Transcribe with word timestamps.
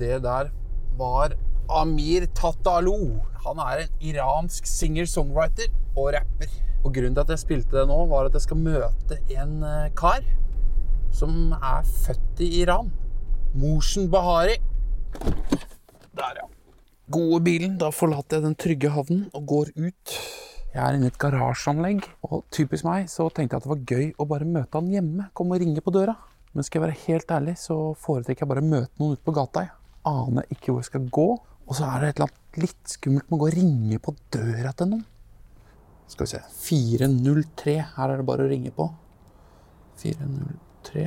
Det 0.00 0.22
der 0.24 0.48
var 0.96 1.34
Amir 1.68 2.24
Tatalo. 2.32 3.20
Han 3.44 3.60
er 3.60 3.82
en 3.82 3.92
iransk 4.00 4.64
singer-songwriter 4.70 5.68
og 5.92 6.14
rapper. 6.16 6.48
Og 6.80 6.94
Grunnen 6.96 7.12
til 7.12 7.20
at 7.20 7.34
jeg 7.34 7.42
spilte 7.42 7.76
det 7.76 7.84
nå, 7.90 7.98
var 8.08 8.30
at 8.30 8.38
jeg 8.38 8.46
skal 8.46 8.62
møte 8.64 9.20
en 9.36 9.60
eh, 9.60 9.92
kar 9.92 10.24
som 11.12 11.52
er 11.52 11.84
født 11.84 12.40
i 12.40 12.50
Iran. 12.62 12.88
Morsen 13.52 14.08
Bahari. 14.10 14.56
Der, 16.16 16.32
ja. 16.40 16.48
Gode 17.12 17.44
bilen. 17.44 17.76
Da 17.76 17.92
forlater 17.92 18.40
jeg 18.40 18.48
den 18.48 18.56
trygge 18.56 18.96
havnen 18.96 19.28
og 19.36 19.46
går 19.52 19.76
ut. 19.76 20.20
Jeg 20.72 20.80
er 20.80 20.96
inne 20.96 21.06
i 21.06 21.12
et 21.12 21.20
garasjeanlegg, 21.20 22.08
og 22.24 22.48
typisk 22.50 22.88
meg 22.88 23.10
så 23.12 23.28
tenkte 23.28 23.52
jeg 23.52 23.60
at 23.60 23.66
det 23.68 23.76
var 23.76 23.88
gøy 23.92 24.14
å 24.16 24.32
bare 24.32 24.48
møte 24.48 24.80
han 24.80 24.88
hjemme. 24.90 25.28
Komme 25.36 25.58
og 25.58 25.62
ringe 25.62 25.84
på 25.84 25.92
døra. 25.92 26.16
Men 26.54 26.62
skal 26.62 26.80
jeg 26.80 26.86
være 26.86 27.00
helt 27.08 27.32
ærlig, 27.34 27.56
så 27.58 27.76
foretrekker 27.98 28.44
jeg 28.44 28.50
bare 28.52 28.62
å 28.62 28.68
møte 28.68 29.02
noen 29.02 29.16
ute 29.16 29.26
på 29.26 29.34
gata. 29.34 29.64
Jeg 29.66 29.74
aner 30.06 30.46
ikke 30.54 30.70
hvor 30.70 30.84
jeg 30.84 30.90
skal 30.92 31.08
gå. 31.16 31.26
Og 31.64 31.74
så 31.74 31.88
er 31.88 32.02
det 32.02 32.10
et 32.12 32.20
eller 32.20 32.28
annet 32.28 32.60
litt 32.62 32.92
skummelt 32.92 33.26
med 33.26 33.34
å 33.36 33.40
gå 33.40 33.48
og 33.48 33.56
ringe 33.56 33.98
på 34.04 34.14
døra 34.36 34.70
til 34.78 34.90
noen. 34.92 35.02
Skal 36.12 36.28
vi 36.28 36.30
se 36.34 36.40
403. 36.68 37.74
Her 37.96 38.12
er 38.12 38.20
det 38.20 38.26
bare 38.28 38.46
å 38.46 38.50
ringe 38.52 38.70
på. 38.76 38.86
403 39.98 41.04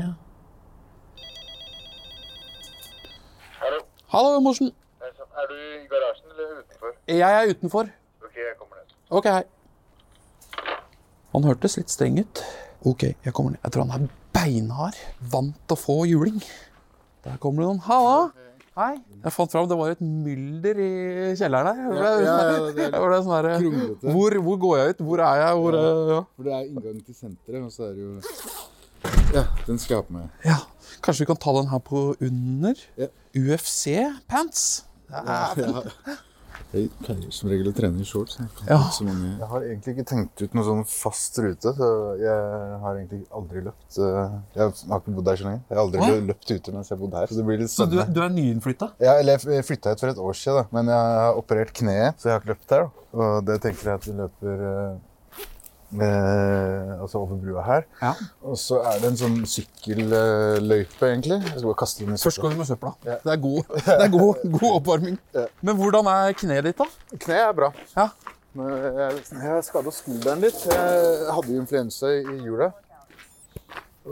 Hallo. 3.62 3.82
Hallo, 4.12 4.36
Morsen. 4.44 4.74
Er 5.04 5.50
du 5.52 5.56
i 5.56 5.88
garasjen 5.88 6.32
eller 6.34 6.60
utenfor? 6.60 6.94
Jeg 7.08 7.40
er 7.40 7.52
utenfor. 7.54 7.92
Ok, 8.26 8.38
jeg 8.42 8.56
kommer 8.60 8.82
ned. 8.82 8.96
Ok, 9.16 9.32
hei. 9.32 9.44
Han 11.36 11.46
hørtes 11.48 11.78
litt 11.80 11.94
streng 11.94 12.20
ut. 12.20 12.42
Ok, 12.90 13.14
jeg 13.14 13.34
kommer 13.38 13.56
ned. 13.56 13.62
Jeg 13.64 13.76
tror 13.76 13.88
han 13.88 14.10
er 14.10 14.10
beinhard. 14.38 14.98
Vant 15.34 15.74
å 15.74 15.78
få 15.80 16.02
juling. 16.10 16.38
Der 17.26 17.38
kommer 17.42 17.64
det 17.66 17.70
noen. 17.74 17.82
Halla! 17.88 18.20
Hei. 18.78 18.92
Jeg 19.24 19.34
fant 19.34 19.50
fram, 19.50 19.66
det 19.66 19.74
var 19.80 19.90
et 19.96 20.02
mylder 20.06 20.78
i 20.84 20.90
kjelleren 21.40 21.80
der. 21.80 21.96
Ja, 21.98 22.10
ja, 22.22 22.34
ja, 22.46 22.66
det 22.78 22.84
er 22.94 23.16
sånn 23.26 23.34
her, 23.34 23.48
hvor, 24.14 24.36
hvor 24.46 24.60
går 24.62 24.76
jeg 24.84 24.94
ut? 24.94 25.02
Hvor 25.08 25.24
er 25.26 25.40
jeg? 25.42 25.56
Hvor, 25.64 25.78
er- 25.80 26.12
ja. 26.14 26.20
For 26.38 26.46
det 26.46 26.54
er 26.54 26.68
inngangen 26.70 27.00
til 27.08 27.18
senteret, 27.18 27.64
og 27.66 27.72
så 27.74 27.88
er 27.90 27.96
det 27.98 28.06
jo 28.06 28.12
Ja, 29.34 29.44
den 29.66 29.82
skal 29.82 29.96
jeg 29.96 30.04
ha 30.04 30.06
på 30.12 30.18
meg. 30.20 30.30
ja. 30.46 30.60
Kanskje 31.04 31.26
vi 31.26 31.30
kan 31.30 31.38
ta 31.42 31.52
den 31.58 31.68
her 31.74 31.82
på 31.86 32.04
under? 32.26 32.80
Ja. 33.02 33.08
UFC-pants. 33.38 34.64
Ja, 35.10 35.24
ja. 35.58 35.84
Jeg 36.74 36.90
pleier 37.00 37.32
som 37.34 37.50
regel 37.52 37.70
å 37.72 37.74
trene 37.76 38.04
i 38.04 38.08
shorts. 38.08 38.38
Jeg, 38.40 38.50
Ja. 38.68 38.78
mange... 39.08 39.30
jeg 39.40 39.48
har 39.52 39.66
egentlig 39.68 39.94
ikke 39.96 40.06
tenkt 40.12 40.42
ut 40.44 40.54
noen 40.58 40.68
sånn 40.68 40.84
fast 40.92 41.40
rute. 41.44 41.74
Så 41.78 41.90
jeg 42.22 42.80
har 42.84 43.00
egentlig 43.00 43.22
aldri 43.32 43.64
løpt 43.68 44.00
eh, 44.04 44.36
Jeg 44.58 44.64
har 44.92 45.02
ikke 45.02 45.16
bodd 45.16 45.32
her 45.32 45.40
så 45.42 45.48
lenge. 45.48 45.62
Jeg 45.70 45.78
har 45.78 45.84
aldri 45.86 46.04
Å, 46.04 46.22
løpt 46.32 46.52
ute 46.52 46.76
mens 46.76 46.92
jeg 46.92 46.98
har 46.98 47.02
bodd 47.06 47.18
her. 47.22 47.32
Så 47.32 47.40
det 47.40 47.48
blir 47.48 47.62
litt 47.64 47.74
Så 47.74 47.88
du, 47.90 47.98
du 48.04 48.22
er 48.24 48.34
nyinnflytta? 48.36 48.92
Ja, 49.04 49.18
eller 49.22 49.40
jeg 49.40 49.68
flytta 49.68 49.96
ut 49.96 50.04
for 50.04 50.12
et 50.14 50.24
år 50.30 50.40
siden, 50.42 50.60
da. 50.64 50.68
men 50.78 50.92
jeg 50.94 51.12
har 51.24 51.40
operert 51.40 51.74
kneet, 51.78 52.20
så 52.20 52.30
jeg 52.32 52.36
har 52.38 52.44
ikke 52.44 52.54
løpt 52.56 52.76
her. 52.78 52.88
Da. 52.88 53.06
Og 53.18 53.46
det 53.48 53.62
tenker 53.64 53.92
jeg 53.94 54.02
at 54.02 54.08
vi 54.10 54.18
løper 54.18 54.66
eh, 55.94 56.04
eh, 56.04 57.02
altså 57.02 57.22
over 57.22 57.38
brua 57.42 57.64
her. 57.66 57.86
Ja. 58.02 58.14
Og 58.44 58.58
så 58.60 58.80
er 58.84 59.00
det 59.02 59.12
en 59.12 59.20
sånn 59.20 59.38
sykkelløype, 59.50 61.04
egentlig. 61.08 61.40
Jeg 61.44 61.54
skal 61.56 61.68
bare 61.70 61.80
kaste 61.82 62.06
den 62.06 62.16
i 62.16 62.22
Først 62.22 62.42
går 62.44 62.56
vi 62.56 62.62
med 62.62 62.70
søpla. 62.70 62.94
Ja. 63.08 63.20
Det 63.24 63.34
er 63.36 63.44
god, 63.44 63.76
det 63.78 64.00
er 64.08 64.12
god, 64.14 64.48
god 64.60 64.72
oppvarming. 64.80 65.20
Ja. 65.36 65.46
Men 65.62 65.80
hvordan 65.80 66.10
er 66.14 66.36
kneet 66.42 66.68
ditt, 66.70 66.82
da? 66.82 67.18
Kneet 67.18 67.46
er 67.46 67.56
bra. 67.62 67.72
Ja. 67.96 68.10
Men 68.58 68.74
Jeg, 68.74 69.22
jeg 69.44 69.64
skada 69.68 69.94
skulderen 69.94 70.44
litt. 70.44 70.64
Jeg 70.66 71.32
hadde 71.36 71.54
jo 71.54 71.62
influensa 71.62 72.12
i 72.18 72.40
jula. 72.46 72.72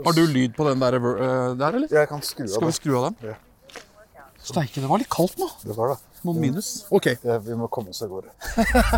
Har 0.04 0.12
du 0.12 0.26
lyd 0.28 0.52
på 0.56 0.66
den 0.68 0.80
der, 0.80 0.94
øh, 1.00 1.58
der 1.58 1.78
eller? 1.78 1.88
Jeg 1.90 2.08
kan 2.08 2.22
skru 2.22 2.44
av 2.44 2.52
Skal 2.58 2.68
vi 2.68 2.76
skru 2.76 2.96
av 2.98 3.04
den? 3.08 3.30
Ja. 3.30 3.36
Steike, 4.46 4.78
det 4.78 4.86
var 4.86 5.02
litt 5.02 5.10
kaldt 5.10 5.40
nå. 5.42 5.48
Det 5.66 5.74
var 5.74 5.90
det. 5.90 5.96
Noen 6.26 6.38
minus. 6.42 6.68
Ok. 6.94 7.08
Ja, 7.26 7.38
vi 7.42 7.56
må 7.58 7.66
komme 7.72 7.90
oss 7.90 8.02
av 8.02 8.12
gårde. 8.12 8.30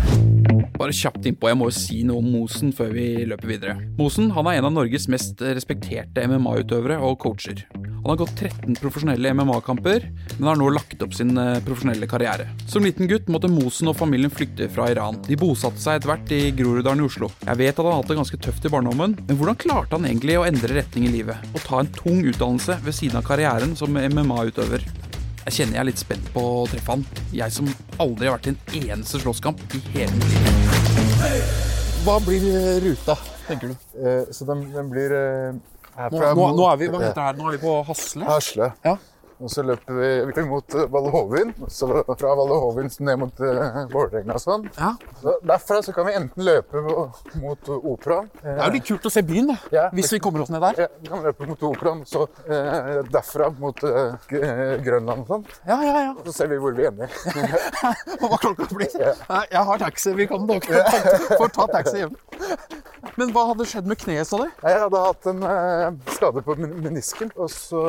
Bare 0.79 0.93
kjapt 0.95 1.25
innpå, 1.25 1.49
jeg 1.49 1.57
må 1.59 1.67
jo 1.69 1.75
si 1.75 2.03
noe 2.07 2.21
om 2.21 2.29
Mosen 2.31 2.69
før 2.75 2.93
vi 2.93 3.07
løper 3.27 3.49
videre. 3.49 3.73
Mosen 3.97 4.29
han 4.35 4.47
er 4.47 4.59
en 4.59 4.69
av 4.69 4.75
Norges 4.77 5.09
mest 5.11 5.41
respekterte 5.41 6.23
MMA-utøvere 6.29 6.99
og 7.03 7.17
coacher. 7.25 7.65
Han 7.73 8.13
har 8.13 8.19
gått 8.21 8.45
13 8.45 8.77
profesjonelle 8.79 9.33
MMA-kamper, 9.35 10.05
men 10.37 10.47
har 10.47 10.59
nå 10.61 10.69
lagt 10.71 11.01
opp 11.03 11.17
sin 11.17 11.33
eh, 11.37 11.57
profesjonelle 11.65 12.07
karriere. 12.09 12.47
Som 12.69 12.85
liten 12.87 13.09
gutt 13.11 13.27
måtte 13.33 13.51
Mosen 13.51 13.91
og 13.91 13.97
familien 13.99 14.31
flykte 14.31 14.69
fra 14.71 14.87
Iran. 14.93 15.19
De 15.27 15.35
bosatte 15.39 15.81
seg 15.83 15.99
etter 15.99 16.13
hvert 16.13 16.31
i 16.37 16.41
Groruddalen 16.55 17.03
i 17.03 17.09
Oslo. 17.09 17.33
Jeg 17.43 17.59
vet 17.65 17.73
at 17.73 17.83
han 17.83 17.91
har 17.91 17.99
hatt 17.99 18.13
det 18.13 18.21
ganske 18.21 18.41
tøft 18.45 18.69
i 18.69 18.71
barndommen, 18.71 19.17
men 19.19 19.41
hvordan 19.41 19.59
klarte 19.59 19.97
han 19.97 20.07
egentlig 20.07 20.39
å 20.39 20.47
endre 20.47 20.79
retning 20.79 21.09
i 21.09 21.13
livet? 21.19 21.51
Og 21.51 21.65
ta 21.65 21.83
en 21.83 21.93
tung 21.99 22.23
utdannelse 22.23 22.79
ved 22.85 22.95
siden 23.01 23.19
av 23.19 23.27
karrieren 23.27 23.75
som 23.79 23.99
MMA-utøver? 23.99 24.87
Jeg 25.49 25.63
kjenner 25.63 25.79
jeg 25.79 25.81
er 25.81 25.87
litt 25.87 26.01
spent 26.03 26.27
på 26.29 26.41
å 26.45 26.65
treffe 26.69 26.93
han. 26.93 27.03
Jeg 27.33 27.53
som 27.55 27.65
aldri 27.97 28.27
har 28.29 28.35
vært 28.35 28.51
i 28.51 28.51
en 28.51 28.91
eneste 28.93 29.17
slåsskamp 29.23 29.63
i 29.73 29.79
hele 29.95 30.13
mitt 30.13 30.35
liv. 30.35 31.47
Hva 32.05 32.19
blir 32.21 32.43
ruta, 32.83 33.15
tenker 33.47 33.71
du? 33.71 33.87
Eh, 33.97 34.27
så 34.29 34.45
den, 34.45 34.61
den 34.75 34.91
blir 34.93 35.15
eh, 35.17 35.57
Nå, 35.57 35.95
herfra 35.97 36.35
nå, 36.37 36.45
nå 36.53 36.67
er 36.69 36.77
vi 36.77 36.91
hva 36.93 37.01
heter 37.01 37.17
det 37.17 37.25
her? 37.31 37.39
Nå 37.39 37.47
er 37.49 37.57
vi 37.57 37.61
på 37.63 37.73
Hasle. 37.87 38.27
Hasle. 38.29 38.69
Ja. 38.85 38.93
Og 39.39 39.51
så 39.51 39.63
løper 39.63 39.95
vi, 39.95 40.43
mot 40.49 40.75
eh, 40.75 40.87
Valle 40.91 41.11
Hovin. 41.13 41.53
Så 41.71 41.87
fra 41.89 42.33
Valle 42.35 42.57
Hovin 42.59 42.89
ned 42.99 43.19
mot 43.21 43.41
uh, 43.43 43.85
Vålerenga 43.91 44.35
og 44.35 44.43
sånn. 44.43 44.65
Ja. 44.75 44.93
Så 45.21 45.35
derfra 45.47 45.79
så 45.85 45.93
kan 45.95 46.07
vi 46.09 46.15
enten 46.19 46.43
løpe 46.45 46.81
mot 47.39 47.69
Operaen. 47.79 48.27
Det 48.41 48.55
er 48.55 48.65
jo 48.65 48.73
litt 48.75 48.87
kult 48.89 49.07
å 49.07 49.11
se 49.13 49.23
byen, 49.25 49.51
da. 49.53 49.57
Ja. 49.73 49.85
Hvis 49.95 50.11
vi 50.13 50.19
kommer 50.23 50.43
oss 50.43 50.51
ned 50.51 50.63
der. 50.63 50.83
Ja, 50.83 50.89
vi 50.99 51.11
kan 51.11 51.23
løpe 51.23 51.47
mot 51.49 51.63
Operaen, 51.69 52.03
så 52.09 52.25
eh, 52.49 52.99
derfra 53.11 53.49
mot 53.59 53.83
eh, 53.87 54.29
eh, 54.39 54.75
Grønland 54.85 55.23
og 55.23 55.33
sånn. 55.33 55.47
Ja, 55.69 55.79
ja, 55.85 55.95
ja. 56.09 56.13
Så 56.27 56.35
ser 56.41 56.51
vi 56.51 56.59
hvor 56.61 56.75
vi 56.77 56.87
ender. 56.89 57.13
Hva 58.19 58.41
klokka 58.41 58.67
blir. 58.73 58.91
Ja. 58.99 59.15
Jeg 59.49 59.65
har 59.71 59.83
taxi. 59.85 60.13
Vi 60.19 60.27
kan 60.29 60.47
dere 60.49 60.83
får 61.39 61.55
ta 61.55 61.67
taxi 61.77 62.03
hjem. 62.03 62.15
Men 63.19 63.31
hva 63.35 63.45
hadde 63.49 63.65
skjedd 63.67 63.87
med 63.89 63.99
kneet, 63.99 64.27
sa 64.27 64.41
du? 64.41 64.47
Jeg 64.63 64.79
hadde 64.83 65.03
hatt 65.03 65.27
en 65.31 65.43
eh, 65.47 65.87
skade 66.15 66.43
på 66.45 66.55
menisken, 66.59 67.31
og 67.39 67.51
så 67.51 67.83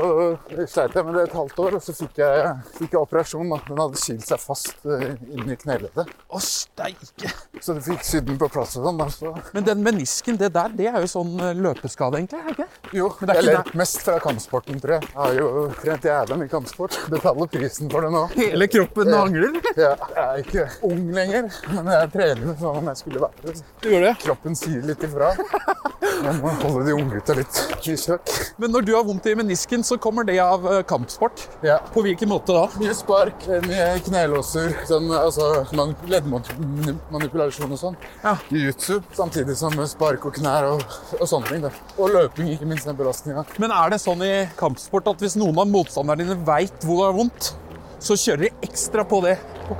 sleit 0.71 0.94
jeg 0.97 1.06
med 1.06 1.19
det 1.19 1.27
et 1.28 1.37
halvt 1.40 1.62
år. 1.64 1.78
Og 1.78 1.84
så 1.84 1.94
fikk 1.96 2.20
jeg, 2.22 2.54
fikk 2.78 2.96
jeg 2.96 3.00
operasjon. 3.00 3.52
Da. 3.54 3.60
Den 3.68 3.82
hadde 3.84 4.02
kilt 4.04 4.26
seg 4.26 4.42
fast 4.42 4.86
uh, 4.86 5.06
inni 5.36 5.56
kneleddet. 5.60 6.14
Å, 6.30 6.42
steike. 6.44 7.32
Så 7.60 7.76
du 7.76 7.82
fikk 7.84 8.04
sydd 8.06 8.28
den 8.30 8.38
på 8.40 8.48
plass 8.52 8.76
og 8.80 8.88
sånn. 8.88 9.02
så... 9.14 9.34
Men 9.56 9.66
den 9.66 9.84
menisken, 9.84 10.38
det 10.40 10.52
der, 10.56 10.72
det 10.76 10.88
er 10.90 10.98
jo 11.04 11.10
sånn 11.10 11.34
eh, 11.40 11.56
løpeskade, 11.58 12.20
egentlig? 12.20 12.40
er 12.40 12.46
det 12.46 12.54
ikke? 12.56 12.96
Jo, 12.96 13.08
Men 13.20 13.30
det 13.30 13.34
er 13.34 13.40
jeg 13.40 13.48
ler 13.50 13.80
mest 13.80 14.00
fra 14.04 14.16
kampsporten, 14.22 14.80
tror 14.82 14.96
jeg. 14.96 15.08
Jeg 15.10 15.18
har 15.20 15.38
jo 15.38 15.50
trent 15.80 16.08
jævla 16.10 16.38
mye 16.40 16.52
kampsport. 16.52 16.98
Betaler 17.12 17.50
prisen 17.52 17.90
for 17.92 18.06
det 18.06 18.12
nå. 18.14 18.24
Hele 18.36 18.70
kroppen 18.70 19.12
angler? 19.16 19.60
Ja, 19.76 19.94
jeg 20.14 20.24
er 20.24 20.42
ikke 20.44 20.66
ung 20.90 21.04
lenger, 21.14 21.50
men 21.74 21.92
jeg 21.94 22.12
trener 22.14 22.54
sånn 22.60 22.80
som 22.80 22.90
jeg 22.92 23.02
skulle 23.02 23.24
være. 23.26 23.56
Du 23.80 23.90
gjør 23.92 24.06
det? 24.08 24.14
Kroppen 24.24 24.58
sier 24.58 24.84
litt 24.86 25.04
ifra. 25.06 25.32
Jeg 26.20 26.36
må 26.42 26.50
holde 26.60 26.82
de 26.84 26.94
unggutta 26.94 27.34
litt 27.38 27.58
søk. 28.00 28.32
Men 28.60 28.75
når 28.75 28.84
du 28.84 28.91
har 28.92 29.04
vondt 29.08 29.25
i 29.31 29.32
menisken, 29.38 29.84
så 29.86 29.97
kommer 30.00 30.26
det 30.28 30.37
av 30.43 30.67
eh, 30.69 30.81
kampsport. 30.88 31.46
Ja. 31.64 31.78
På 31.94 32.02
hvilken 32.05 32.28
måte 32.31 32.55
da? 32.56 32.67
Mye 32.81 32.93
spark, 32.96 33.46
mye 33.64 33.87
knelåser, 34.05 34.75
sånn, 34.88 35.08
altså 35.17 35.64
leddmanipulasjon 35.72 37.72
og 37.72 37.81
sånn. 37.81 37.96
Ja. 38.25 38.34
Jiu-jitsu, 38.52 39.00
samtidig 39.17 39.56
som 39.58 39.78
spark 39.88 40.28
og 40.28 40.37
knær 40.37 40.69
og, 40.75 40.84
og 41.17 41.25
sånne 41.31 41.55
ting. 41.55 41.64
Da. 41.64 41.72
Og 41.96 42.12
løping, 42.12 42.52
ikke 42.52 42.69
minst 42.69 42.90
den 42.90 43.00
belastninga. 43.00 43.46
Men 43.62 43.72
er 43.76 43.94
det 43.94 44.02
sånn 44.05 44.26
i 44.26 44.34
kampsport 44.61 45.08
at 45.14 45.25
hvis 45.25 45.38
noen 45.40 45.62
av 45.62 45.72
motstanderne 45.72 46.26
dine 46.26 46.38
veit 46.46 46.84
hvor 46.84 47.00
det 47.00 47.08
er 47.08 47.19
vondt, 47.22 47.52
så 48.00 48.17
kjører 48.17 48.46
de 48.46 48.69
ekstra 48.69 49.05
på 49.08 49.25
det 49.25 49.38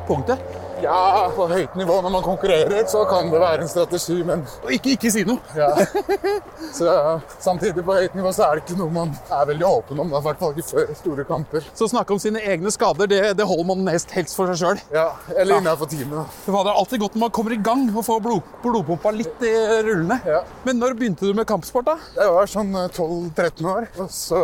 punktet? 0.09 0.41
Ja, 0.83 1.29
på 1.37 1.47
høyt 1.51 1.75
nivå 1.79 1.97
når 2.05 2.13
man 2.15 2.23
konkurrerer, 2.25 2.85
så 2.91 3.03
kan 3.11 3.31
det 3.33 3.41
være 3.43 3.65
en 3.67 3.69
strategi, 3.71 4.21
men 4.27 4.45
Og 4.65 4.73
ikke, 4.77 4.95
ikke 4.97 5.11
si 5.13 5.25
noe. 5.29 5.39
ja. 5.57 5.69
Så 6.77 6.87
ja, 6.87 7.15
samtidig 7.43 7.83
på 7.85 7.95
høyt 7.97 8.15
nivå 8.15 8.31
så 8.37 8.45
er 8.47 8.59
det 8.59 8.65
ikke 8.67 8.77
noe 8.79 8.93
man 8.95 9.13
er 9.33 9.47
veldig 9.49 9.67
åpen 9.67 10.01
om, 10.03 10.11
i 10.13 10.21
hvert 10.23 10.39
fall 10.41 10.53
ikke 10.55 10.69
før 10.71 10.93
store 10.99 11.25
kamper. 11.29 11.65
Så 11.75 11.87
å 11.89 11.91
snakke 11.91 12.15
om 12.15 12.21
sine 12.23 12.43
egne 12.47 12.71
skader, 12.73 13.09
det, 13.11 13.21
det 13.39 13.47
holder 13.49 13.67
man 13.73 13.83
nest 13.89 14.13
helst 14.15 14.37
for 14.39 14.51
seg 14.53 14.61
sjøl. 14.61 14.83
Ja, 14.95 15.07
eller 15.35 15.59
innenfor 15.61 15.91
teamet. 15.91 16.21
da. 16.21 16.25
Det 16.47 16.55
er 16.61 16.71
alltid 16.75 17.03
godt 17.03 17.17
når 17.17 17.25
man 17.25 17.35
kommer 17.41 17.57
i 17.57 17.61
gang 17.71 17.85
og 17.95 18.05
får 18.07 18.23
blod, 18.25 18.53
blodpumpa 18.63 19.13
litt 19.17 19.45
i 19.49 19.53
rullene. 19.89 20.21
Ja. 20.29 20.43
Men 20.69 20.79
når 20.83 20.95
begynte 21.01 21.27
du 21.27 21.35
med 21.37 21.49
kampsport, 21.51 21.89
da? 21.91 21.97
Jeg 22.17 22.35
var 22.37 22.51
sånn 22.55 22.73
eh, 22.77 22.89
12-13 22.95 23.71
år, 23.75 23.89
og 24.05 24.11
så 24.15 24.41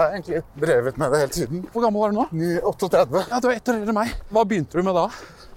har 0.00 0.12
jeg 0.16 0.18
egentlig 0.18 0.42
drevet 0.66 0.98
med 1.00 1.14
det 1.14 1.22
hele 1.24 1.34
tiden. 1.38 1.64
Hvor 1.72 1.86
gammel 1.86 2.02
var 2.04 2.14
du 2.14 2.20
nå? 2.22 2.28
Ny 2.42 2.54
38. 2.74 3.26
Ja, 3.30 3.40
Du 3.44 3.48
er 3.52 3.58
ett 3.60 3.68
år 3.70 3.78
eldre 3.78 3.94
enn 3.94 4.00
meg. 4.02 4.16
Hva 4.34 4.44
begynte 4.48 4.80
du 4.80 4.86
med 4.88 4.96
da? 4.98 5.06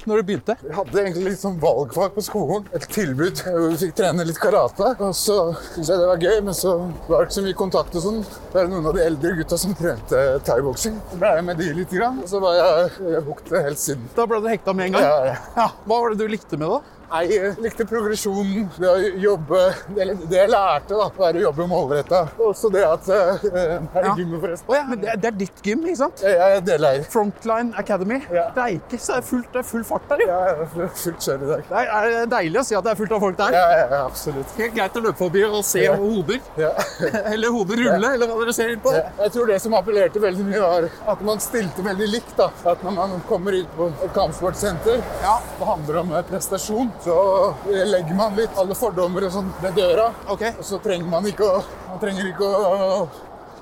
Når 0.09 0.21
du 0.21 0.23
begynte? 0.27 0.55
Vi 0.65 0.73
hadde 0.73 1.01
egentlig 1.03 1.23
litt 1.31 1.41
sånn 1.41 1.57
valgfag 1.61 2.13
på 2.15 2.23
skolen. 2.25 2.65
Et 2.73 2.85
tilbud. 2.95 3.41
hvor 3.45 3.67
vi 3.69 3.77
fikk 3.83 3.95
trene 3.99 4.25
litt 4.25 4.39
karate. 4.41 4.91
Og 4.97 5.13
så 5.17 5.35
syntes 5.73 5.91
jeg 5.91 6.01
det 6.01 6.07
var 6.09 6.23
gøy, 6.25 6.37
men 6.47 6.57
så 6.57 6.73
var 7.07 7.21
det 7.21 7.27
ikke 7.27 7.37
så 7.37 7.43
mye 7.45 7.59
kontakt 7.61 7.97
og 7.99 8.05
sånn. 8.07 8.21
Det 8.53 8.63
er 8.63 8.71
noen 8.71 8.87
av 8.89 8.97
de 8.97 9.03
eldre 9.05 9.33
gutta 9.41 9.59
som 9.61 9.75
trente 9.77 10.23
thaiboksing. 10.47 10.97
Ble 11.21 11.35
jeg 11.37 11.45
med 11.51 11.61
de 11.61 11.69
litt, 11.81 11.91
grann, 11.91 12.21
og 12.23 12.31
så 12.31 12.39
var 12.41 12.57
jeg 12.57 13.21
hooked 13.27 13.53
helt 13.57 13.81
siden. 13.81 14.09
Da 14.15 14.25
ble 14.29 14.41
du 14.41 14.49
hekta 14.51 14.73
med 14.73 14.89
en 14.89 14.97
gang? 14.97 15.05
Ja, 15.05 15.21
ja. 15.33 15.37
Ja, 15.57 15.69
Hva 15.85 16.01
var 16.01 16.13
det 16.15 16.23
du 16.23 16.31
likte 16.31 16.57
med 16.57 16.71
det? 16.71 16.81
Jeg 17.11 17.55
likte 17.61 17.85
progresjonen, 17.89 18.69
det 18.79 18.87
å 18.87 18.97
jobbe 19.19 19.59
Det, 19.95 20.05
det 20.29 20.37
jeg 20.37 20.49
lærte, 20.51 20.95
da, 20.95 21.07
var 21.17 21.33
å 21.37 21.41
jobbe 21.41 21.67
målretta. 21.67 22.21
Også 22.39 22.71
det 22.71 22.83
at 22.87 23.09
eh, 23.09 23.43
Her 23.51 24.05
Ja. 24.05 24.13
er 24.13 24.17
gymmet, 24.21 24.39
forresten. 24.41 24.69
Oh, 24.71 24.75
ja, 24.75 24.83
men 24.87 25.01
det, 25.01 25.09
er- 25.09 25.17
det 25.21 25.27
er 25.31 25.37
ditt 25.41 25.61
gym, 25.65 25.83
ikke 25.85 25.97
sant? 25.97 26.21
Jeg 26.23 26.37
jeg 26.37 26.63
deler. 26.65 26.77
deleier. 26.77 27.03
Frontline 27.11 27.73
Academy. 27.77 28.21
Ja. 28.31 28.47
Det 28.55 28.63
er 28.63 28.97
så 28.97 29.13
det 29.15 29.17
er 29.17 29.27
fullt, 29.27 29.51
det 29.53 29.59
er 29.59 29.67
full 29.67 29.83
fart 29.83 30.07
der, 30.09 30.23
jo. 30.23 30.27
Ja, 30.27 30.53
det 30.55 30.83
er 30.85 30.93
fullt 31.03 31.19
kjør 31.27 31.43
i 31.43 31.49
dag. 31.51 31.63
Det 31.69 31.77
er, 31.81 32.09
er 32.21 32.25
deilig 32.31 32.59
å 32.61 32.63
si 32.65 32.75
at 32.75 32.83
det 32.87 32.91
er 32.91 32.99
fullt 33.01 33.11
av 33.17 33.19
folk 33.25 33.37
der. 33.37 33.51
Ja, 33.57 33.65
ja, 33.75 33.85
ja, 33.91 34.01
absolutt. 34.05 34.55
Helt 34.57 34.75
greit 34.75 34.95
å 34.97 35.03
løpe 35.05 35.17
forbi 35.21 35.43
og 35.47 35.63
se 35.67 35.83
Ja. 35.83 35.95
hoder. 35.99 36.39
Ja. 36.57 36.71
Eller 37.33 37.51
hoder 37.51 37.75
rulle, 37.81 38.13
eller 38.15 38.27
hva 38.27 38.39
dere 38.45 38.53
ser 38.55 38.75
på. 38.83 38.93
Ja, 38.95 39.03
Jeg 39.23 39.31
tror 39.35 39.47
det 39.51 39.59
som 39.61 39.73
appellerte 39.77 40.19
veldig 40.21 40.45
mye, 40.47 40.61
var 40.61 40.89
at 41.15 41.21
man 41.27 41.39
stilte 41.43 41.83
veldig 41.85 42.07
likt. 42.11 42.35
da. 42.37 42.49
At 42.65 42.83
når 42.83 42.91
man 42.95 43.21
kommer 43.27 43.51
ut 43.59 43.67
på 43.77 43.89
et 44.05 44.13
kampsportsenter, 44.13 45.01
Ja. 45.21 45.37
det 45.59 45.67
handler 45.67 45.99
om 46.01 46.13
eh, 46.15 46.21
prestasjon, 46.29 46.91
så 47.03 47.17
legger 47.65 48.15
man 48.15 48.35
litt 48.37 48.57
alle 48.61 48.77
fordommer 48.77 49.25
og 49.25 49.33
sånn 49.33 49.49
ved 49.63 49.77
døra. 49.79 50.11
Okay. 50.29 50.53
Og 50.59 50.67
så 50.67 50.79
trenger 50.83 51.09
man 51.09 51.27
ikke 51.29 51.47
å, 51.47 51.61
man 51.89 52.01
trenger 52.03 52.29
ikke 52.29 52.49
å 52.49 53.05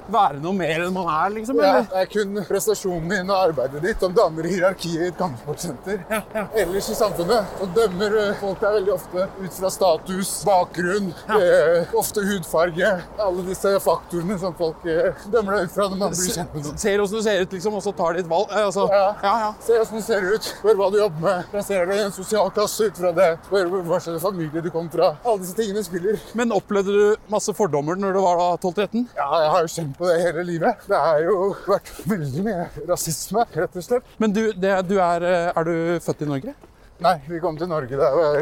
Være 0.10 0.40
noe 0.42 0.54
mer 0.58 0.84
enn 0.86 0.94
man 0.96 1.08
er, 1.14 1.30
liksom? 1.36 1.60
ja, 1.62 1.82
Det 1.90 2.00
er 2.02 2.08
kun 2.10 2.40
prestasjonen 2.48 3.10
din 3.12 3.30
og 3.30 3.38
arbeidet 3.50 3.82
ditt 3.84 4.02
som 4.02 4.14
danner 4.18 4.48
hierarkiet 4.50 5.04
i 5.04 5.08
et 5.12 5.18
kampsportsenter. 5.20 6.00
Ja, 6.10 6.22
ja. 6.36 6.46
Ellers 6.64 6.90
i 6.90 6.96
samfunnet 6.98 7.52
så 7.60 7.68
dømmer 7.76 8.16
eh, 8.24 8.32
folk 8.42 8.60
deg 8.64 8.78
veldig 8.80 8.94
ofte 8.96 9.28
ut 9.44 9.54
fra 9.60 9.72
status, 9.74 10.32
bakgrunn, 10.48 11.12
eh, 11.38 11.94
ofte 12.00 12.24
hudfarge. 12.26 12.92
Alle 13.22 13.46
disse 13.48 13.76
faktorene 13.86 14.40
som 14.42 14.56
folk 14.58 14.86
eh, 14.90 15.14
dømmer 15.34 15.60
deg 15.60 15.70
ut 15.70 15.76
fra 15.78 15.90
når 15.92 16.02
man 16.06 16.16
blir 16.18 16.34
kjent 16.36 16.56
med 16.58 16.66
noen. 16.66 16.80
Ser 16.82 17.04
åssen 17.04 17.20
du 17.20 17.26
ser 17.26 17.44
ut, 17.46 17.54
liksom, 17.58 17.78
og 17.80 17.86
så 17.86 17.94
tar 17.98 18.18
de 18.18 18.24
et 18.26 18.32
valg. 18.32 18.50
Eh, 18.52 18.66
Altså, 18.70 18.88
Ja. 18.92 19.06
ja, 19.24 19.32
ja. 19.46 19.52
Se 19.66 19.74
hvordan 19.80 19.98
du 20.02 20.06
ser 20.06 20.26
ut, 20.34 20.50
hør 20.64 20.76
hva 20.78 20.90
du 20.94 20.98
jobber 21.00 21.22
med, 21.26 21.46
plasserer 21.54 21.88
deg 21.90 22.02
i 22.02 22.04
en 22.08 22.14
sosial 22.14 22.50
klasse 22.54 22.90
ut 22.90 22.98
fra 23.00 23.12
det, 23.18 23.30
hør 23.50 23.70
hva 23.88 23.98
slags 24.04 24.22
familie 24.22 24.62
du 24.62 24.70
kommer 24.74 24.92
fra. 24.94 25.08
Alle 25.26 25.42
disse 25.42 25.56
tingene 25.58 25.82
spiller. 25.86 26.20
Men 26.38 26.54
opplevde 26.54 26.94
du 26.94 27.32
masse 27.32 27.54
fordommer 27.58 27.98
når 27.98 28.14
du 28.18 28.20
var 28.24 28.42
12-13? 28.62 29.08
Ja, 29.18 29.30
jeg 29.44 29.50
har 29.56 29.66
jo 29.66 29.72
kjent 29.74 29.99
på 30.00 30.08
det 30.10 30.18
hele 30.24 30.48
livet. 30.48 30.88
Det 30.90 31.04
har 31.04 31.20
jo 31.28 31.52
vært 31.68 31.92
veldig 32.10 32.46
mye 32.48 32.66
rasisme, 32.90 33.46
rett 33.60 33.78
og 33.78 33.86
slett. 33.86 34.18
Men 34.24 34.34
du, 34.36 34.42
det, 34.56 34.74
du 34.90 34.96
er, 35.04 35.28
eh, 35.28 35.52
er 35.54 35.70
du 35.70 35.78
født 36.08 36.26
i 36.26 36.32
Norge? 36.34 36.56
Nei, 37.00 37.14
vi 37.30 37.38
kom 37.40 37.56
til 37.56 37.70
Norge 37.72 37.96
da 37.96 38.08
jeg 38.12 38.18
var 38.20 38.40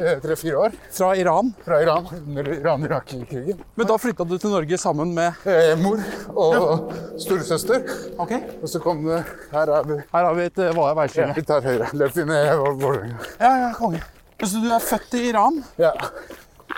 eh, 0.00 0.20
tre-fire 0.24 0.60
år, 0.64 0.76
Fra 0.96 1.10
Iran? 1.20 1.50
fra 1.66 1.80
Iran, 1.84 2.06
under 2.16 2.46
Iran-Irak-krigen. 2.54 3.58
Men 3.76 3.90
da 3.90 3.98
flytta 4.00 4.24
du 4.24 4.32
til 4.40 4.54
Norge 4.54 4.78
sammen 4.80 5.12
med 5.16 5.44
Eh, 5.44 5.74
mor 5.76 6.00
og 6.32 6.94
storesøster. 7.20 7.84
Ok. 8.16 8.32
Og 8.62 8.68
så 8.72 8.80
kom 8.80 9.04
det 9.04 9.20
Her 9.52 9.74
er 9.76 9.84
vi. 9.90 9.98
Her 10.14 10.24
har 10.30 10.38
vi 10.40 10.46
et 10.48 10.62
eh, 10.64 10.72
er 10.72 10.96
veiskille. 11.02 11.36
Vi 11.36 11.44
tar 11.52 11.68
høyre. 11.68 11.90
Løp 12.00 12.16
inn 12.24 12.32
i 12.32 12.42
Vålerenga. 12.80 13.20
Ja, 13.42 13.52
ja, 13.66 13.70
konge. 13.76 14.00
Så 14.40 14.62
du 14.62 14.70
er 14.72 14.80
født 14.88 15.18
i 15.18 15.26
Iran, 15.28 15.60
Ja. 15.76 15.92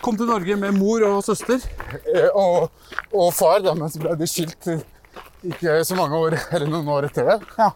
Kom 0.03 0.17
til 0.17 0.29
Norge 0.31 0.57
med 0.57 0.77
mor 0.79 1.03
og 1.09 1.23
søster. 1.27 1.61
Eh, 2.15 2.29
Og, 2.35 2.71
og 3.13 3.33
far, 3.35 3.61
da, 3.65 3.75
men 3.75 3.91
så 3.91 4.01
ble 4.03 4.15
de 4.21 4.29
skilt 4.31 4.69
eh, 4.71 4.83
ikke 5.51 5.81
så 5.89 5.97
mange 5.99 6.17
år, 6.19 6.37
eller 6.53 6.69
noen 6.71 6.89
år 6.95 7.09
etter 7.11 7.27
det. 7.33 7.39
Ja. 7.59 7.71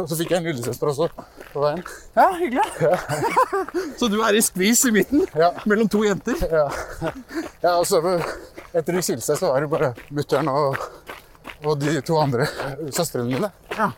Og 0.00 0.06
så 0.08 0.16
fikk 0.16 0.30
jeg 0.32 0.40
en 0.40 0.46
lillesøster 0.48 0.88
også 0.88 1.08
på 1.52 1.60
veien. 1.60 1.82
Ja, 2.16 2.26
hyggelig. 2.38 2.64
så 4.00 4.08
du 4.08 4.18
er 4.24 4.38
i 4.38 4.40
skvis 4.44 4.86
i 4.88 4.92
midten 4.94 5.26
Ja. 5.36 5.50
mellom 5.68 5.90
to 5.92 6.00
jenter? 6.06 6.38
Ja, 6.48 6.64
ja 7.60 7.74
og 7.76 7.84
så 7.90 8.00
etter 8.72 8.96
de 8.96 9.02
skilte 9.04 9.26
seg, 9.26 9.36
så 9.42 9.50
var 9.52 9.60
det 9.60 9.68
bare 9.74 9.90
mutter'n 10.16 10.48
og, 10.48 10.80
og 11.66 11.76
de 11.82 11.98
to 12.08 12.16
andre 12.22 12.46
søstrene 12.94 13.28
mine. 13.28 13.52
Ja. 13.76 13.90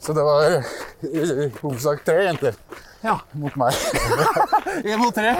Så 0.00 0.14
det 0.16 0.22
var 0.24 0.44
i, 0.50 1.50
hovedsak 1.60 2.04
tre 2.04 2.22
jenter 2.24 2.56
ja. 3.04 3.18
mot 3.32 3.56
meg. 3.60 3.76
Én 4.84 5.00
mot 5.00 5.14
tre. 5.14 5.34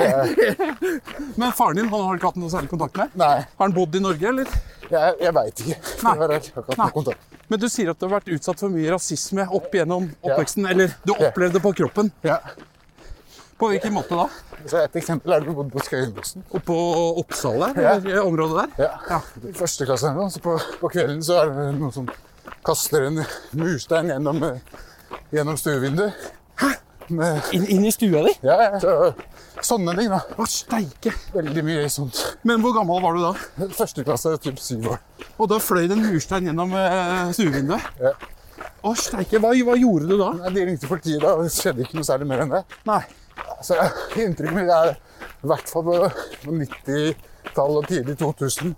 Men 1.36 1.52
faren 1.52 1.76
din 1.80 1.88
han 1.88 2.04
har 2.04 2.14
du 2.14 2.20
ikke 2.20 2.30
hatt 2.32 2.40
noe 2.40 2.52
særlig 2.52 2.72
kontakt 2.72 3.00
med? 3.00 3.16
Nei, 3.20 3.36
Har 3.44 3.66
han 3.66 3.76
bodd 3.76 3.96
i 3.96 4.02
Norge, 4.04 4.32
eller? 4.32 4.54
jeg, 4.90 5.14
jeg 5.22 5.34
veit 5.36 5.62
ikke. 5.64 5.76
Nei. 6.04 6.14
Jeg 6.14 6.22
har 6.22 6.34
ikke 6.38 6.56
hatt 6.60 6.80
noe 6.80 6.94
kontakt. 6.98 7.38
Men 7.50 7.62
du 7.62 7.66
sier 7.72 7.90
at 7.92 7.98
du 8.00 8.06
har 8.06 8.16
vært 8.18 8.30
utsatt 8.36 8.62
for 8.62 8.72
mye 8.72 8.92
rasisme 8.94 9.46
opp 9.58 9.74
gjennom 9.74 10.08
oppveksten. 10.22 10.68
Eller 10.70 10.92
du 11.04 11.14
opplevde 11.16 11.58
det 11.58 11.64
på 11.64 11.72
kroppen. 11.82 12.12
Ja. 12.26 12.38
På 13.60 13.68
hvilken 13.72 13.92
måte 13.92 14.16
da? 14.16 14.28
Så 14.68 14.78
et 14.80 14.96
eksempel 14.96 15.34
er 15.34 15.42
at 15.42 15.48
vi 15.48 15.54
bodde 15.56 15.72
på 15.72 15.82
Skøyenbussen. 15.84 16.44
Oppå 16.56 16.76
Oppsal 17.20 17.60
der? 17.64 17.80
Ja. 18.08 18.22
Området 18.22 18.62
der? 18.62 18.86
Ja. 18.86 18.92
Ja. 19.16 19.20
I 19.50 19.52
første 19.56 19.88
klasse 19.88 20.12
så 20.32 20.42
på, 20.44 20.56
på 20.80 20.92
kvelden 20.92 21.20
så 21.24 21.42
er 21.42 21.52
det 21.52 21.66
noe 21.80 21.92
som 21.94 22.08
kaster 22.66 23.08
en 23.08 23.22
murstein 23.58 24.10
gjennom, 24.12 24.42
eh, 24.44 24.60
gjennom 25.34 25.58
stuevinduet. 25.60 26.28
Med, 27.10 27.40
Inn, 27.56 27.64
inn 27.66 27.84
i 27.88 27.90
stua 27.90 28.20
di? 28.22 28.32
ja, 28.46 28.54
ja. 28.62 28.78
Så, 28.78 28.90
sånne 29.66 29.96
ting, 29.98 30.12
da. 30.12 30.20
Å, 30.38 30.44
steike. 30.46 31.10
Veldig 31.34 31.64
mye 31.66 31.88
sånt. 31.90 32.20
Men 32.46 32.62
hvor 32.62 32.76
gammel 32.76 33.00
var 33.02 33.16
du 33.18 33.24
da? 33.24 33.66
Første 33.74 34.04
klasse, 34.06 34.36
typ 34.44 34.60
syv 34.62 34.92
år. 34.92 35.00
Og 35.42 35.48
da 35.50 35.58
fløy 35.58 35.88
det 35.90 35.96
en 35.96 36.04
murstein 36.06 36.46
gjennom 36.46 36.76
eh, 36.78 37.32
stuevinduet? 37.34 37.88
Ja. 37.98 38.12
Å, 38.86 38.94
steike. 38.94 39.40
Hva, 39.42 39.50
hva 39.66 39.74
gjorde 39.80 40.06
du 40.06 40.14
da? 40.20 40.30
Nei, 40.38 40.54
De 40.54 40.68
ringte 40.68 40.86
politiet 40.92 41.18
da, 41.24 41.34
og 41.34 41.48
det 41.48 41.50
skjedde 41.56 41.82
ikke 41.82 41.98
noe 41.98 42.06
særlig 42.06 42.30
mer 42.30 42.44
enn 42.44 42.54
det. 42.54 42.62
Nei. 42.86 43.00
Så 43.66 43.74
inntrykket 44.14 44.54
mitt 44.60 44.70
er 44.70 44.94
i 44.94 45.50
hvert 45.50 45.68
fall 45.72 45.84
på 45.88 45.98
på 46.44 46.54
90-tallet 46.62 47.82
og 47.82 47.90
tidlig 47.90 48.14
2000 48.22 48.76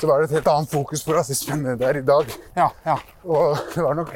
så 0.00 0.06
var 0.10 0.20
det 0.20 0.30
et 0.30 0.36
helt 0.38 0.48
annet 0.52 0.70
fokus 0.70 1.02
på 1.06 1.14
rasisme 1.16 1.54
enn 1.56 1.78
det 1.80 1.86
er 1.88 1.96
i 2.02 2.06
dag. 2.06 2.32
Ja, 2.56 2.70
ja. 2.84 2.96
Og 3.24 3.56
det 3.74 3.82
var 3.84 3.94
nok 3.98 4.10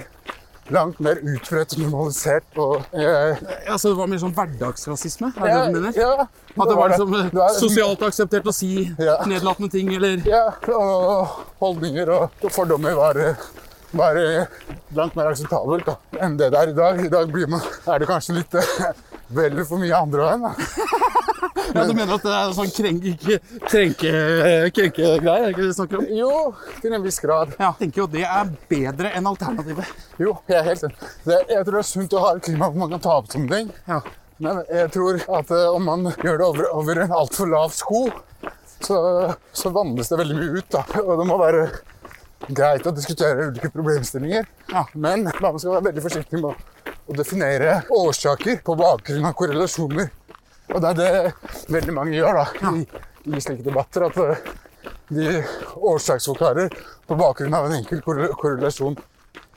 langt 0.71 1.00
mer 1.03 1.19
utbredt 1.19 1.73
normalisert. 1.81 2.44
Og, 2.62 2.85
eh, 2.94 3.38
Altså, 3.67 3.88
det 3.91 3.97
var 3.99 4.06
mer 4.12 4.21
sånn 4.23 4.35
hverdagsrasisme? 4.37 5.32
Er 5.37 5.49
det 5.49 5.55
det 5.56 5.73
du 5.75 5.81
mener? 5.81 5.97
ja, 5.99 6.27
At 6.61 6.69
det 6.69 6.77
var 6.79 6.93
liksom 6.93 7.15
eh, 7.15 7.25
det 7.32 7.41
var- 7.41 7.56
sosialt 7.59 8.05
akseptert 8.06 8.44
å 8.47 8.55
si 8.55 8.94
Ja. 8.99 9.17
nedlatende 9.27 9.71
ting, 9.71 9.88
eller 9.94 10.23
Ja, 10.29 10.44
og 10.69 11.29
holdninger 11.61 12.09
og 12.11 12.31
fordommer 12.53 12.94
var, 12.94 13.37
var 13.93 14.15
langt 14.95 15.16
mer 15.16 15.33
akseptabelt 15.33 15.85
da, 15.87 15.97
enn 16.21 16.37
det 16.37 16.52
det 16.52 16.59
er 16.61 16.69
i 16.69 16.73
dag. 16.78 17.05
I 17.05 17.09
dag 17.09 17.33
blir 17.33 17.49
man, 17.49 17.61
er 17.88 17.99
det 17.99 18.07
kanskje 18.09 18.37
litt 18.38 18.55
eh, 18.55 18.93
vel 19.31 19.64
for 19.64 19.78
mye 19.78 19.95
andre 19.97 20.23
veien. 20.23 20.43
da. 20.43 20.55
Ja, 21.75 21.85
Du 21.87 21.92
mener 21.94 22.14
at 22.16 22.25
det 22.26 22.32
er 22.35 22.54
sånn 22.56 22.73
krenke, 22.75 23.37
krenke, 23.70 24.12
vi 25.23 25.30
Er 25.30 25.73
snakker 25.76 26.00
om? 26.00 26.09
Jo, 26.14 26.30
til 26.82 26.94
en 26.97 27.04
viss 27.04 27.20
grad. 27.23 27.54
Ja, 27.59 27.70
jeg 27.70 27.87
tenker 27.87 28.02
jo 28.04 28.09
det 28.11 28.25
er 28.26 28.50
bedre 28.70 29.12
enn 29.16 29.28
alternativet. 29.30 29.92
Jo, 30.20 30.35
jeg 30.50 30.59
er 30.61 30.66
helt 30.70 30.88
enig. 30.88 31.12
Jeg 31.28 31.62
tror 31.66 31.76
det 31.76 31.82
er 31.82 31.88
sunt 31.90 32.16
å 32.16 32.25
ha 32.25 32.32
et 32.37 32.49
klima 32.49 32.70
hvor 32.70 32.82
man 32.85 32.97
kan 32.97 33.04
ta 33.06 33.18
opp 33.20 33.30
sånne 33.32 33.52
ting. 33.54 33.70
Ja. 33.88 34.00
Men 34.40 34.62
jeg 34.73 34.88
tror 34.94 35.20
at 35.37 35.52
eh, 35.52 35.66
om 35.68 35.85
man 35.85 36.11
gjør 36.16 36.40
det 36.40 36.47
over, 36.49 36.68
over 36.80 37.02
en 37.04 37.12
altfor 37.12 37.50
lav 37.52 37.75
sko, 37.76 38.06
så, 38.80 38.99
så 39.52 39.73
vannes 39.75 40.09
det 40.09 40.18
veldig 40.20 40.37
mye 40.38 40.61
ut. 40.61 40.68
Da. 40.73 40.85
Og 41.04 41.12
det 41.20 41.26
må 41.28 41.37
være 41.40 41.66
greit 42.49 42.87
å 42.88 42.94
diskutere 42.97 43.50
ulike 43.50 43.68
problemstillinger. 43.75 44.49
Ja. 44.73 44.87
Men 44.94 45.28
man 45.28 45.61
skal 45.61 45.76
være 45.76 45.90
veldig 45.90 46.04
forsiktig 46.06 46.40
med 46.40 46.54
å 47.11 47.16
definere 47.18 47.82
årsaker 47.92 48.62
på 48.64 48.76
bakgrunn 48.80 49.28
av 49.28 49.37
korrelasjoner. 49.37 50.09
Og 50.71 50.83
det 50.83 50.91
er 50.91 50.99
det 50.99 51.73
veldig 51.75 51.95
mange 51.97 52.17
gjør 52.17 52.41
da, 52.41 52.73
i, 52.75 52.85
i 53.31 53.43
slike 53.43 53.65
debatter. 53.67 54.07
At 54.09 54.19
eh, 54.23 54.43
de 55.11 55.41
årsaksforklarer 55.77 56.75
på 57.09 57.19
bakgrunn 57.19 57.57
av 57.59 57.69
en 57.69 57.79
enkel 57.81 58.03
korrelasjon. 58.07 58.99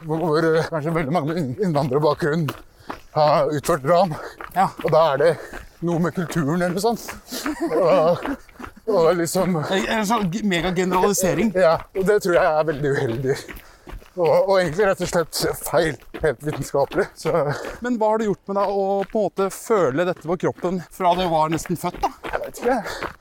Hvor, 0.04 0.40
eh, 0.44 0.70
kanskje 0.72 0.96
veldig 0.98 1.14
mange 1.16 1.34
med 1.34 1.62
innvandrerbakgrunn 1.64 2.48
har 3.14 3.54
utført 3.54 3.86
ran. 3.86 4.16
Ja. 4.56 4.70
Og 4.84 4.90
da 4.94 5.04
er 5.14 5.22
det 5.22 5.32
noe 5.86 6.02
med 6.02 6.16
kulturen 6.16 6.62
eller 6.62 6.74
noe 6.74 6.84
sånt. 6.84 7.06
Og, 7.74 8.26
og 8.90 9.10
liksom 9.20 9.60
En 9.62 10.08
sånn 10.08 10.32
megageneralisering. 10.50 11.54
Ja, 11.56 11.78
og 11.96 12.10
det 12.10 12.20
tror 12.26 12.40
jeg 12.40 12.48
er 12.48 12.68
veldig 12.72 12.96
uheldig. 12.98 13.38
Og, 14.14 14.30
og 14.30 14.52
egentlig 14.60 14.86
rett 14.86 15.00
og 15.02 15.10
slett 15.10 15.40
feil, 15.66 15.96
helt 16.22 16.44
vitenskapelig. 16.46 17.08
Så 17.18 17.32
Men 17.82 17.96
hva 17.98 18.12
har 18.12 18.22
det 18.22 18.28
gjort 18.30 18.52
med 18.52 18.60
deg 18.60 18.74
å 18.78 18.84
på 19.10 19.24
en 19.24 19.26
måte 19.26 19.48
føle 19.56 20.06
dette 20.06 20.28
på 20.30 20.38
kroppen 20.46 20.84
fra 20.94 21.16
du 21.18 21.24
var 21.32 21.50
nesten 21.54 21.80
født? 21.82 21.98
da? 22.04 22.12
jeg 22.30 22.44
vet 22.44 22.62
ikke. 22.62 23.12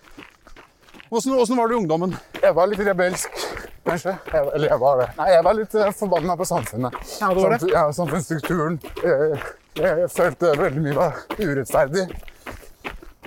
Hvordan, 1.13 1.57
var 1.59 1.69
du 1.69 1.75
i 1.75 1.79
ungdommen? 1.79 2.13
Jeg 2.41 2.57
var 2.57 2.69
litt 2.71 2.81
rebelsk, 2.85 3.41
kanskje. 3.85 4.15
Jeg, 4.33 4.47
eller 4.57 4.69
jeg 4.71 4.81
var 4.81 5.01
det. 5.01 5.09
Nei, 5.19 5.27
jeg 5.33 5.45
var 5.45 5.57
litt 5.59 5.75
eh, 5.77 5.91
forbanna 5.97 6.37
på 6.41 6.47
samfunnet. 6.49 6.95
Ja, 7.21 7.29
det 7.33 7.43
var 7.43 7.53
det. 7.53 7.59
Samfunn- 7.61 7.75
ja, 7.75 7.83
samfunnsstrukturen. 7.99 8.79
Jeg, 9.03 9.41
jeg 9.81 10.09
følte 10.13 10.55
veldig 10.61 10.85
mye 10.87 10.97
var 10.97 11.21
urettferdig. 11.37 12.07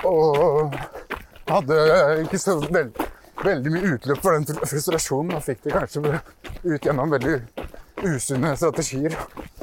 Og 0.05 0.73
hadde 1.49 1.77
ikke 2.23 2.41
så 2.41 2.57
veld, 2.73 2.97
veldig 3.45 3.73
mye 3.73 3.95
utløp 3.95 4.21
for 4.23 4.35
den 4.37 4.61
frustrasjonen. 4.65 5.35
Og 5.37 5.45
fikk 5.45 5.63
det 5.65 5.75
kanskje 5.75 6.19
ut 6.65 6.87
gjennom 6.89 7.13
veldig 7.15 7.39
usunne 8.05 8.53
strategier. 8.59 9.15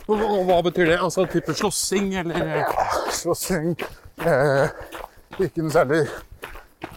Hva, 0.06 0.18
hva 0.48 0.58
betyr 0.66 0.94
det? 0.94 0.98
Altså 1.02 1.26
type 1.30 1.54
slåssing, 1.56 2.12
eller 2.22 2.64
Slåssing. 3.12 3.74
Eh, 4.22 4.72
ikke 5.42 5.64
noe 5.64 5.74
særlig 5.74 6.02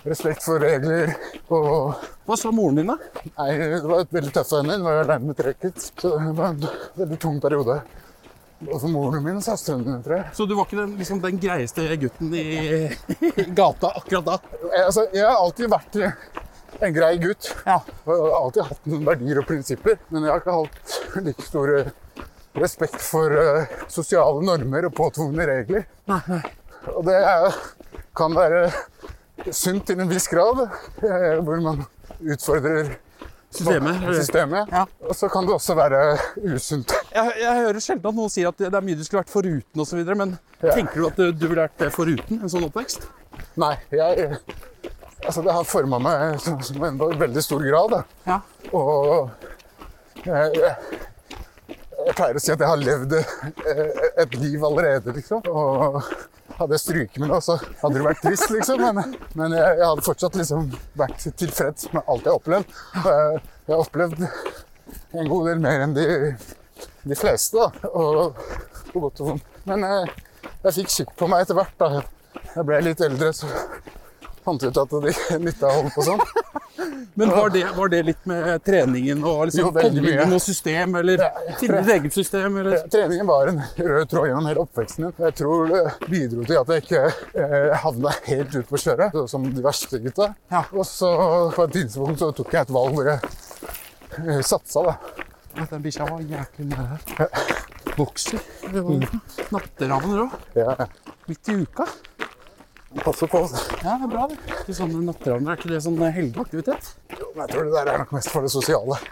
respekt 0.05 0.43
for 0.45 0.61
regler. 0.61 1.13
Og 1.53 1.93
Hva 2.25 2.37
sa 2.39 2.49
moren 2.53 2.79
din, 2.79 2.89
da? 2.89 2.95
Nei, 3.37 3.51
det 3.59 3.83
var 3.85 4.07
veldig 4.09 4.33
tøft 4.33 4.55
henne. 4.57 4.79
Hun 4.79 4.87
var 4.87 5.03
alene 5.03 5.29
med 5.29 5.37
trekket. 5.37 5.91
Så 6.01 6.15
det 6.15 6.33
var 6.37 6.55
en 6.55 6.65
veldig 6.97 7.19
tung 7.21 7.37
periode. 7.43 7.77
Og 8.65 8.79
for 8.79 8.89
moren 8.89 9.21
min 9.21 9.37
og 9.37 9.43
søsteren 9.45 9.83
min, 9.83 10.01
tror 10.05 10.17
jeg. 10.21 10.31
Så 10.37 10.47
du 10.47 10.55
var 10.57 10.65
ikke 10.65 10.79
den, 10.79 10.95
liksom, 11.01 11.19
den 11.21 11.39
greieste 11.41 11.85
gutten 12.01 12.33
i, 12.39 12.45
i 12.87 13.45
gata 13.59 13.91
akkurat 13.99 14.29
da? 14.29 14.37
jeg. 14.63 14.85
Altså, 14.85 15.05
jeg 15.13 15.27
har 15.27 15.41
alltid 15.41 15.71
vært 15.73 15.99
en 16.87 16.95
grei 16.95 17.13
gutt. 17.21 17.49
Ja. 17.65 17.79
Jeg 18.05 18.17
har 18.21 18.35
alltid 18.39 18.67
hatt 18.69 18.89
noen 18.91 19.05
verdier 19.07 19.41
og 19.41 19.47
prinsipper. 19.49 19.97
Men 20.13 20.27
jeg 20.27 20.33
har 20.33 20.43
ikke 20.43 20.57
hatt 20.59 21.23
like 21.25 21.45
stor 21.47 21.73
respekt 22.55 23.01
for 23.03 23.33
eh, 23.35 23.73
sosiale 23.91 24.43
normer 24.47 24.87
og 24.89 24.95
påtvungne 24.95 25.47
regler. 25.49 25.87
Nei, 26.11 26.21
nei. 26.31 26.41
Og 26.93 27.01
det 27.07 27.15
er, 27.17 27.57
kan 28.15 28.35
være 28.37 28.67
sunt 29.51 29.87
til 29.89 29.99
en 29.99 30.11
viss 30.11 30.29
grad, 30.31 30.61
eh, 31.03 31.41
hvor 31.43 31.59
man 31.65 31.83
utfordrer 32.21 32.95
Systemet, 33.55 34.01
systemet. 34.17 34.67
Ja. 34.73 34.81
Og 35.07 35.15
så 35.15 35.29
kan 35.31 35.45
det 35.47 35.53
også 35.55 35.75
være 35.77 35.99
usunt. 36.43 36.91
Jeg, 37.13 37.35
jeg 37.39 37.53
hører 37.61 37.79
sjelden 37.79 38.09
at 38.09 38.17
noen 38.17 38.31
sier 38.33 38.49
at 38.49 38.57
det 38.59 38.67
er 38.67 38.83
mye 38.83 38.97
du 38.99 39.03
skulle 39.05 39.21
vært 39.21 39.31
foruten 39.31 39.83
osv., 39.85 40.01
men 40.11 40.33
Ja. 40.59 40.73
tenker 40.75 40.97
du 40.99 41.05
at 41.07 41.15
du, 41.21 41.29
du 41.31 41.45
ville 41.47 41.61
vært 41.63 41.77
det 41.79 41.87
foruten 41.95 42.41
en 42.41 42.51
sånn 42.51 42.65
oppvekst? 42.67 43.05
Nei, 43.61 43.71
jeg 43.95 44.39
Altså, 45.25 45.41
det 45.41 45.53
har 45.55 45.65
forma 45.67 45.99
meg 45.99 46.47
en 46.85 47.19
veldig 47.19 47.43
stor 47.43 47.63
grad. 47.65 47.95
Ja. 48.27 48.39
Og 48.77 49.29
jeg, 50.25 50.51
jeg, 50.59 51.01
jeg 52.05 52.15
pleier 52.17 52.37
å 52.37 52.43
si 52.43 52.53
at 52.53 52.61
jeg 52.61 52.69
har 52.69 52.81
levd 52.81 53.15
eh, 53.17 54.03
et 54.21 54.37
liv 54.37 54.65
allerede, 54.67 55.15
liksom. 55.17 55.41
Og 55.49 55.97
hadde 56.55 56.77
jeg 56.77 56.83
stryket 56.83 57.17
med 57.23 57.33
det, 57.33 57.39
så 57.43 57.57
hadde 57.81 57.97
det 57.97 58.05
vært 58.05 58.21
trist, 58.23 58.45
liksom. 58.53 58.83
Men, 58.85 59.15
men 59.33 59.57
jeg, 59.57 59.79
jeg 59.81 59.87
hadde 59.87 60.05
fortsatt 60.05 60.37
liksom 60.39 60.69
vært 61.01 61.25
tilfreds 61.41 61.89
med 61.95 62.03
alt 62.05 62.27
jeg 62.27 62.31
har 62.31 62.39
opplevd. 62.39 62.77
Jeg, 63.01 63.41
jeg 63.65 63.73
har 63.73 63.83
opplevd 63.87 64.23
en 65.15 65.33
god 65.33 65.49
del 65.49 65.65
mer 65.65 65.87
enn 65.87 65.97
de, 65.97 66.07
de 67.09 67.17
fleste, 67.17 67.57
da. 67.65 67.89
Og 67.97 68.37
på 68.91 69.01
godt 69.07 69.25
og 69.25 69.33
vondt. 69.33 69.51
Men 69.65 69.83
jeg, 69.89 70.15
jeg 70.67 70.77
fikk 70.79 70.93
skikk 70.93 71.13
på 71.17 71.29
meg 71.31 71.45
etter 71.47 71.57
hvert. 71.57 71.77
da. 71.81 72.05
Jeg 72.55 72.67
ble 72.69 72.83
litt 72.85 73.01
eldre, 73.03 73.33
så 73.35 73.49
fant 74.45 74.63
ut 74.63 74.77
at 74.83 74.95
det 75.03 75.15
nytta 75.45 75.69
å 75.69 75.79
holde 75.79 75.93
på 75.95 76.05
sånn. 76.05 76.21
Men 77.15 77.29
var 77.31 77.49
det, 77.49 77.63
var 77.77 77.89
det 77.89 78.01
litt 78.03 78.25
med 78.27 78.63
treningen 78.67 79.21
og 79.23 79.45
liksom 79.47 79.69
komme 79.71 79.85
inn 79.87 80.07
i 80.11 80.27
noe 80.27 80.41
system, 80.43 80.97
eller 80.99 81.21
finne 81.61 81.79
ditt 81.81 81.93
eget 81.93 82.17
system, 82.17 82.57
eller 82.59 82.83
Treningen 82.91 83.29
var 83.29 83.51
en 83.53 83.61
rød 83.77 84.09
tråd 84.11 84.27
gjennom 84.27 84.49
hele 84.49 84.63
oppveksten 84.65 85.05
min. 85.05 85.13
Jeg 85.23 85.37
tror 85.39 85.71
det 85.71 85.83
bidro 86.11 86.43
til 86.43 86.59
at 86.59 86.73
jeg 86.73 86.83
ikke 86.83 87.03
eh, 87.45 87.69
havna 87.85 88.11
helt 88.27 88.57
ut 88.57 88.67
på 88.67 88.81
kjøret, 88.83 89.15
som 89.31 89.47
de 89.47 89.63
verste 89.63 90.01
gutta. 90.03 90.33
Ja. 90.51 90.65
Og 90.75 90.83
så 90.89 91.13
på 91.55 91.67
et 91.69 91.77
tidspunkt 91.79 92.19
så 92.19 92.33
tok 92.35 92.51
jeg 92.51 92.67
et 92.67 92.75
valg 92.75 92.99
hvor 92.99 93.11
jeg 93.13 93.31
eh, 94.19 94.43
satsa, 94.43 94.83
da. 94.91 94.97
Den 95.71 95.85
bikkja 95.85 96.09
var 96.09 96.19
jæklig 96.19 96.67
nær 96.73 96.97
her. 97.15 97.29
Bokser. 97.95 98.43
Det 98.73 98.81
var 98.83 99.05
Natteravner 99.55 100.25
òg. 100.25 100.35
Ja, 100.59 100.75
Midt 101.29 101.47
i 101.49 101.55
uka. 101.63 101.87
Passer 103.03 103.27
på. 103.31 103.41
Ja, 103.83 103.97
det 103.99 104.05
er 104.07 104.11
bra, 104.11 104.27
det. 104.31 104.37
Ikke 104.61 104.75
sånne 104.77 105.01
natteravner, 105.07 105.51
er 105.51 105.59
ikke 105.59 105.71
det 105.73 105.81
sånn 105.85 105.99
helgeaktivitet? 105.99 106.93
Jo, 107.19 107.31
men 107.35 107.43
jeg 107.45 107.51
tror 107.55 107.63
det 107.67 107.73
der 107.75 107.91
er 107.93 108.03
nok 108.03 108.13
mest 108.15 108.31
for 108.33 108.45
det 108.45 108.51
sosiale. 108.53 108.99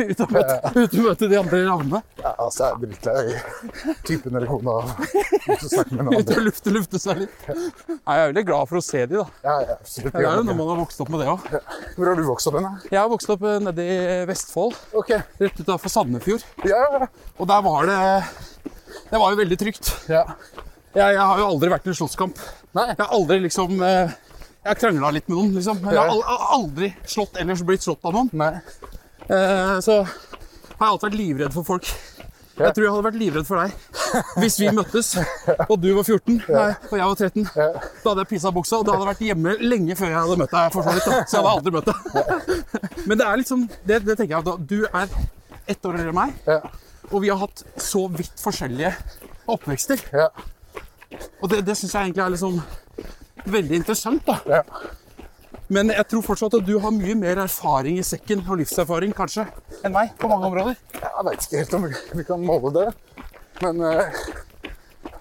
Ut 0.00 0.20
og 0.24 0.30
møte, 0.32 0.70
møte 1.02 1.28
de 1.28 1.36
andre 1.36 1.58
ravnene. 1.66 1.98
Ja, 2.20 2.30
altså, 2.40 2.68
jeg 2.68 2.70
er 2.70 2.78
drittlei 2.84 3.94
typen 4.06 4.36
eller 4.38 4.48
kona. 4.48 4.76
Ut 5.50 6.30
og 6.36 6.42
lufte, 6.46 6.72
lufte 6.72 7.00
seg 7.02 7.24
litt. 7.24 7.42
Ja, 7.48 7.56
Jeg 7.90 8.22
er 8.22 8.30
veldig 8.30 8.44
glad 8.48 8.70
for 8.70 8.80
å 8.80 8.84
se 8.84 9.02
de, 9.10 9.18
da. 9.18 9.26
Ja, 9.44 9.56
ja, 9.66 9.76
absolutt. 9.80 10.14
Det 10.14 10.22
er 10.22 10.38
jo 10.38 10.46
når 10.46 10.58
man 10.60 10.70
har 10.72 10.80
vokst 10.84 11.02
opp 11.04 11.12
med 11.12 11.22
det 11.24 11.28
òg. 11.32 11.44
Hvor 11.96 12.10
har 12.12 12.20
du 12.20 12.24
vokst 12.28 12.50
opp 12.50 12.58
hen? 12.60 12.70
Jeg 12.88 13.00
har 13.00 13.10
vokst 13.12 13.34
opp 13.34 13.44
eh, 13.50 13.58
nede 13.66 13.86
i 13.90 13.98
Vestfold, 14.30 14.78
Okay. 15.02 15.20
rett 15.42 15.60
utenfor 15.60 15.92
Sandefjord. 15.92 16.46
Ja, 16.68 16.80
ja, 16.96 17.10
Og 17.38 17.48
der 17.50 17.62
var 17.66 17.88
det 17.90 18.00
Det 19.10 19.18
var 19.20 19.32
jo 19.34 19.40
veldig 19.42 19.58
trygt. 19.64 19.92
ja. 20.12 20.24
Jeg, 20.94 21.14
jeg 21.14 21.20
har 21.22 21.38
jo 21.38 21.46
aldri 21.52 21.70
vært 21.70 21.86
i 21.86 21.92
en 21.92 21.98
slåsskamp. 22.00 22.38
Nei. 22.74 22.86
Jeg 22.90 22.98
har 23.04 23.12
aldri 23.14 23.38
liksom 23.44 23.76
eh, 23.86 24.10
Jeg 24.64 24.68
har 24.72 24.78
krangla 24.80 25.10
litt 25.14 25.28
med 25.30 25.36
noen, 25.38 25.52
liksom. 25.54 25.78
Men 25.84 25.94
jeg 25.94 26.00
har 26.02 26.10
al- 26.10 26.24
al- 26.34 26.46
aldri 26.60 26.88
slått 27.08 27.38
ellers 27.40 27.62
blitt 27.66 27.84
slått 27.86 28.04
av 28.04 28.16
noen. 28.16 28.30
Nei. 28.32 28.56
Eh, 29.30 29.76
så 29.86 30.00
har 30.02 30.82
jeg 30.82 30.88
alltid 30.88 31.06
vært 31.10 31.20
livredd 31.20 31.54
for 31.54 31.64
folk. 31.68 31.86
Jeg 32.60 32.74
tror 32.76 32.84
jeg 32.84 32.92
hadde 32.92 33.04
vært 33.06 33.16
livredd 33.16 33.46
for 33.48 33.56
deg 33.62 33.70
hvis 34.42 34.56
vi 34.60 34.66
møttes, 34.74 35.14
og 35.70 35.76
du 35.80 35.86
var 35.96 36.02
14 36.04 36.40
nei, 36.50 36.64
og 36.90 36.96
jeg 36.98 37.06
var 37.06 37.14
13. 37.16 37.46
Ja. 37.56 37.68
Da 38.02 38.10
hadde 38.10 38.24
jeg 38.24 38.28
pissa 38.34 38.50
buksa, 38.52 38.80
og 38.82 38.84
da 38.84 38.92
hadde 38.98 39.06
jeg 39.06 39.10
vært 39.14 39.22
hjemme 39.30 39.54
lenge 39.70 39.96
før 39.96 40.10
jeg 40.10 40.18
hadde 40.18 40.36
møtt 40.42 40.52
deg. 40.52 40.74
for 40.74 40.84
så 40.84 40.92
vidt. 40.98 41.06
da. 41.06 41.20
Så 41.30 41.38
jeg 41.38 41.46
hadde 41.46 41.54
aldri 41.54 41.72
møtt 41.72 41.88
deg. 41.88 43.06
Men 43.06 43.20
det 43.22 43.28
er 43.30 43.40
liksom, 43.40 43.62
det, 43.88 44.00
det 44.10 44.18
tenker 44.18 44.34
jeg 44.34 44.44
da- 44.50 44.58
Du 44.74 44.76
er 44.90 45.08
ett 45.72 45.86
år 45.88 45.96
eldre 46.02 46.10
enn 46.12 46.18
meg, 46.20 46.34
Ja. 46.50 46.58
og 47.08 47.16
vi 47.24 47.30
har 47.32 47.40
hatt 47.46 47.64
så 47.80 48.04
vidt 48.12 48.42
forskjellige 48.44 48.92
oppvekster. 49.48 50.04
Ja. 51.10 51.20
Og 51.42 51.52
det, 51.52 51.62
det 51.66 51.76
syns 51.78 51.94
jeg 51.94 52.10
egentlig 52.10 52.24
er 52.24 52.34
liksom 52.34 52.60
veldig 53.50 53.80
interessant. 53.82 54.26
da. 54.26 54.40
ja. 54.60 54.64
Men 55.70 55.92
jeg 55.94 56.02
tror 56.10 56.24
fortsatt 56.26 56.56
at 56.58 56.66
du 56.66 56.72
har 56.82 56.90
mye 56.90 57.14
mer 57.14 57.38
erfaring 57.44 58.00
i 58.00 58.06
sekken 58.06 58.42
og 58.42 58.58
livserfaring 58.58 59.12
kanskje 59.14 59.44
enn 59.86 59.94
meg 59.94 60.16
på 60.18 60.26
mange 60.30 60.48
områder. 60.48 60.78
Jeg 60.98 61.26
veit 61.28 61.44
ikke 61.46 61.60
helt 61.60 61.76
om 61.78 61.84
vi, 61.86 62.24
kan 62.26 62.42
måle 62.42 62.72
det. 62.74 62.86
Men, 63.60 63.78
eh, 63.86 64.18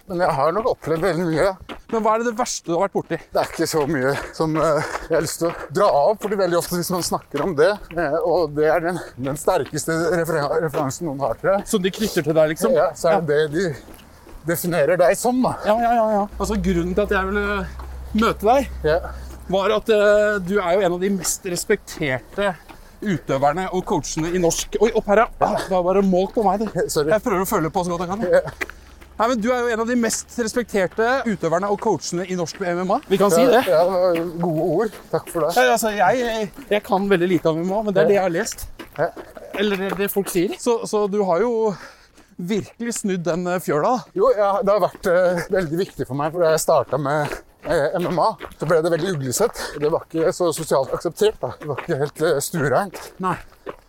men 0.10 0.24
jeg 0.26 0.38
har 0.40 0.56
nok 0.56 0.72
opplevd 0.72 1.06
veldig 1.06 1.28
mye. 1.28 1.52
Men 1.92 2.02
hva 2.06 2.16
er 2.16 2.24
det, 2.24 2.32
det 2.32 2.40
verste 2.40 2.66
du 2.66 2.74
har 2.74 2.88
vært 2.88 2.98
borti? 2.98 3.22
Det 3.30 3.44
er 3.44 3.54
ikke 3.54 3.70
så 3.70 3.86
mye 3.90 4.16
som 4.38 4.58
eh, 4.58 4.90
jeg 5.06 5.16
har 5.20 5.24
lyst 5.28 5.40
til 5.44 5.52
å 5.52 5.70
dra 5.78 5.92
av, 6.02 6.18
fordi 6.26 6.42
veldig 6.42 6.60
ofte 6.64 6.82
hvis 6.82 6.92
man 6.98 7.06
snakker 7.06 7.46
om 7.46 7.54
det, 7.58 7.70
eh, 7.94 8.18
og 8.18 8.58
det 8.58 8.74
er 8.74 8.84
den, 8.90 9.00
den 9.30 9.38
sterkeste 9.38 10.02
refer 10.16 10.42
referansen 10.66 11.10
noen 11.12 11.22
har 11.28 11.38
til 11.38 11.54
det 11.54 11.62
Som 11.70 11.86
de 11.86 11.94
knytter 11.94 12.26
til 12.26 12.38
deg, 12.42 12.56
liksom? 12.56 12.74
ja, 12.78 12.90
så 12.98 13.14
er 13.14 13.22
det 13.22 13.38
det 13.38 13.50
de 13.54 13.68
definerer 14.50 15.00
deg 15.00 15.16
som. 15.20 15.40
da. 15.46 15.56
ja, 15.70 15.76
ja, 15.84 15.92
ja, 16.00 16.08
ja. 16.18 16.24
Altså, 16.40 16.58
grunnen 16.66 16.96
til 16.98 17.06
at 17.06 17.14
jeg 17.16 17.30
ville 17.30 17.60
møte 18.20 18.50
deg, 18.50 18.72
Ja. 18.88 18.98
var 19.50 19.76
at 19.78 19.90
uh, 19.94 20.40
du 20.42 20.58
er 20.60 20.76
jo 20.78 20.84
en 20.88 20.96
av 20.98 21.00
de 21.06 21.10
mest 21.14 21.46
respekterte 21.50 22.52
utøverne 23.00 23.70
og 23.72 23.86
coachene 23.88 24.34
i 24.36 24.42
norsk 24.44 24.76
Oi, 24.84 24.90
opp 25.00 25.08
her, 25.08 25.22
ja. 25.24 25.30
Ah, 25.40 25.56
Det 25.62 25.72
var 25.72 25.86
bare 25.88 26.02
målt 26.04 26.34
på 26.36 26.44
meg. 26.44 26.66
det. 26.66 26.90
Sorry. 26.94 27.14
Jeg 27.14 27.24
prøver 27.24 27.46
å 27.46 27.50
følge 27.50 27.72
på 27.72 27.86
så 27.88 27.96
godt 27.96 28.04
jeg 28.04 28.12
kan. 28.12 28.68
Nei, 29.20 29.28
men 29.28 29.42
Du 29.44 29.50
er 29.52 29.64
jo 29.66 29.72
en 29.76 29.82
av 29.84 29.88
de 29.90 29.96
mest 30.00 30.36
respekterte 30.40 31.08
utøverne 31.28 31.68
og 31.72 31.80
coachene 31.84 32.24
i 32.32 32.36
norsk 32.40 32.60
MMA. 32.64 33.00
Vi 33.12 33.18
kan 33.20 33.32
si 33.34 33.42
det. 33.48 33.66
Ja, 33.68 33.82
gode 34.40 34.68
ord. 34.68 35.00
Takk 35.12 35.28
for 35.32 35.44
det. 35.44 35.54
Ja, 35.60 35.74
altså, 35.76 35.92
jeg, 35.96 36.52
jeg 36.72 36.84
kan 36.88 37.08
veldig 37.12 37.28
lite 37.34 37.52
om 37.52 37.60
MMA, 37.64 37.82
men 37.88 37.96
det 37.98 38.04
er 38.04 38.12
det 38.12 38.16
jeg 38.20 38.24
har 38.24 38.36
lest. 38.36 38.68
Ja. 39.00 39.10
Eller 39.60 39.82
det, 39.82 39.90
det 40.00 40.08
folk 40.14 40.32
sier. 40.32 40.54
Så, 40.60 40.78
så 40.88 41.04
du 41.12 41.20
har 41.28 41.44
jo 41.44 41.52
virkelig 42.40 42.96
snudd 43.02 43.26
den 43.28 43.46
eh, 43.48 43.60
fjøla. 43.64 43.94
Jo, 44.18 44.32
ja, 44.38 44.56
det 44.64 44.74
har 44.74 44.82
vært 44.84 45.12
uh, 45.12 45.46
veldig 45.52 45.84
viktig 45.84 46.08
for 46.08 46.20
meg, 46.20 46.34
for 46.34 46.46
da 46.46 46.54
jeg 46.54 46.64
starta 46.64 47.00
med 47.02 47.36
eh, 47.68 48.00
MMA, 48.00 48.28
så 48.56 48.70
ble 48.70 48.82
det 48.86 48.94
veldig 48.96 49.14
uglesett. 49.18 49.64
Det 49.82 49.92
var 49.92 50.08
ikke 50.08 50.34
så 50.36 50.52
sosialt 50.56 50.94
akseptert. 50.96 51.40
da. 51.42 51.54
Det 51.60 51.70
var 51.70 51.84
ikke 51.84 52.00
helt 52.04 52.24
uh, 52.24 52.38
stuereint. 52.44 53.02
Nei. 53.24 53.36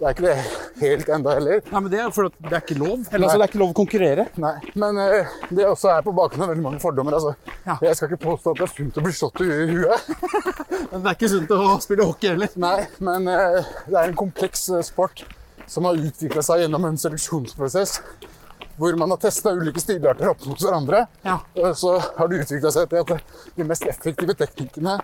Det 0.00 0.08
er 0.08 0.14
ikke 0.14 0.24
det 0.24 0.34
helt 0.80 1.10
enda 1.12 1.34
heller. 1.36 1.62
Nei, 1.70 1.80
men 1.80 1.92
Det 1.92 1.98
er 2.00 2.12
fordi 2.12 2.30
at 2.32 2.46
det 2.48 2.56
er 2.56 2.62
ikke 2.64 2.76
lov. 2.80 2.94
Eller 3.12 3.26
altså, 3.26 3.36
det 3.36 3.44
er 3.44 3.50
ikke 3.52 3.60
lov 3.62 3.72
å 3.72 3.76
konkurrere. 3.76 4.26
Nei, 4.40 4.54
Men 4.82 5.00
uh, 5.00 5.34
det 5.52 5.66
også 5.68 5.92
er 5.94 6.06
på 6.06 6.14
bakgrunn 6.16 6.46
av 6.46 6.52
veldig 6.54 6.66
mange 6.66 6.82
fordommer. 6.82 7.16
altså. 7.20 7.56
Ja. 7.66 7.76
Jeg 7.86 7.96
skal 7.98 8.10
ikke 8.10 8.24
påstå 8.26 8.54
at 8.54 8.62
det 8.62 8.66
er 8.66 8.74
sunt 8.74 8.98
å 8.98 9.04
bli 9.06 9.14
slått 9.16 9.44
i 9.44 9.50
huet. 9.74 10.10
Men 10.90 11.04
det 11.04 11.04
er 11.04 11.14
ikke 11.14 11.34
sunt 11.36 11.52
å 11.54 11.76
spille 11.84 12.08
hockey 12.08 12.32
heller. 12.32 12.50
Nei, 12.60 12.78
men 12.98 13.28
det 13.28 13.94
er 13.94 14.08
en 14.08 14.16
kompleks 14.18 14.64
sport 14.82 15.22
som 15.70 15.86
har 15.86 16.00
utvikla 16.00 16.42
seg 16.42 16.64
gjennom 16.64 16.88
en 16.88 16.98
seleksjonsprosess. 16.98 18.00
Hvor 18.80 18.96
man 18.96 19.12
har 19.12 19.20
testa 19.20 19.52
ulike 19.52 19.82
stilarter 19.82 20.30
opp 20.32 20.44
mot 20.48 20.62
hverandre. 20.62 21.04
Ja. 21.26 21.36
Og 21.60 21.74
så 21.76 21.98
har 22.00 22.30
det 22.30 22.42
utvikla 22.46 22.72
seg 22.72 22.88
til 22.88 23.02
at 23.04 23.34
de 23.56 23.66
mest 23.68 23.84
effektive 23.90 24.36
teknikkene 24.40 24.96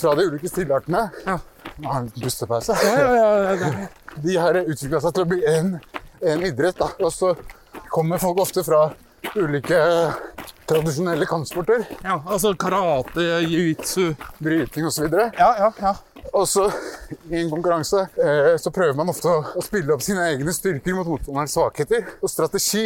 fra 0.00 0.14
de 0.16 0.28
ulike 0.30 0.48
stilartene 0.48 1.06
Ja. 1.26 1.38
Nå 1.80 1.88
har 1.88 2.00
en 2.00 2.08
liten 2.08 2.24
pustepause. 2.24 2.76
Ja, 2.84 2.96
ja, 2.98 3.28
ja, 3.44 3.56
det 3.60 3.88
de 4.24 4.36
har 4.40 4.56
utvikla 4.64 5.00
seg 5.04 5.14
til 5.16 5.24
å 5.24 5.28
bli 5.30 5.44
en, 5.48 5.74
en 6.32 6.44
idrett. 6.48 6.80
Da. 6.80 6.90
Og 7.04 7.12
så 7.14 7.34
kommer 7.92 8.20
folk 8.20 8.40
ofte 8.42 8.64
fra 8.66 8.88
ulike 9.36 9.78
tradisjonelle 10.70 11.26
kampsporter. 11.26 11.84
Ja, 12.04 12.20
altså 12.26 12.54
karate, 12.58 13.24
jiu-jitsu 13.44 14.14
Bryting 14.38 14.86
osv. 14.86 15.08
Ja, 15.38 15.50
ja, 15.58 15.70
ja. 15.80 15.94
og 16.32 16.48
så 16.48 16.68
i 17.30 17.40
en 17.40 17.50
konkurranse 17.50 18.02
eh, 18.22 18.56
så 18.60 18.72
prøver 18.74 18.96
man 18.98 19.10
ofte 19.12 19.30
å, 19.30 19.62
spille 19.64 19.94
opp 19.94 20.02
sine 20.04 20.24
egne 20.32 20.52
styrker 20.54 20.96
mot 20.96 21.08
motstanderens 21.08 21.54
svakheter. 21.56 22.06
Og 22.20 22.32
strategi 22.32 22.84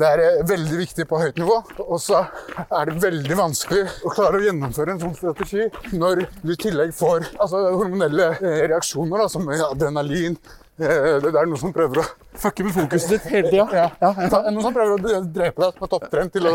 det 0.00 0.08
er 0.08 0.24
eh, 0.24 0.40
veldig 0.48 0.80
viktig 0.82 1.06
på 1.10 1.20
høyt 1.22 1.40
nivå. 1.40 1.58
Og 1.84 2.00
så 2.02 2.24
er 2.64 2.90
det 2.90 2.98
veldig 3.02 3.38
vanskelig 3.38 3.84
å 4.04 4.14
klare 4.14 4.40
å 4.40 4.44
gjennomføre 4.46 4.96
en 4.96 5.04
sånn 5.04 5.16
strategi 5.18 5.68
når 5.96 6.26
du 6.42 6.52
i 6.54 6.58
tillegg 6.60 6.94
får 6.96 7.30
altså, 7.36 7.62
hormonelle 7.78 8.32
eh, 8.38 8.66
reaksjoner, 8.72 9.24
da, 9.24 9.30
som 9.32 9.48
adrenalin. 9.52 10.38
Det 10.78 10.88
er 10.88 11.46
noe 11.46 11.60
som 11.60 11.74
prøver 11.74 12.00
å 12.00 12.06
Fucker 12.34 12.64
med 12.64 12.72
fokuset 12.74 13.10
ditt 13.12 13.26
hele 13.32 13.50
tida. 13.50 13.66
ja, 13.76 13.88
Ja. 14.00 14.12
Noen 14.50 14.62
som 14.64 14.72
prøver 14.74 14.94
å 14.96 15.20
drepe 15.32 15.60
deg 15.62 15.74
som 15.76 15.84
er 15.84 15.90
topptrent 15.92 16.32
til 16.32 16.46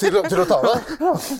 til, 0.00 0.16
til 0.30 0.42
å 0.42 0.44
ta 0.48 0.58
deg. 0.62 0.90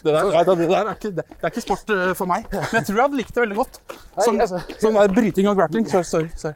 Det 0.03 0.15
der, 0.15 0.31
det 0.33 0.69
der 0.71 0.75
er, 0.81 0.91
ikke, 0.97 1.13
det, 1.17 1.25
er 1.41 1.53
ikke 1.53 1.63
sport 1.65 1.93
eh, 1.95 2.11
for 2.19 2.27
meg. 2.31 2.47
Men 2.51 2.81
jeg 2.81 2.87
tror 2.89 2.97
jeg 2.99 3.05
hadde 3.07 3.21
likt 3.21 3.35
det 3.37 3.45
veldig 3.45 3.59
godt. 3.61 3.79
Sånn, 4.21 4.41
altså- 4.43 4.61
sånn 4.83 4.99
der 4.99 5.15
bryting 5.15 5.49
og 5.53 5.57
grappling. 5.61 5.87
Sorry, 5.91 6.05
sorry. 6.05 6.31
sorry. 6.37 6.55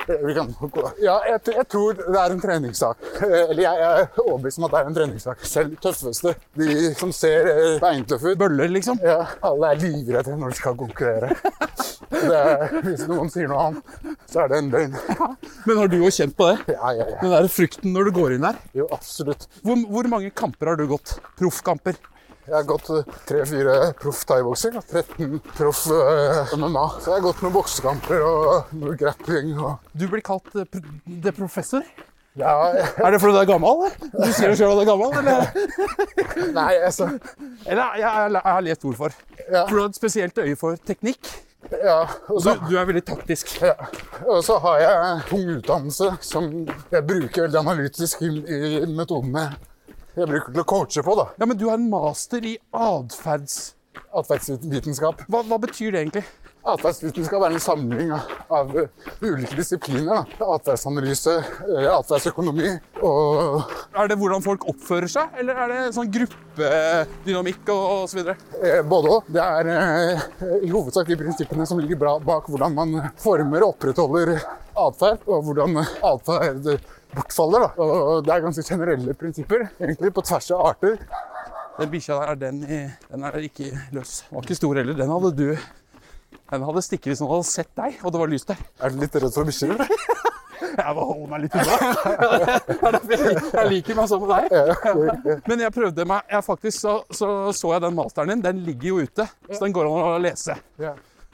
Ja, 1.05 1.21
jeg, 1.31 1.41
jeg 1.55 1.67
tror 1.71 1.95
det 2.01 2.19
er 2.25 2.35
en 2.35 2.43
treningssak. 2.43 3.07
Eh, 3.23 3.37
Eller 3.45 3.63
jeg 3.63 3.87
er 3.89 4.09
overbevist 4.25 4.59
om 4.61 4.67
at 4.69 4.75
det 4.75 4.81
er 4.83 4.91
en 4.91 4.99
treningssak. 4.99 5.47
Selv 5.47 5.79
tøffeste, 5.85 6.35
de 6.59 6.95
som 6.99 7.13
ser 7.15 7.51
eh, 7.55 7.79
beintøffe 7.83 8.35
ut 8.35 8.39
Bøller, 8.45 8.69
liksom. 8.75 8.99
ja, 9.05 9.21
Alle 9.47 9.71
er 9.75 9.81
livredde 9.87 10.35
når 10.41 10.51
de 10.55 10.61
skal 10.61 10.77
konkurrere. 10.83 11.31
Det 12.15 12.37
er, 12.37 12.69
hvis 12.85 13.07
noen 13.11 13.31
sier 13.33 13.49
noe 13.51 13.63
annet, 13.69 14.19
så 14.31 14.45
er 14.45 14.51
det 14.53 14.59
en 14.63 14.69
løgn. 14.73 14.95
Men 15.67 15.79
har 15.81 15.89
du 15.91 15.97
jo 15.99 16.11
kjent 16.15 16.35
på 16.39 16.47
det? 16.53 16.75
Ja, 16.77 16.93
ja, 17.05 17.13
ja. 17.15 17.21
Den 17.23 17.35
der 17.37 17.49
frykten 17.53 17.93
når 17.95 18.09
du 18.11 18.17
går 18.17 18.35
inn 18.39 18.47
der. 18.47 18.59
Jo, 18.77 18.89
absolutt. 18.95 19.47
Hvor, 19.63 19.79
hvor 19.93 20.09
mange 20.11 20.31
kamper 20.35 20.73
har 20.73 20.81
du 20.81 20.87
gått? 20.91 21.17
Proffkamper? 21.39 21.99
Jeg 22.45 22.53
har 22.59 22.65
gått 22.69 22.91
tre-fire 23.25 23.75
proff 23.97 24.19
thaiboksing 24.29 24.75
og 24.77 24.83
13 24.91 25.39
proff 25.57 25.87
eh, 25.89 26.51
MMA. 26.61 26.83
Så 27.01 27.09
jeg 27.09 27.15
har 27.17 27.23
gått 27.25 27.41
noen 27.45 27.55
boksekamper 27.55 28.21
og 28.27 28.75
noe 28.83 28.97
grappling 29.01 29.55
og 29.57 29.87
Du 29.97 30.05
blir 30.13 30.21
kalt 30.27 30.51
eh, 30.61 30.69
The 31.25 31.33
Professor. 31.33 31.87
Ja, 32.37 32.51
Er 32.75 33.15
det 33.15 33.21
fordi 33.23 33.37
du 33.37 33.41
er 33.41 33.47
gammel? 33.49 33.85
eller? 33.87 33.97
Du 34.27 34.33
sier 34.35 34.51
jo 34.51 34.59
sjøl 34.59 34.73
at 34.75 34.81
du 34.81 34.83
er 34.83 34.89
gammel? 34.91 35.13
Eller, 35.23 36.51
nei, 36.57 36.73
altså 36.83 37.07
eller 37.65 37.95
jeg, 37.95 38.03
jeg, 38.03 38.33
jeg 38.35 38.43
har 38.51 38.65
lest 38.67 38.87
ord 38.91 38.97
for. 38.99 39.15
Ja. 39.47 39.63
For 39.63 39.71
du 39.77 39.81
har 39.85 39.89
et 39.93 39.99
spesielt 40.03 40.41
øye 40.43 40.57
for 40.59 40.81
teknikk. 40.91 41.31
Ja, 41.73 42.01
og 42.29 42.43
Du, 42.45 42.51
du 42.69 42.75
er 42.79 42.89
veldig 42.89 43.05
taktisk. 43.09 43.55
Ja. 43.65 43.75
Og 44.29 44.43
så 44.45 44.59
har 44.63 44.81
jeg 44.83 45.23
tung 45.31 45.47
utdannelse 45.57 46.11
som 46.25 46.51
jeg 46.93 47.07
bruker 47.09 47.47
veldig 47.47 47.61
analytisk 47.63 48.23
i, 48.27 48.31
i 48.45 48.61
metodene 48.91 49.49
jeg 50.15 50.29
bruker 50.31 50.53
til 50.53 50.63
å 50.63 50.67
coache 50.71 51.03
på. 51.03 51.15
da. 51.19 51.25
Ja, 51.41 51.47
Men 51.51 51.59
du 51.59 51.67
har 51.69 51.79
en 51.81 51.89
master 51.91 52.45
i 52.47 52.57
atferds... 52.71 53.75
Atferdsvitenskap. 54.15 55.25
Hva, 55.31 55.41
hva 55.47 55.57
betyr 55.63 55.95
det 55.95 56.05
egentlig? 56.05 56.23
Atferdsvitenskap 56.65 57.43
være 57.43 57.59
en 57.59 57.61
samling 57.61 58.13
av, 58.17 58.31
av 58.57 58.71
ulike 59.21 59.57
disipliner. 59.59 60.23
Atferdsanalyse, 60.41 61.35
eh, 61.69 61.89
atferdsøkonomi 61.93 62.71
og 63.05 63.67
Er 64.01 64.09
det 64.09 64.17
hvordan 64.17 64.41
folk 64.45 64.65
oppfører 64.73 65.11
seg, 65.13 65.37
eller 65.43 65.61
er 65.61 65.75
det 65.75 65.83
sånn 65.97 66.09
gruppedynamikk 66.15 67.69
og, 67.75 68.09
videre? 68.17 68.39
eh, 68.63 68.81
både 68.81 69.13
òg. 69.13 69.29
Det 69.37 69.45
er 69.45 69.71
eh, 69.75 70.25
i 70.65 70.73
hovedsak 70.73 71.13
de 71.13 71.21
prinsippene 71.21 71.69
som 71.69 71.83
ligger 71.85 72.01
bak 72.25 72.49
hvordan 72.49 72.75
man 72.81 72.97
former 73.21 73.67
og 73.67 73.75
opprettholder 73.75 74.35
atferd, 74.87 75.21
og 75.29 75.45
hvordan 75.45 75.79
atferd 75.85 76.73
bortfaller. 77.15 77.69
da. 77.69 77.85
Og 77.85 78.25
det 78.25 78.35
er 78.39 78.49
ganske 78.49 78.65
generelle 78.65 79.15
prinsipper, 79.21 79.69
egentlig, 79.77 80.17
på 80.17 80.25
tvers 80.25 80.51
av 80.57 80.65
arter. 80.73 80.97
Den 81.77 81.91
bikkja 81.93 82.17
der, 82.23 82.33
er 82.33 82.37
den, 82.41 82.61
den 83.11 83.25
er 83.29 83.41
ikke 83.43 83.69
løs. 83.93 84.23
Den 84.31 84.39
var 84.39 84.49
ikke 84.49 84.63
stor 84.63 84.79
heller. 84.81 84.97
Den 84.97 85.11
hadde 85.13 85.37
du 85.37 85.49
Den 86.55 86.65
hadde 86.69 86.83
stikket 86.87 87.11
hvis 87.11 87.23
han 87.25 87.31
hadde 87.33 87.47
sett 87.49 87.71
deg, 87.79 87.97
og 88.05 88.15
det 88.15 88.21
var 88.21 88.31
lys 88.31 88.47
der. 88.47 88.61
Er 88.79 88.93
du 88.95 89.01
litt 89.03 89.17
redd 89.19 89.35
for 89.35 89.49
bikkjer? 89.49 89.75
Jeg 90.75 90.95
må 90.97 91.03
holde 91.07 91.27
meg 91.31 91.43
litt 91.45 91.55
unna. 91.59 91.75
Jeg, 93.15 93.35
jeg 93.53 93.65
liker 93.71 93.99
meg 93.99 94.07
sånn 94.11 94.23
med 94.25 94.31
deg. 94.33 95.43
Men 95.51 95.65
jeg 95.65 95.75
prøvde 95.75 96.07
meg 96.09 96.31
jeg 96.33 96.47
faktisk 96.47 96.81
så, 96.81 96.95
så 97.15 97.29
så 97.55 97.73
jeg 97.75 97.83
den 97.85 97.95
masteren 97.95 98.33
din. 98.33 98.43
Den 98.43 98.63
ligger 98.67 98.89
jo 98.89 99.05
ute, 99.05 99.27
så 99.51 99.61
den 99.67 99.75
går 99.77 99.91
an 99.91 100.15
å 100.15 100.23
lese. 100.23 100.57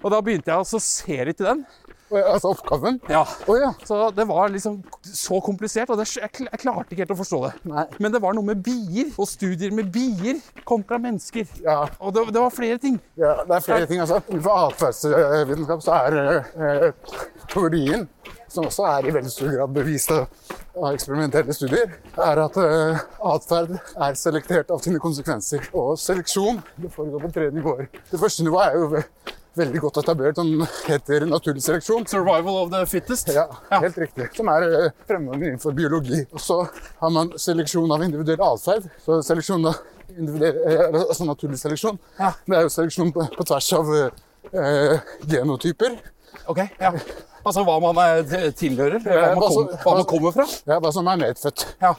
Og 0.01 0.13
da 0.13 0.21
begynte 0.25 0.51
jeg 0.51 0.61
å 0.61 0.83
se 0.83 1.19
litt 1.31 1.41
i 1.41 1.47
den. 1.47 1.63
Altså 2.11 2.51
oppgaven? 2.51 2.99
Ja. 3.09 3.23
Oh, 3.47 3.59
ja. 3.59 3.73
Så 3.87 4.11
det 4.17 4.27
var 4.29 4.49
liksom 4.51 4.81
så 5.03 5.41
komplisert, 5.45 5.91
og 5.91 5.99
det, 6.01 6.09
jeg, 6.17 6.31
klarte 6.59 6.91
ikke 6.91 7.05
helt 7.05 7.15
å 7.15 7.19
forstå 7.21 7.41
det. 7.45 7.53
Nei. 7.71 7.85
Men 8.03 8.15
det 8.15 8.23
var 8.23 8.35
noe 8.37 8.47
med 8.47 8.63
bier, 8.67 9.13
og 9.17 9.29
studier 9.31 9.75
med 9.75 9.93
bier 9.95 10.41
kontra 10.69 10.99
mennesker. 11.03 11.47
Ja, 11.65 11.85
Og 12.01 12.15
det, 12.15 12.27
det 12.35 12.43
var 12.43 12.51
flere 12.55 12.79
ting. 12.83 12.99
ja, 13.21 13.37
det 13.47 13.57
er 13.57 13.67
flere 13.67 13.87
ting. 13.87 14.01
altså. 14.01 14.21
Innenfor 14.29 14.67
atferdsvitenskap 14.71 15.85
så 15.87 15.99
er 16.01 16.19
eh, 16.21 17.17
teorien, 17.51 18.09
som 18.51 18.67
også 18.67 18.87
er 18.91 19.07
i 19.07 19.15
veldig 19.15 19.31
stor 19.31 19.53
grad 19.55 19.75
bevist 19.75 20.11
av 20.15 20.91
eksperimentelle 20.91 21.55
studier, 21.55 21.93
er 22.19 22.41
at 22.43 22.57
uh, 22.59 23.03
atferd 23.33 23.77
er 23.79 24.17
selektert 24.19 24.71
av 24.75 24.83
sine 24.85 24.99
konsekvenser. 25.03 25.69
Og 25.77 25.99
seleksjon 26.01 26.59
det 26.81 26.91
foregår 26.95 27.27
på 27.27 27.33
tre 27.37 27.51
nivåer. 27.55 27.91
Det 28.11 28.21
første 28.21 28.47
nivået 28.47 28.67
er 28.67 28.79
jo 28.81 29.03
veldig 29.59 29.81
godt 29.83 30.01
etablert, 30.03 30.39
som 30.39 30.65
heter 30.87 31.27
naturlig 31.29 31.63
seleksjon. 31.65 32.07
Survival 32.11 32.61
of 32.63 32.71
the 32.73 32.83
fittest. 32.89 33.31
Ja, 33.35 33.47
helt 33.73 33.99
riktig. 33.99 34.29
Som 34.37 34.51
er 34.53 34.67
eh, 34.69 34.93
fremgangen 35.09 35.49
innenfor 35.49 35.75
biologi. 35.77 36.23
Og 36.33 36.43
så 36.43 36.61
har 37.01 37.15
man 37.15 37.33
seleksjon 37.41 37.91
av 37.95 38.05
individuell 38.07 38.45
atferd. 38.47 38.87
Så 39.05 39.21
seleksjon 39.27 39.67
av 39.71 39.81
eh, 40.11 40.87
altså 41.01 41.27
naturlig 41.29 41.61
seleksjon. 41.61 41.99
Ja. 42.21 42.33
Det 42.47 42.61
er 42.61 42.69
jo 42.69 42.75
seleksjon 42.77 43.13
på, 43.17 43.27
på 43.37 43.49
tvers 43.51 43.73
av 43.79 43.91
eh, 43.97 45.11
genotyper. 45.35 45.99
Ok, 46.51 46.63
ja. 46.79 46.95
Altså 47.41 47.65
hva 47.65 47.79
man 47.83 47.99
er, 48.03 48.51
tilhører, 48.57 49.01
hva 49.01 49.33
man, 49.33 49.43
kom, 49.43 49.75
hva 49.83 49.97
man 49.97 50.07
kommer 50.09 50.35
fra. 50.37 50.47
Ja, 50.69 50.79
hva 50.83 50.93
som 50.95 51.09
er 51.09 51.21
medfødt. 51.23 51.65
Ja. 51.81 51.95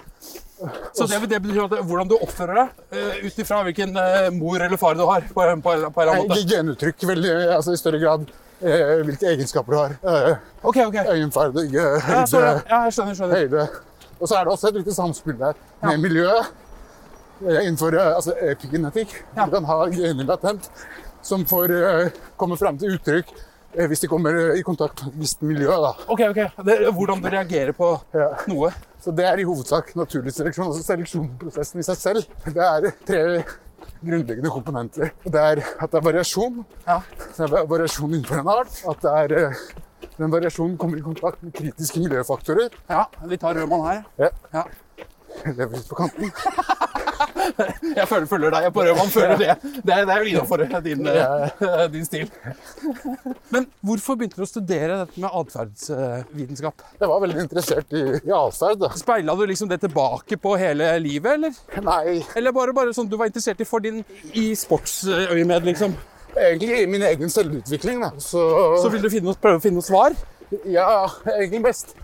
Så 0.93 1.07
det, 1.09 1.19
det 1.31 1.39
betyr 1.41 1.63
at 1.65 1.73
hvordan 1.87 2.09
du 2.11 2.15
oppfører 2.21 2.59
deg, 2.59 2.69
uh, 2.93 3.25
ut 3.25 3.39
ifra 3.43 3.61
hvilken 3.65 3.95
eh, 3.97 4.29
mor 4.35 4.61
eller 4.61 4.77
far 4.77 4.93
du 4.99 5.03
har. 5.07 5.21
på, 5.33 5.41
en- 5.47 5.61
på, 5.61 5.71
en- 5.73 5.87
på 5.93 6.01
en 6.01 6.07
eller 6.07 6.19
annen 6.19 6.29
måte. 6.29 6.47
genuttrykk 6.51 7.05
veldig, 7.09 7.31
altså 7.55 7.73
i 7.73 7.79
større 7.81 7.99
grad 8.03 8.25
eh, 8.61 9.01
hvilke 9.07 9.29
egenskaper 9.31 9.73
du 9.73 9.77
har. 9.79 9.95
Eh, 10.03 10.35
Ok, 10.63 10.77
ok. 10.87 10.97
Øyenferd, 11.09 11.55
Ja, 11.73 12.25
så, 12.29 12.41
ja, 12.69 12.83
jeg 12.85 12.93
skjønner, 12.93 13.15
skjønner. 13.17 13.37
høyde. 13.41 13.67
Og 14.21 14.27
så 14.29 14.35
er 14.37 14.43
det 14.45 14.51
også 14.53 14.67
et 14.69 14.75
viktig 14.81 14.93
samspill 14.93 15.37
der 15.39 15.53
med 15.81 15.97
miljøet. 16.03 16.51
Eh, 17.41 17.63
Innenfor 17.65 17.95
eh, 17.97 18.11
altså, 18.15 18.35
epigenetikk. 18.51 19.15
Ja. 19.35 19.45
Du 19.47 19.55
kan 19.57 19.65
ha 19.65 19.79
gener 19.89 20.27
latent 20.29 20.69
som 21.25 21.45
får 21.45 21.73
komme 22.37 22.57
frem 22.57 22.77
til 22.81 22.93
uttrykk 22.99 23.31
hvis 23.87 24.01
de 24.03 24.07
kommer 24.11 24.35
eh, 24.35 24.59
i 24.59 24.63
kontakt 24.67 25.03
med 25.05 25.13
et 25.13 25.19
visst 25.23 25.41
miljø. 25.41 25.67
Da. 25.69 25.91
Ok, 26.11 26.21
ok. 26.29 26.39
Det, 26.67 26.77
hvordan 26.93 27.21
du 27.23 27.29
reagerer 27.29 27.71
på 27.77 27.91
Ja. 28.13 28.29
noe. 28.47 28.71
Så 29.01 29.11
det 29.15 29.25
er 29.25 29.39
i 29.41 29.43
hovedsak 29.47 29.95
naturlig 29.95 30.33
seleksjon. 30.35 30.67
Altså 30.67 30.83
seleksjonsprosessen 30.85 31.79
i 31.79 31.83
seg 31.87 31.97
selv. 31.97 32.25
Det 32.45 32.61
er 32.61 32.91
tre 33.07 33.21
grunnleggende 34.01 34.49
komponenter. 34.53 35.11
Det 35.25 35.41
er 35.41 35.61
at 35.81 35.91
det 35.91 35.97
er 36.01 36.05
variasjon. 36.05 36.61
Ja. 36.87 36.99
Det 37.37 37.47
er 37.47 37.65
variasjon 37.69 38.13
innenfor 38.13 38.41
en 38.43 38.51
art. 38.53 38.75
At 38.89 39.01
det 39.01 39.15
er, 39.23 39.49
eh, 39.49 39.63
den 40.17 40.31
variasjonen 40.33 40.77
kommer 40.77 40.97
i 40.97 41.01
kontakt 41.05 41.41
med 41.43 41.53
kritiske 41.53 41.99
miljøfaktorer. 42.03 42.69
Ja, 42.89 43.05
vi 43.25 43.37
tar 43.37 43.53
rødmann 43.57 43.85
her. 43.87 44.03
Ja. 44.19 44.29
Ja. 44.53 44.63
Lever 45.57 45.77
litt 45.77 45.89
på 45.89 45.97
kanten. 45.99 46.31
Jeg 47.95 48.05
føler, 48.07 48.25
følger 48.29 48.53
deg 48.53 48.65
Jeg 48.65 48.73
på 48.73 48.83
rødmann, 48.85 49.09
føler 49.11 49.39
det. 49.39 49.55
Det 49.61 49.93
er, 49.93 50.05
det 50.07 50.13
er 50.13 50.23
jo 50.23 50.29
innafor 50.31 50.61
din, 50.85 51.07
eh, 51.09 51.81
din 51.91 52.05
stil. 52.07 52.29
Men 53.53 53.67
hvorfor 53.85 54.17
begynte 54.19 54.39
du 54.39 54.45
å 54.45 54.49
studere 54.49 55.01
dette 55.03 55.21
med 55.21 55.35
atferdsvitenskap? 55.41 56.85
Jeg 57.01 57.11
var 57.11 57.23
veldig 57.25 57.43
interessert 57.43 57.95
i, 57.97 58.03
i 58.21 58.33
atferd. 58.35 58.85
Speila 58.99 59.35
du 59.37 59.43
liksom 59.49 59.69
det 59.71 59.81
tilbake 59.83 60.37
på 60.41 60.55
hele 60.61 60.91
livet, 61.03 61.37
eller? 61.37 61.83
Nei, 61.85 62.21
Eller 62.39 62.55
bare, 62.55 62.75
bare 62.77 62.95
sånn 62.95 63.09
du 63.11 63.17
var 63.19 63.29
interessert 63.31 63.61
i 63.61 63.67
for 63.67 63.83
din 63.83 64.01
i 64.37 64.51
sportsøyemed, 64.57 65.67
liksom? 65.71 65.97
egentlig 66.37 66.83
i 66.83 66.85
min 66.87 67.03
egen 67.03 67.29
selvutvikling. 67.29 68.01
da. 68.05 68.11
Så, 68.17 68.41
Så 68.81 68.89
vil 68.93 69.03
du 69.03 69.09
finne, 69.11 69.35
prøve 69.41 69.59
å 69.59 69.63
finne 69.63 69.81
noe 69.81 69.87
svar? 69.87 70.15
ja, 70.67 71.07
egentlig 71.37 71.63
best. 71.63 71.95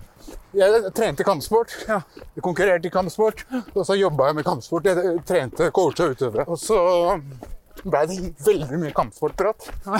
Jeg 0.57 0.91
trente 0.97 1.25
kampsport. 1.27 1.73
Ja. 1.87 1.99
Jeg 2.35 2.43
konkurrerte 2.45 2.89
i 2.89 2.93
kampsport. 2.93 3.43
Og 3.73 3.83
så 3.85 3.97
jobba 3.99 4.29
jeg 4.31 4.39
med 4.39 4.47
kampsport. 4.47 4.87
Jeg 4.89 5.19
trente, 5.27 5.69
coacha 5.75 6.07
utøvere. 6.13 6.47
Og 6.49 6.57
så 6.61 6.77
ble 7.87 8.01
det 8.09 8.17
veldig 8.45 8.79
mye 8.81 8.93
kampsportprat. 8.97 9.67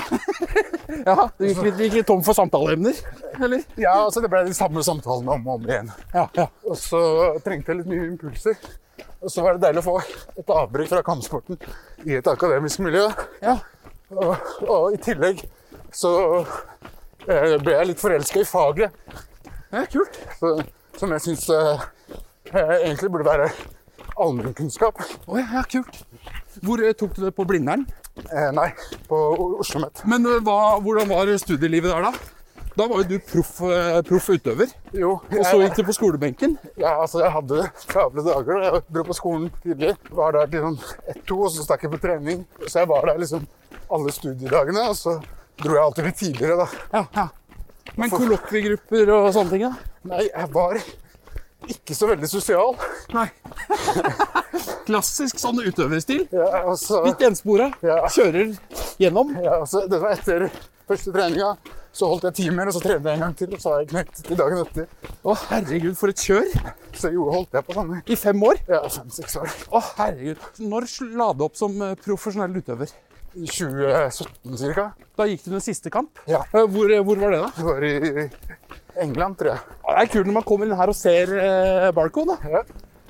Ja, 0.88 1.28
Du 1.38 1.44
gikk 1.46 1.60
litt, 1.66 1.80
gikk 1.84 1.96
litt 2.00 2.08
tom 2.08 2.22
for 2.24 2.34
samtaleemner? 2.36 2.96
Eller? 3.44 3.64
Ja, 3.80 3.92
altså 4.06 4.22
Det 4.24 4.30
ble 4.32 4.40
de 4.48 4.54
samme 4.56 4.82
samtalene 4.88 5.34
om 5.36 5.48
og 5.52 5.60
om 5.60 5.66
igjen. 5.68 5.90
Ja, 6.16 6.24
ja. 6.38 6.46
Og 6.66 6.78
så 6.80 7.02
trengte 7.46 7.74
jeg 7.74 7.82
litt 7.82 7.90
mye 7.92 8.08
impulser. 8.08 8.56
Og 9.22 9.30
så 9.34 9.44
var 9.44 9.58
det 9.58 9.66
deilig 9.68 9.84
å 9.84 9.88
få 9.90 9.96
et 10.40 10.54
avbrekk 10.56 10.90
fra 10.94 11.04
kampsporten 11.06 11.60
i 12.08 12.16
et 12.18 12.30
akademisk 12.32 12.82
miljø. 12.88 13.08
ja. 13.44 13.58
Og, 14.08 14.38
og 14.72 14.94
i 14.96 15.00
tillegg 15.04 15.42
så 15.92 16.10
eh, 17.28 17.58
ble 17.60 17.74
jeg 17.74 17.88
litt 17.90 18.00
forelska 18.00 18.40
i 18.40 18.48
faget. 18.48 18.94
Ja, 19.72 19.86
kult. 19.92 20.22
Så, 20.40 20.54
som 20.98 21.12
jeg 21.16 21.26
syns 21.26 21.50
egentlig 22.54 23.12
burde 23.12 23.28
være 23.28 23.50
allmennkunnskap. 24.18 25.02
Å 25.28 25.40
ja, 25.40 25.48
ja, 25.60 25.64
kult. 25.70 26.02
Hvor 26.66 26.82
eh, 26.82 26.96
tok 26.98 27.14
du 27.18 27.26
det 27.28 27.34
på 27.38 27.46
Blindern? 27.48 27.86
Eh, 28.26 28.50
nei, 28.56 28.72
på 29.10 29.20
Oslo 29.62 29.84
Met. 29.84 30.02
Men 30.10 30.26
uh, 30.26 30.40
hva, 30.46 30.78
hvordan 30.82 31.10
var 31.12 31.32
studielivet 31.42 31.94
der, 31.94 32.08
da? 32.08 32.34
Da 32.78 32.86
var 32.86 33.02
jo 33.02 33.08
du 33.10 33.24
proff, 33.26 33.56
eh, 33.66 34.00
proff 34.06 34.28
utøver. 34.30 34.70
Jo, 34.94 35.16
Og 35.18 35.40
så 35.46 35.56
gikk 35.64 35.80
du 35.80 35.88
på 35.88 35.96
skolebenken. 35.98 36.58
Ja, 36.78 37.00
altså 37.02 37.24
jeg 37.24 37.34
hadde 37.34 37.64
travle 37.90 38.26
dager. 38.26 38.60
Jeg 38.68 38.84
dro 38.94 39.06
på 39.08 39.16
skolen 39.18 39.48
tidlig. 39.64 39.96
Var 40.14 40.36
der 40.36 40.52
til 40.52 40.66
sånn 40.66 40.78
ett-to, 41.10 41.40
og 41.40 41.50
så 41.56 41.66
stakk 41.66 41.88
jeg 41.88 41.96
på 41.96 42.02
trening. 42.04 42.44
Så 42.68 42.84
jeg 42.84 42.92
var 42.92 43.10
der 43.10 43.18
liksom 43.24 43.48
alle 43.98 44.14
studiedagene, 44.14 44.86
og 44.92 45.00
så 45.00 45.16
dro 45.64 45.74
jeg 45.74 45.84
alltid 45.88 46.10
litt 46.10 46.22
tidligere, 46.22 46.60
da. 46.68 46.86
Ja, 46.94 47.04
ja. 47.18 47.28
Men 47.98 48.12
kollokviegrupper 48.14 49.10
og 49.16 49.28
sånne 49.36 49.54
ting, 49.56 49.64
da? 49.68 49.92
Nei, 50.12 50.24
jeg 50.30 50.50
var 50.54 50.78
ikke 51.68 51.96
så 51.98 52.08
veldig 52.12 52.28
sosial. 52.30 52.76
Nei. 53.16 53.26
Klassisk 54.88 55.40
sånn 55.42 55.60
utøverstil. 55.66 56.28
Ja, 56.32 56.48
altså, 56.70 57.02
Litt 57.08 57.24
enspora. 57.28 57.72
Ja. 57.84 58.04
Kjører 58.14 58.54
gjennom. 59.02 59.34
ja, 59.42 59.58
altså, 59.64 59.84
det 59.90 60.00
var 60.04 60.14
etter 60.16 60.48
første 60.88 61.12
treninga. 61.16 61.56
Så 61.98 62.06
holdt 62.12 62.28
jeg 62.28 62.36
timer, 62.44 62.70
og 62.70 62.76
så 62.76 62.82
trente 62.84 63.10
jeg 63.10 63.18
en 63.18 63.24
gang 63.26 63.32
til, 63.40 63.50
og 63.58 63.62
så 63.64 63.72
har 63.74 63.80
jeg 63.82 63.88
knekt 63.90 64.20
til 64.28 64.38
dagen 64.38 64.60
etter. 64.62 64.86
Å, 65.26 65.34
herregud, 65.48 65.96
for 65.98 66.14
et 66.14 66.22
kjør. 66.22 66.46
Så 66.94 67.10
jo, 67.16 67.26
holdt 67.34 67.58
jeg 67.58 67.66
på 67.66 67.74
sånn 67.74 67.96
i 67.98 68.02
I 68.14 68.18
fem 68.22 68.44
år. 68.46 68.60
ja, 68.70 68.84
fem-seks 68.94 69.40
år. 69.42 69.56
Å, 69.74 69.82
herregud. 69.98 70.44
Når 70.62 70.86
la 71.18 71.32
du 71.34 71.42
opp 71.48 71.58
som 71.58 71.74
eh, 71.82 71.96
profesjonell 72.06 72.54
utøver? 72.62 72.94
I 73.38 73.46
2017 73.46 74.58
cirka. 74.58 74.88
Da 75.18 75.26
gikk 75.30 75.44
du 75.46 75.52
den 75.54 75.62
siste 75.64 75.92
kamp. 75.94 76.18
Ja. 76.30 76.40
Hvor, 76.52 76.90
eh, 76.90 77.04
hvor 77.06 77.20
var 77.22 77.34
det, 77.36 77.42
da? 77.44 77.50
Det 77.58 77.66
var 77.68 77.84
i 77.86 78.30
England, 79.04 79.38
tror 79.38 79.52
jeg. 79.54 79.60
Det 79.88 79.98
er 80.02 80.10
kult 80.14 80.30
når 80.30 80.38
man 80.40 80.46
kommer 80.48 80.66
inn 80.70 80.78
her 80.80 80.90
og 80.94 80.98
ser 80.98 81.34
eh, 81.38 81.92
Barcode. 81.94 82.38
Ja. 82.50 82.64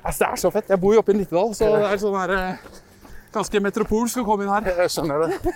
Altså, 0.04 0.24
det 0.24 0.28
er 0.28 0.42
så 0.44 0.50
fett. 0.54 0.68
Jeg 0.72 0.80
bor 0.82 0.94
jo 0.94 1.00
oppe 1.02 1.14
i 1.14 1.18
Nittedal, 1.18 1.54
så 1.56 1.70
det 1.74 1.88
er 1.92 2.02
sånn 2.04 2.18
her 2.20 2.34
eh, 2.36 2.68
Ganske 3.28 3.60
metropolsk 3.60 4.22
å 4.22 4.24
komme 4.24 4.46
inn 4.46 4.52
her. 4.52 4.68
Jeg 4.84 4.92
skjønner 4.94 5.26
det. 5.26 5.38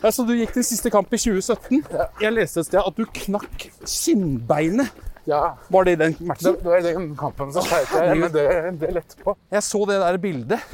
Ja, 0.00 0.08
så 0.16 0.24
du 0.24 0.30
gikk 0.32 0.54
din 0.56 0.64
siste 0.64 0.88
kamp 0.88 1.10
i 1.12 1.18
2017. 1.20 1.82
Ja. 1.92 2.06
Jeg 2.22 2.32
leste 2.32 2.62
et 2.62 2.68
sted 2.70 2.80
at 2.80 2.96
du 2.96 3.02
knakk 3.04 3.66
kinnbeinet. 3.84 4.88
Ja, 5.28 5.58
Var 5.68 5.84
det 5.84 5.92
i 5.92 5.98
den 6.00 6.14
det, 6.16 6.24
matchen? 6.30 6.54
det 6.56 6.64
var 6.64 6.78
i 6.80 6.86
den 6.86 7.10
kampen 7.20 7.50
så 7.52 7.60
sleit 7.66 7.90
jeg 7.92 8.16
men 8.22 8.32
det 8.32 8.44
det 8.80 8.88
lette 8.96 9.18
på. 9.20 9.34
Jeg 9.52 9.62
så 9.66 9.82
det 9.90 9.98
der 10.00 10.16
bildet 10.22 10.64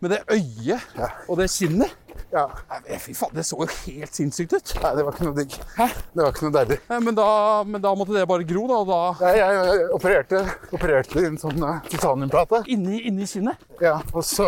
med 0.00 0.14
det 0.14 0.22
øyet 0.32 0.80
Ja. 0.96 1.10
og 1.28 1.36
det 1.42 1.50
kinnet. 1.52 1.92
Ja, 2.32 2.46
Nei, 2.70 2.96
Fy 3.02 3.12
faen, 3.16 3.32
det 3.36 3.42
så 3.44 3.58
jo 3.60 3.66
helt 3.68 4.14
sinnssykt 4.16 4.54
ut. 4.56 4.70
Nei, 4.80 4.92
det 4.96 5.02
var 5.04 5.12
ikke 5.16 5.26
noe 5.26 5.36
digg. 5.36 5.56
Hæ? 5.76 5.86
Det 6.14 6.22
var 6.24 6.30
ikke 6.32 6.46
noe 6.46 6.54
deilig. 6.56 6.78
Men 7.04 7.18
da, 7.18 7.26
men 7.68 7.82
da 7.84 7.92
måtte 7.98 8.14
det 8.16 8.22
bare 8.30 8.46
gro, 8.48 8.62
da. 8.70 8.78
Da 8.88 9.00
Nei, 9.20 9.32
jeg, 9.36 9.58
jeg 9.68 9.88
opererte, 9.98 10.40
opererte 10.72 11.24
en 11.28 11.36
sånn 11.42 11.60
uh, 11.60 11.82
titaniumplate. 11.92 12.62
inni, 12.72 13.02
inni 13.10 13.28
kinnet. 13.28 13.60
Ja, 13.84 13.98
og 14.16 14.24
så 14.24 14.46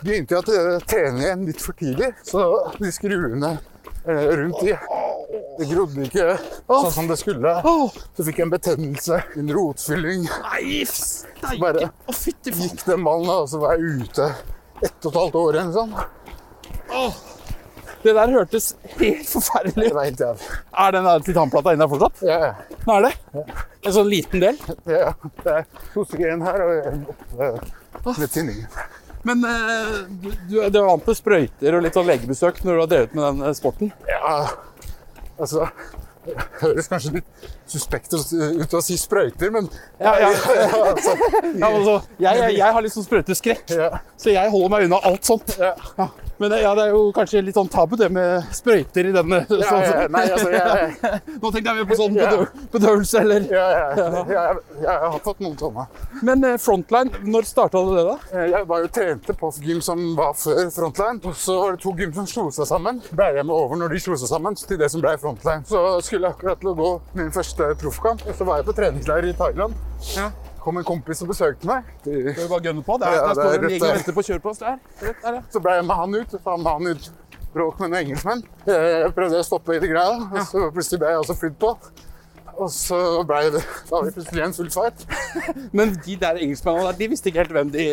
begynte 0.00 0.38
jeg 0.38 0.44
å 0.46 0.80
trene 0.88 1.26
igjen 1.26 1.44
litt 1.50 1.60
for 1.60 1.76
tidlig. 1.76 2.14
Så 2.24 2.40
de 2.80 2.92
skruene 2.96 3.52
uh, 3.58 4.26
rundt 4.40 4.64
i 4.64 4.72
Det 5.58 5.66
grodde 5.70 6.08
ikke 6.08 6.32
sånn 6.68 6.92
som 6.94 7.06
det 7.10 7.16
skulle. 7.20 7.52
Så 8.16 8.24
fikk 8.26 8.40
jeg 8.40 8.46
en 8.48 8.52
betennelse, 8.56 9.20
en 9.40 9.52
rotfylling. 9.56 10.24
nei, 10.48 10.82
steike! 10.88 11.60
Bare-. 11.60 11.90
Gikk 12.48 12.84
den 12.88 13.04
ballen, 13.04 13.28
og 13.42 13.48
så 13.52 13.60
var 13.60 13.76
jeg 13.76 14.04
ute 14.06 14.32
ett 14.84 15.06
og 15.08 15.10
et 15.12 15.16
halvt 15.20 15.38
år 15.40 15.56
igjen, 15.60 15.72
sånt. 15.76 16.04
Åh. 16.92 17.22
Det 18.02 18.12
der 18.14 18.30
hørtes 18.30 18.68
helt 19.00 19.28
forferdelig 19.28 19.88
ut. 19.90 20.20
Er 20.78 20.92
den 20.94 21.08
der 21.08 21.24
titanplata 21.26 21.72
inne 21.74 21.86
der 21.86 21.90
fortsatt? 21.90 22.22
Ja, 22.28 22.36
ja. 22.44 22.78
Nå 22.86 22.98
er 22.98 23.08
det. 23.08 23.56
En 23.82 23.96
sånn 23.96 24.10
liten 24.10 24.44
del. 24.44 24.60
ja. 24.86 25.10
Det 25.42 25.56
er 25.56 25.66
to 25.94 26.04
stykker 26.06 26.28
igjen 26.28 26.46
her, 26.46 26.62
og 26.62 26.88
en 26.92 27.02
oppe 27.10 28.14
ved 28.20 28.30
tinningen. 28.30 28.70
Men 29.26 29.42
eh, 29.48 29.94
du, 30.22 30.30
du, 30.50 30.56
er 30.62 30.86
vant 30.86 31.02
til 31.02 31.18
sprøyter 31.18 31.74
og 31.74 31.82
litt 31.82 31.96
sånn 31.98 32.06
legebesøk 32.06 32.62
når 32.62 32.76
du 32.76 32.82
har 32.84 32.90
drevet 32.92 33.16
med 33.16 33.24
den 33.26 33.46
eh, 33.48 33.54
sporten? 33.58 33.90
Ja, 34.06 34.36
altså 35.34 35.66
det 36.26 36.34
høres 36.60 36.88
kanskje 36.90 37.12
litt 37.18 37.48
suspekt 37.70 38.14
ut 38.14 38.74
å 38.74 38.82
si 38.82 38.96
sprøyter, 38.98 39.50
men 39.54 39.68
Ja, 40.02 40.14
ja. 40.22 40.30
altså, 40.92 41.14
Ja, 41.54 41.68
altså, 41.70 41.96
jeg, 42.18 42.40
jeg, 42.40 42.56
jeg 42.58 42.70
har 42.76 42.86
litt 42.86 42.94
sånn 42.94 43.06
sprøyteskrekk, 43.06 43.74
ja, 43.78 43.90
så 44.18 44.32
jeg 44.34 44.54
holder 44.54 44.72
meg 44.74 44.86
unna 44.88 45.02
alt 45.06 45.28
sånt. 45.28 45.54
Men 46.38 46.52
ja, 46.60 46.74
det 46.76 46.82
er 46.84 46.90
jo 46.92 47.06
kanskje 47.16 47.40
litt 47.46 47.56
sånn 47.56 47.68
tabu 47.72 47.94
det 47.96 48.10
med 48.12 48.44
sprøyter 48.52 49.06
i 49.08 49.12
denne. 49.14 49.38
Ja, 49.48 49.68
sånn- 49.70 49.84
ja, 49.86 50.02
nei, 50.12 50.24
altså, 50.34 50.50
jeg, 50.52 50.96
Nå 51.42 51.50
tenkte 51.54 51.72
jeg 51.72 51.78
mer 51.78 51.86
på 51.88 51.96
sånn 51.96 52.16
bedøv, 52.18 52.42
bedøvelse 52.74 53.22
eller 53.22 53.46
ja, 53.52 53.64
ja, 53.72 53.86
jeg, 53.96 54.26
jeg, 54.34 54.58
jeg 54.84 54.98
har 55.06 55.16
fått 55.24 55.40
noen 55.44 55.56
sånne. 55.60 55.86
Men 56.28 56.44
eh, 56.50 56.56
Frontline, 56.60 57.22
når 57.24 57.48
starta 57.48 57.80
du 57.86 57.94
det, 57.96 58.04
da? 58.10 58.16
Eh, 58.36 58.46
Jeg 58.52 58.68
var 58.68 58.84
jo 58.84 58.90
trente 58.98 59.36
på 59.40 59.50
gym 59.64 59.80
som 59.84 60.02
var 60.18 60.34
før 60.36 60.68
Frontline, 60.76 61.22
og 61.24 61.36
så 61.40 61.56
var 61.62 61.76
det 61.78 61.82
to 61.86 61.94
gym 61.98 62.12
som 62.16 62.28
slo 62.28 62.46
seg 62.52 62.68
sammen. 62.68 63.00
Ble 63.16 63.30
jeg 63.38 63.46
med 63.48 63.56
over 63.56 63.80
når 63.80 63.96
de 63.96 64.02
slo 64.04 64.18
seg 64.20 64.28
sammen 64.34 64.58
til 64.60 64.80
det 64.80 64.90
som 64.92 65.00
ble 65.04 65.16
Frontline. 65.22 65.64
Så 65.68 65.86
skulle 66.04 66.28
jeg 66.28 66.36
akkurat 66.36 66.60
til 66.60 66.72
å 66.74 66.76
gå 66.82 66.90
min 67.16 67.32
første 67.34 67.72
proffkamp, 67.80 68.26
og 68.28 68.36
så 68.36 68.48
var 68.48 68.60
jeg 68.60 68.68
på 68.68 68.76
treningsleir 68.82 69.30
i 69.32 69.36
Thailand. 69.40 69.72
Kom 70.66 70.80
en 70.80 70.86
kompis 70.86 71.20
og 71.22 71.28
besøkte 71.30 71.68
meg. 71.70 71.84
De- 72.02 72.32
Skal 72.32 72.42
vi 72.42 72.48
bare 72.50 72.64
gønne 72.64 72.82
på? 72.82 72.96
Der, 72.98 73.12
Ja, 73.14 73.20
der 73.28 73.34
står 73.38 73.52
det 73.52 73.60
en 73.62 73.70
gjeng 73.70 73.84
og 73.86 73.94
venter 74.00 74.16
på 74.16 74.24
kjøreplass. 74.26 74.58
Der. 74.64 74.78
Rett 75.06 75.22
der, 75.22 75.36
ja. 75.38 75.42
Så 75.54 75.62
ble 75.62 75.76
jeg 75.78 75.84
med 75.86 75.94
han 76.00 76.14
ut, 76.18 76.34
så 76.34 76.56
med 76.58 76.72
han 76.72 76.90
ut 76.90 77.10
bråk 77.54 77.78
med 77.80 77.88
noen 77.92 78.00
engelskmenn. 78.02 78.42
Jeg 78.66 79.12
prøvde 79.16 79.38
å 79.40 79.46
stoppe 79.46 79.76
i 79.76 79.80
det 79.80 79.88
greia, 79.92 80.16
og 80.26 80.42
så 80.50 80.66
plutselig 80.74 80.98
ble 81.04 81.12
jeg 81.14 81.20
også 81.22 81.36
flydd 81.38 81.56
på. 81.62 81.70
Og 82.56 82.70
så 82.72 82.98
ble 83.28 83.38
det, 83.54 83.62
da 83.62 83.92
var 83.94 84.04
det 84.08 84.14
plutselig 84.16 84.42
en 84.44 84.56
full 84.58 84.70
fight. 84.74 85.06
Men 85.76 85.94
de 86.04 86.16
der 86.20 86.38
engelskmennene 86.42 86.90
der, 86.90 86.98
de 86.98 87.08
visste 87.14 87.30
ikke 87.30 87.44
helt 87.44 87.54
hvem 87.56 87.70
de 87.74 87.86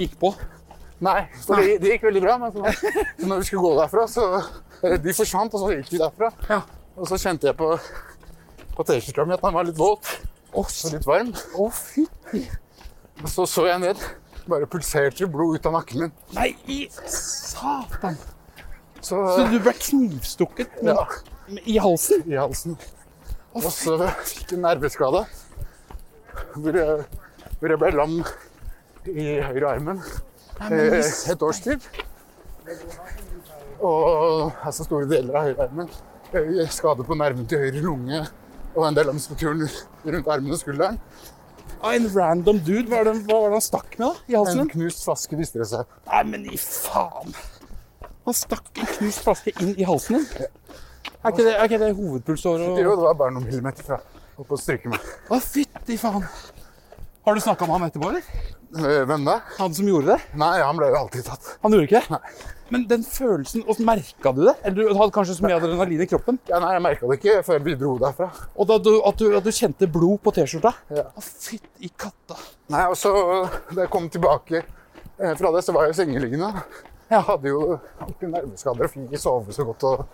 gikk 0.00 0.18
på. 0.20 0.32
Nei, 1.04 1.20
for 1.46 1.60
det, 1.62 1.78
de 1.84 1.92
gikk 1.94 2.08
veldig 2.08 2.22
bra. 2.24 2.36
Men 2.42 2.52
så, 2.52 2.72
når 3.22 3.42
vi 3.44 3.48
skulle 3.50 3.62
gå 3.68 3.74
derfra, 3.78 4.06
så 4.10 4.24
eh, 4.82 4.96
De 5.04 5.14
forsvant, 5.14 5.54
og 5.54 5.60
så 5.62 5.70
gikk 5.76 5.92
vi 5.94 6.00
derfra. 6.02 6.32
Ja. 6.50 6.60
Og 6.98 7.06
så 7.06 7.20
kjente 7.22 7.46
jeg 7.52 7.56
på, 7.60 7.68
på 8.74 8.88
T-skjorta 8.88 9.24
mi 9.28 9.36
at 9.38 9.44
den 9.44 9.54
var 9.54 9.68
litt 9.68 9.78
våt 9.78 10.08
Å, 10.52 10.62
og 10.64 10.92
litt 10.94 11.06
varm. 11.06 11.32
Å, 11.58 11.68
fytti. 11.74 12.44
Og 13.22 13.28
så 13.30 13.44
så 13.50 13.66
jeg 13.68 13.82
ned. 13.82 14.02
Bare 14.48 14.68
pulserte 14.70 15.26
blod 15.28 15.58
ut 15.58 15.66
av 15.68 15.74
nakken 15.76 16.06
min. 16.06 16.14
Nei, 16.36 16.50
i 16.70 16.78
satan. 17.12 18.16
Så, 19.00 19.18
Så 19.36 19.44
du 19.52 19.58
ble 19.62 19.74
knivstukket 19.76 20.80
ja, 20.82 21.04
i 21.62 21.76
halsen? 21.78 22.24
i 22.26 22.38
halsen. 22.38 22.78
Og 23.54 23.68
så 23.72 23.94
fikk 24.24 24.54
jeg 24.54 24.58
en 24.58 24.64
nerveskade. 24.66 25.22
Hvor 26.56 26.78
jeg, 26.80 27.04
hvor 27.60 27.74
jeg 27.74 27.80
ble 27.82 27.92
lam 27.94 28.16
i 29.08 29.28
høyre 29.42 29.70
armen 29.76 30.02
eh, 30.70 30.98
et 31.32 31.44
års 31.44 31.60
tid. 31.64 31.84
Og 33.78 34.52
altså 34.66 34.86
store 34.86 35.08
deler 35.10 35.38
av 35.38 35.48
høyre 35.48 35.68
armen. 35.68 35.92
Skade 36.72 37.06
på 37.08 37.16
nerven 37.18 37.46
til 37.48 37.62
høyre 37.62 37.82
lunge 37.84 38.24
og 38.76 38.86
en 38.88 38.94
del 38.98 39.08
av 39.10 39.14
muskulaturen 39.18 39.68
rundt 40.04 40.28
armen 40.28 40.52
og 40.54 40.60
skulderen. 40.60 40.98
Av 41.82 41.92
en 41.94 42.08
random 42.14 42.58
dude. 42.66 42.88
Hva 42.90 43.02
var 43.04 43.12
det, 43.12 43.22
hva 43.28 43.38
var 43.42 43.48
det 43.52 43.58
han 43.60 43.66
stakk 43.68 43.98
med 43.98 44.06
da, 44.08 44.12
i 44.28 44.34
halsen? 44.38 44.60
En 44.64 44.70
knust 44.72 45.04
flaske 45.06 45.38
viste 45.38 45.60
det 45.62 45.68
seg. 45.70 45.86
Nei, 46.10 46.22
men 46.32 46.46
i 46.50 46.58
faen. 46.58 47.34
Han 48.26 48.34
stakk 48.36 48.68
en 48.82 48.90
knust 48.96 49.22
flaske 49.24 49.54
inn 49.62 49.74
i 49.78 49.86
halsen 49.88 50.18
din. 50.18 50.48
Er 51.24 51.32
ikke 51.32 51.44
det, 51.46 51.54
er 51.54 51.64
ikke 51.68 51.78
det 51.82 51.92
hovedpulsåret? 51.96 52.66
og- 52.68 52.78
Jo, 52.82 52.96
det 52.96 53.04
var 53.04 53.14
bare 53.14 53.30
noen 53.34 53.46
millimeter 53.46 53.82
fra 53.86 54.00
opp 54.38 54.48
å 54.54 54.58
stryke 54.58 54.88
meg. 54.90 55.00
Å, 55.30 55.38
fytti 55.42 55.96
faen. 55.98 56.26
Har 57.26 57.34
du 57.34 57.40
snakka 57.40 57.66
med 57.66 57.78
han 57.80 57.90
etterpå, 57.90 58.08
eller? 58.08 58.22
Eh, 58.76 59.02
Hvem 59.08 59.24
da? 59.24 59.38
Han 59.56 59.74
som 59.74 59.86
gjorde 59.88 60.12
det? 60.12 60.18
Nei, 60.36 60.54
han 60.60 60.76
ble 60.76 60.90
jo 60.92 60.98
alltid 60.98 61.24
tatt. 61.24 61.46
Han 61.62 61.72
gjorde 61.72 61.86
ikke 61.88 62.00
det? 62.02 62.16
Nei. 62.18 62.54
Men 62.68 62.82
den 62.84 63.04
følelsen, 63.06 63.62
og 63.64 63.78
merka 63.80 64.32
du 64.36 64.42
det? 64.44 64.52
Eller 64.68 64.90
du 64.90 64.98
hadde 64.98 65.14
kanskje 65.14 65.38
så 65.38 65.46
mye 65.46 65.56
adrenalin 65.56 66.02
i 66.04 66.08
kroppen? 66.10 66.36
Ja, 66.50 66.58
nei, 66.60 66.74
jeg 66.76 66.84
merka 66.84 67.08
det 67.08 67.16
ikke 67.16 67.38
før 67.46 67.62
vi 67.64 67.76
dro 67.80 67.94
derfra. 68.02 68.28
Og 68.60 68.68
da 68.68 68.76
du, 68.84 68.90
at, 69.08 69.16
du, 69.22 69.32
at 69.38 69.46
du 69.46 69.54
kjente 69.56 69.88
blod 69.94 70.20
på 70.20 70.34
T-skjorta? 70.36 70.74
Ja. 70.92 71.06
Å, 71.16 71.24
fytti 71.24 71.88
katta. 71.96 72.36
Nei, 72.74 72.84
og 72.92 72.98
så 73.00 73.14
da 73.72 73.86
jeg 73.86 73.92
kom 73.94 74.10
tilbake 74.12 74.60
eh, 74.60 75.32
fra 75.40 75.54
det, 75.56 75.64
så 75.64 75.72
var 75.72 75.88
jeg 75.88 75.96
sengeliggende. 76.02 76.52
Jeg 77.08 77.24
hadde 77.24 77.48
jo 77.54 77.78
nerveskader 78.20 78.84
og 78.84 78.92
fikk 78.92 79.06
ikke 79.08 79.22
sove 79.22 79.56
så 79.56 79.64
godt 79.64 79.88
og, 79.88 80.04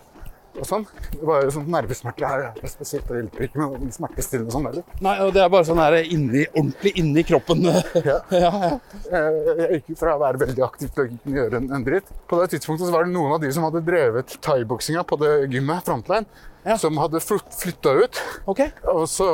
og 0.59 0.67
sånn. 0.69 0.85
Det 1.11 1.25
var 1.27 1.43
jo 1.45 1.51
sånn 1.55 1.67
nervesmerter 1.73 2.27
her. 2.29 2.45
Det 2.59 2.69
spesielt, 2.71 3.07
det 3.09 3.21
hjelper 3.23 3.47
ikke 3.47 3.67
med 3.73 3.93
smertestillende 3.95 4.49
og 4.51 4.55
sånn 4.57 4.67
heller. 4.69 4.87
Nei, 5.05 5.15
og 5.25 5.33
det 5.35 5.43
er 5.43 5.51
bare 5.53 5.67
sånn 5.67 5.81
her 5.83 5.97
inni, 6.03 6.45
ordentlig 6.53 6.93
inni 7.01 7.25
kroppen. 7.27 7.65
Ja. 7.65 8.17
ja, 8.45 8.51
ja. 8.65 8.71
Jeg 9.11 9.81
gikk 9.81 9.99
fra 9.99 10.15
å 10.15 10.21
være 10.23 10.41
veldig 10.45 10.65
aktiv 10.65 10.91
til 10.95 11.03
å 11.03 11.07
ikke 11.11 11.35
gjøre 11.37 11.61
en, 11.61 11.69
en 11.79 11.85
dritt. 11.87 12.11
På 12.29 12.39
det 12.41 12.51
tidspunktet 12.55 12.87
så 12.89 12.95
var 12.95 13.05
det 13.07 13.13
noen 13.15 13.35
av 13.37 13.43
de 13.43 13.51
som 13.55 13.67
hadde 13.67 13.83
drevet 13.87 14.37
thaiboksinga 14.45 15.05
på 15.07 15.19
det 15.21 15.33
gymmet, 15.53 15.85
Frontline, 15.87 16.27
Ja. 16.65 16.77
som 16.81 16.97
hadde 16.97 17.19
flytta 17.21 17.91
ut. 18.03 18.21
Okay. 18.49 18.71
Og 18.89 19.05
så 19.11 19.27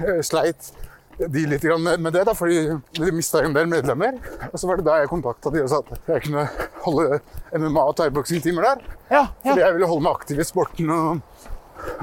eh, 0.00 0.22
sleit 0.24 0.70
de 1.18 1.42
litt 1.46 1.64
med 1.78 2.00
med 2.00 2.12
det, 2.16 2.24
da, 2.26 2.34
fordi 2.34 2.62
de 2.98 3.10
mista 3.14 3.42
en 3.44 3.54
del 3.54 3.66
medlemmer. 3.70 4.16
Og 4.52 4.58
så 4.58 4.66
var 4.70 4.80
det 4.80 4.86
da 4.86 4.98
jeg 5.02 5.10
kontakta 5.12 5.52
de 5.52 5.62
og 5.62 5.68
sa 5.70 5.80
at 5.82 6.08
jeg 6.14 6.24
kunne 6.28 6.46
holde 6.84 7.20
MMA- 7.52 7.84
og 7.88 7.96
thaiboksingtimer 8.00 8.62
der. 8.68 8.86
Ja, 9.12 9.26
Fordi 9.44 9.60
jeg 9.60 9.74
ville 9.76 9.90
holde 9.90 10.06
meg 10.06 10.16
aktiv 10.16 10.40
i 10.40 10.46
sporten 10.48 10.90
og, 10.90 11.20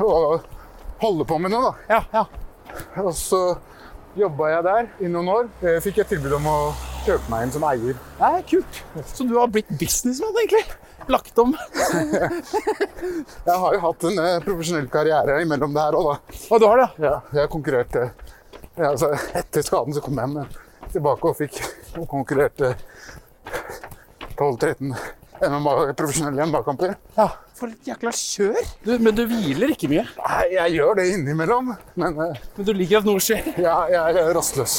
og 0.03 0.45
holde 1.01 1.25
på 1.25 1.39
med 1.41 1.55
noe. 1.55 1.71
da. 1.71 1.97
ja, 1.97 2.03
ja. 2.13 2.25
Og 3.01 3.13
så 3.17 3.57
jobba 4.19 4.49
jeg 4.53 4.63
der 4.67 4.91
i 5.05 5.09
noen 5.11 5.29
år. 5.33 5.49
Jeg 5.63 5.81
Fikk 5.85 5.97
jeg 6.03 6.09
tilbud 6.13 6.35
om 6.37 6.47
å 6.51 6.57
kjøpe 7.05 7.31
meg 7.31 7.47
inn 7.47 7.53
som 7.55 7.65
eier. 7.65 7.97
Nei, 8.19 8.35
kult. 8.49 8.83
Så 9.09 9.25
du 9.25 9.33
har 9.39 9.49
blitt 9.51 9.69
businessmann, 9.79 10.37
egentlig? 10.43 10.65
Lagt 11.09 11.39
om. 11.41 11.55
Jeg 13.47 13.55
har 13.55 13.73
jo 13.73 13.79
hatt 13.81 14.03
en 14.09 14.19
eh, 14.21 14.35
profesjonell 14.45 14.89
karriere 14.93 15.39
imellom 15.41 15.73
det 15.73 15.81
her 15.81 15.97
òg, 15.97 16.09
da. 16.11 16.37
Og 16.51 16.61
du 16.61 16.65
har 16.69 16.81
det? 16.83 16.87
Ja, 17.01 17.13
jeg 17.33 17.49
konkurrerte 17.49 18.03
ja, 18.79 18.89
altså, 18.93 19.11
Etter 19.37 19.65
skaden 19.65 19.95
så 19.95 20.01
kom 20.03 20.19
jeg 20.21 20.33
med 20.33 20.57
tilbake 20.93 21.29
og 21.29 21.37
fikk 21.37 21.59
og 21.99 22.07
konkurrerte 22.09 22.73
12-13 24.39 24.93
MMA 25.39 25.73
profesjonelle 25.95 26.45
MMA-kamper. 26.49 26.95
Ja. 27.15 27.29
For 27.55 27.71
et 27.71 27.87
jækla 27.87 28.11
kjør. 28.15 28.57
Du, 28.83 28.91
men 29.03 29.15
du 29.15 29.21
hviler 29.27 29.71
ikke 29.73 29.87
mye. 29.91 30.03
Nei, 30.19 30.41
Jeg 30.53 30.73
gjør 30.77 30.97
det 30.99 31.05
innimellom, 31.13 31.73
men 31.99 32.19
uh, 32.19 32.41
Men 32.57 32.67
du 32.67 32.71
liker 32.75 32.99
at 33.01 33.07
noe 33.07 33.23
skjer. 33.23 33.47
ja, 33.59 33.77
jeg 33.91 34.19
er 34.19 34.31
rastløs. 34.35 34.75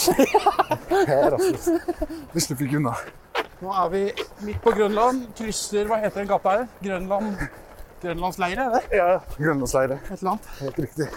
Jeg 0.90 1.16
er 1.16 1.30
rastløs. 1.36 1.68
Vi 2.34 2.44
slipper 2.44 2.66
ikke 2.68 2.80
unna. 2.80 2.94
Nå 3.60 3.72
er 3.82 3.90
vi 3.92 4.02
midt 4.48 4.60
på 4.64 4.72
Grønland. 4.76 5.26
Krysser 5.36 5.88
Hva 5.88 6.00
heter 6.00 6.22
den 6.22 6.30
gata 6.30 6.54
her? 6.58 6.68
Grønland 6.84 7.34
Grønlandsleire, 8.00 8.64
er 8.64 8.76
det? 8.78 8.96
Ja, 8.96 9.08
Grønlandsleire. 9.36 10.00
Et 10.08 10.16
eller 10.20 10.34
annet. 10.34 10.48
Helt 10.64 10.78
riktig. 10.86 11.08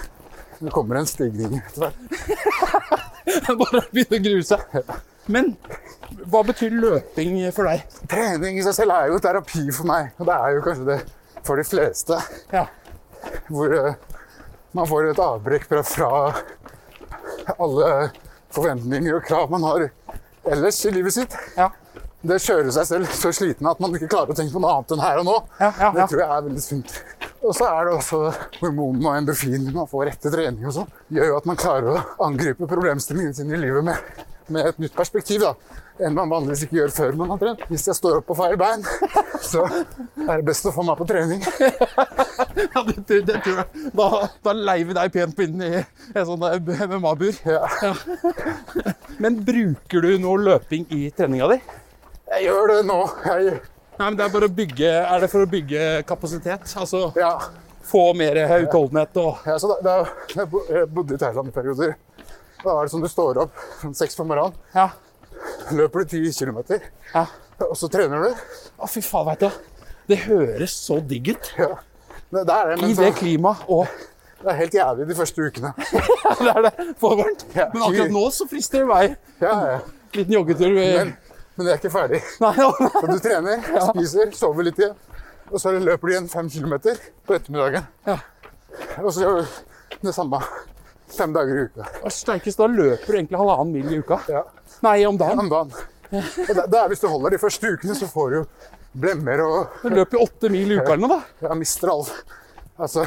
Det 0.60 0.74
kommer 0.74 1.02
en 1.02 1.10
stigning 1.10 1.58
etter 1.60 1.88
hvert. 1.88 1.98
Bare 3.64 3.84
begynne 3.92 4.20
å 4.20 4.24
grue 4.28 4.46
seg. 4.46 4.94
Men 5.32 5.54
hva 6.30 6.44
betyr 6.46 6.74
løping 6.76 7.38
for 7.56 7.70
deg? 7.70 7.84
Trening 8.12 8.60
i 8.60 8.66
seg 8.66 8.76
selv 8.78 8.96
er 8.96 9.12
jo 9.12 9.20
terapi 9.24 9.68
for 9.74 9.88
meg, 9.90 10.12
og 10.20 10.28
det 10.30 10.40
er 10.40 10.58
jo 10.58 10.66
kanskje 10.66 10.90
det 10.90 11.00
for 11.44 11.60
de 11.60 11.66
fleste. 11.68 12.20
Ja. 12.54 12.66
Hvor 13.48 13.72
uh, 13.72 13.94
man 14.76 14.90
får 14.90 15.12
et 15.12 15.24
avbrekk 15.24 15.70
fra, 15.88 16.12
alle 17.58 17.88
forventninger 18.54 19.18
og 19.18 19.26
krav 19.28 19.52
man 19.52 19.66
har 19.68 19.88
ellers 20.52 20.80
i 20.86 20.92
livet 20.94 21.16
sitt. 21.16 21.36
Ja. 21.58 21.72
Det 22.24 22.40
kjører 22.40 22.72
seg 22.72 22.88
selv 22.88 23.16
så 23.20 23.34
sliten 23.36 23.68
at 23.68 23.82
man 23.84 23.96
ikke 23.96 24.08
klarer 24.12 24.32
å 24.32 24.38
tenke 24.38 24.56
på 24.56 24.62
noe 24.64 24.78
annet 24.78 24.94
enn 24.96 25.04
her 25.04 25.20
og 25.20 25.28
nå. 25.28 25.36
Ja, 25.60 25.72
ja, 25.80 25.90
Det 25.98 26.06
tror 26.12 26.22
jeg 26.24 26.30
er 26.30 26.46
veldig 26.48 26.64
sunt. 26.64 26.94
Og 27.44 27.52
så 27.58 27.68
er 27.68 27.88
det 27.88 27.96
også 27.98 28.20
hormonene 28.62 29.10
og 29.10 29.18
endorfinene 29.20 29.74
man 29.76 29.90
får 29.92 30.14
etter 30.14 30.32
trening 30.32 30.64
og 30.70 30.76
sånn. 30.78 30.92
Gjør 31.12 31.34
jo 31.34 31.40
at 31.42 31.48
man 31.50 31.60
klarer 31.60 31.98
å 31.98 32.04
angripe 32.30 32.70
problemstillingene 32.72 33.36
sine 33.36 33.58
i 33.58 33.60
livet 33.66 33.84
med, 33.84 34.22
med 34.54 34.70
et 34.72 34.80
nytt 34.80 34.96
perspektiv. 34.96 35.44
da. 35.44 35.82
Enn 36.02 36.16
man 36.16 36.32
vanligvis 36.32 36.64
ikke 36.66 36.80
gjør 36.80 36.94
før 36.96 37.18
man 37.20 37.34
har 37.34 37.42
trent. 37.42 37.66
Hvis 37.70 37.84
jeg 37.90 37.98
står 38.00 38.22
opp 38.22 38.30
på 38.32 38.38
feil 38.40 38.56
bein, 38.58 38.82
så 39.52 39.66
er 39.68 40.40
det 40.40 40.46
best 40.48 40.66
å 40.66 40.74
få 40.74 40.86
meg 40.88 41.00
på 41.02 41.10
trening. 41.10 41.44
Ja, 42.74 42.82
det, 42.86 42.96
det, 43.06 43.20
det 43.28 43.36
tror 43.46 43.60
jeg. 43.60 43.90
Da, 43.94 44.06
da 44.46 44.54
leier 44.58 44.88
vi 44.90 44.96
deg 44.98 45.12
pent 45.14 45.40
inn 45.44 45.62
i 45.62 45.70
en 45.78 46.26
sånn 46.26 46.42
MMA-bur. 46.42 47.36
Ja. 47.46 47.92
Men 49.22 49.38
bruker 49.46 50.02
du 50.02 50.16
noe 50.22 50.42
løping 50.42 50.88
i 50.96 51.06
treninga 51.14 51.52
di? 51.52 51.60
Jeg 52.34 52.48
gjør 52.48 52.72
det 52.72 52.80
nå. 52.90 52.98
Jeg, 53.28 53.60
Nei, 53.98 54.08
men 54.08 54.18
det 54.18 54.26
er 54.26 54.32
bare 54.34 54.48
å 54.50 54.54
bygge 54.58 54.90
Er 54.90 55.22
det 55.22 55.30
for 55.30 55.46
å 55.46 55.50
bygge 55.50 55.82
kapasitet? 56.10 56.66
Altså 56.82 57.06
ja, 57.20 57.34
få 57.88 58.08
mer 58.18 58.40
utholdenhet 58.64 59.20
og 59.22 59.44
ja, 59.48 59.58
så 59.62 59.70
da, 59.74 59.78
da, 59.84 59.96
jeg 60.34 60.88
bodde 60.94 61.18
i 61.18 61.22
Thailand 61.22 61.52
i 61.52 61.56
perioder. 61.56 61.96
Da 62.64 62.78
er 62.78 62.88
det 62.88 62.94
sånn 62.94 63.04
du 63.04 63.10
står 63.12 63.42
opp 63.44 63.64
sånn 63.82 63.96
seks 63.98 64.16
på 64.18 64.26
morgenen, 64.28 64.56
Ja. 64.74 64.90
løper 65.76 66.04
du 66.04 66.14
ti 66.14 66.22
kilometer, 66.32 66.86
ja. 67.12 67.26
og 67.60 67.76
så 67.78 67.90
trener 67.92 68.24
du. 68.24 68.46
Å, 68.80 68.88
fy 68.88 69.04
faen, 69.04 69.28
veit 69.28 69.44
du. 69.44 69.50
Det 70.08 70.22
høres 70.26 70.78
så 70.86 71.00
digg 71.04 71.34
ut. 71.36 71.52
Ja. 71.60 71.74
Det, 72.34 72.46
det 72.48 72.58
det, 72.72 72.90
I 72.90 72.96
det 72.98 73.12
klimaet 73.20 73.68
og 73.72 73.86
det 74.44 74.52
er 74.52 74.58
helt 74.60 74.74
jævlig 74.76 75.06
de 75.08 75.16
første 75.16 75.46
ukene. 75.48 75.70
Det 76.44 76.52
er 76.52 76.66
det. 76.66 76.72
For 77.00 77.16
varmt. 77.16 77.46
Men 77.56 77.84
akkurat 77.86 78.12
nå 78.12 78.24
så 78.36 78.48
frister 78.50 78.82
det 78.82 78.88
vei. 78.90 79.04
Ja, 79.40 79.54
ja. 79.70 79.78
Liten 80.18 80.34
joggetur. 80.36 80.74
Men, 80.76 81.14
men 81.56 81.68
jeg 81.68 81.74
er 81.76 81.80
ikke 81.82 81.94
ferdig. 81.94 82.20
Nei, 82.44 82.54
ja. 82.58 82.70
Så 82.98 83.04
du 83.10 83.18
trener, 83.24 83.64
spiser, 83.92 84.32
sover 84.38 84.68
litt 84.70 84.80
igjen. 84.82 84.96
Og 85.54 85.60
så 85.62 85.74
løper 85.76 86.08
du 86.10 86.14
igjen 86.16 86.30
fem 86.32 86.48
kilometer 86.50 86.98
på 87.28 87.36
ettermiddagen. 87.38 87.86
Ja. 88.08 88.18
Og 89.04 89.12
så 89.14 89.22
gjør 89.26 89.42
du 89.44 90.08
det 90.08 90.14
samme 90.16 90.40
fem 91.14 91.34
dager 91.36 91.60
i 91.60 91.66
uka. 91.70 91.86
Sterkest, 92.10 92.58
da 92.58 92.66
løper 92.72 93.06
du 93.14 93.18
egentlig 93.20 93.38
halvannen 93.42 93.74
mil 93.76 93.92
i 93.94 94.00
uka. 94.02 94.18
Ja, 94.34 94.42
Nei, 94.84 94.96
om 95.06 95.18
dagen. 95.20 95.44
om 95.46 95.52
dagen. 95.52 95.76
Og 96.14 96.50
det, 96.58 96.64
det 96.74 96.80
er 96.80 96.90
hvis 96.92 97.02
du 97.04 97.08
holder 97.10 97.36
de 97.36 97.42
første 97.42 97.70
ukene, 97.76 97.94
så 97.98 98.10
får 98.10 98.34
du 98.34 98.40
blemmer 99.04 99.42
og 99.46 99.78
Du 99.84 99.94
løper 99.94 100.18
jo 100.20 100.26
åtte 100.28 100.50
mil 100.54 100.74
i 100.74 100.80
uka 100.80 100.94
eller 100.96 101.06
noe, 101.08 101.16
da. 101.22 101.48
ja, 101.48 101.56
mister 101.58 101.90
all 101.94 102.04
altså, 102.78 103.06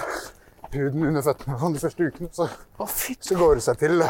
huden 0.73 1.05
under 1.11 1.23
føttene 1.27 1.59
sånn 1.61 1.77
de 1.77 1.83
første 1.83 2.09
ukene. 2.11 2.31
Så, 2.35 2.47
Å, 2.79 2.87
så 3.27 3.39
går 3.39 3.59
det 3.59 3.67
seg 3.67 3.79
til. 3.83 4.03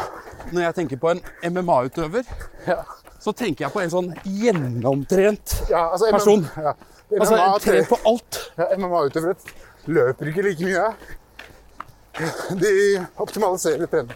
Når 0.53 0.61
jeg 0.67 0.77
tenker 0.81 1.01
på 1.01 1.11
en 1.15 1.21
MMA-utøver, 1.53 2.29
Ja, 2.69 2.79
så 3.27 3.33
tenker 3.35 3.65
jeg 3.67 3.73
på 3.75 3.81
en 3.83 3.91
sånn 3.91 4.09
gjennomtrent 4.23 5.57
ja 5.71 5.85
altså 5.91 6.11
Person. 6.15 6.47
Ja, 6.55 6.73
Altså 7.07 7.37
trent 7.63 7.87
på 7.87 7.97
alt. 8.09 8.37
ja, 8.59 8.65
MMA-utøvere 8.75 9.35
løper 9.87 10.27
ikke 10.31 10.43
like 10.43 10.65
mye. 10.67 10.87
De 12.59 12.71
optimaliserer 13.23 13.87
tren 13.91 14.09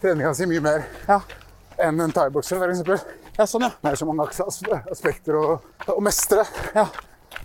treninga 0.00 0.30
si 0.38 0.46
mye 0.48 0.62
mer 0.64 0.84
Ja, 1.08 1.18
enn 1.84 2.00
en 2.00 2.12
thaibokser, 2.16 2.62
f.eks. 2.62 3.04
ja 3.36 3.46
sånn, 3.48 3.66
ja. 3.66 3.72
Det 3.82 3.92
er 3.92 3.98
så 4.00 4.08
mange 4.08 4.28
aspekter 4.92 5.36
å, 5.36 5.44
å 5.92 6.00
mestre 6.04 6.44
ja. 6.76 6.86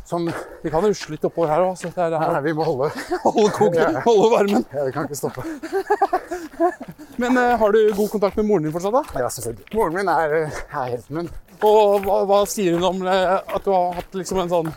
Som 0.05 0.27
Vi 0.62 0.69
kan 0.73 0.84
rusle 0.86 1.15
litt 1.15 1.25
oppover 1.25 1.49
her 1.49 1.63
òg. 1.65 1.86
Er 1.95 2.15
nei, 2.19 2.41
vi 2.45 2.53
må 2.58 2.65
holde. 2.67 2.91
Holde 3.25 3.51
koken, 3.55 3.99
holde 4.05 4.29
varmen. 4.34 4.65
Ja, 4.73 4.86
vi 4.86 4.93
kan 4.95 5.08
ikke 5.08 5.17
stoppe. 5.17 5.45
Men 7.21 7.38
uh, 7.38 7.55
har 7.60 7.71
du 7.71 7.79
god 7.95 8.10
kontakt 8.12 8.36
med 8.38 8.45
moren 8.49 8.67
din 8.67 8.73
fortsatt, 8.75 8.93
da? 8.93 9.23
Ja, 9.23 9.29
selvfølgelig. 9.31 9.69
Moren 9.73 9.95
min 9.95 10.12
er, 10.12 10.36
er 10.45 10.89
helten 10.91 11.19
min. 11.21 11.29
Og 11.63 12.03
hva, 12.03 12.19
hva 12.27 12.41
sier 12.49 12.75
hun 12.75 12.84
om 12.89 13.05
eh, 13.08 13.38
at 13.39 13.63
du 13.63 13.71
har 13.71 13.95
hatt 13.95 14.17
liksom 14.19 14.41
en 14.43 14.51
sånn 14.51 14.73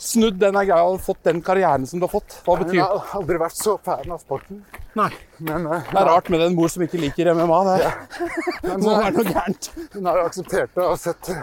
Snudd 0.00 0.38
denne 0.40 0.62
greia 0.64 0.86
og 0.88 1.02
fått 1.04 1.18
den 1.26 1.42
karrieren 1.44 1.82
som 1.84 2.00
du 2.00 2.06
har 2.06 2.12
fått? 2.14 2.38
Hva 2.46 2.54
betyr 2.62 2.78
det? 2.78 2.84
har 2.86 3.10
aldri 3.18 3.36
vært 3.42 3.58
så 3.58 3.74
fan 3.84 4.14
av 4.14 4.22
sporten. 4.22 4.62
Nei. 4.96 5.10
Men, 5.44 5.66
uh, 5.68 5.82
Det 5.90 5.98
er 6.00 6.08
rart 6.08 6.30
med 6.32 6.44
en 6.46 6.56
mor 6.56 6.72
som 6.72 6.86
ikke 6.86 7.02
liker 7.02 7.34
MMA. 7.36 7.58
Det 7.68 7.90
men 8.70 8.86
må 8.86 8.94
være 8.96 9.12
noe 9.18 9.26
gærent. 9.28 9.68
hun 9.92 10.08
har 10.08 10.22
akseptert 10.24 10.72
det 10.78 10.86
og 10.86 10.96
sett 11.02 11.34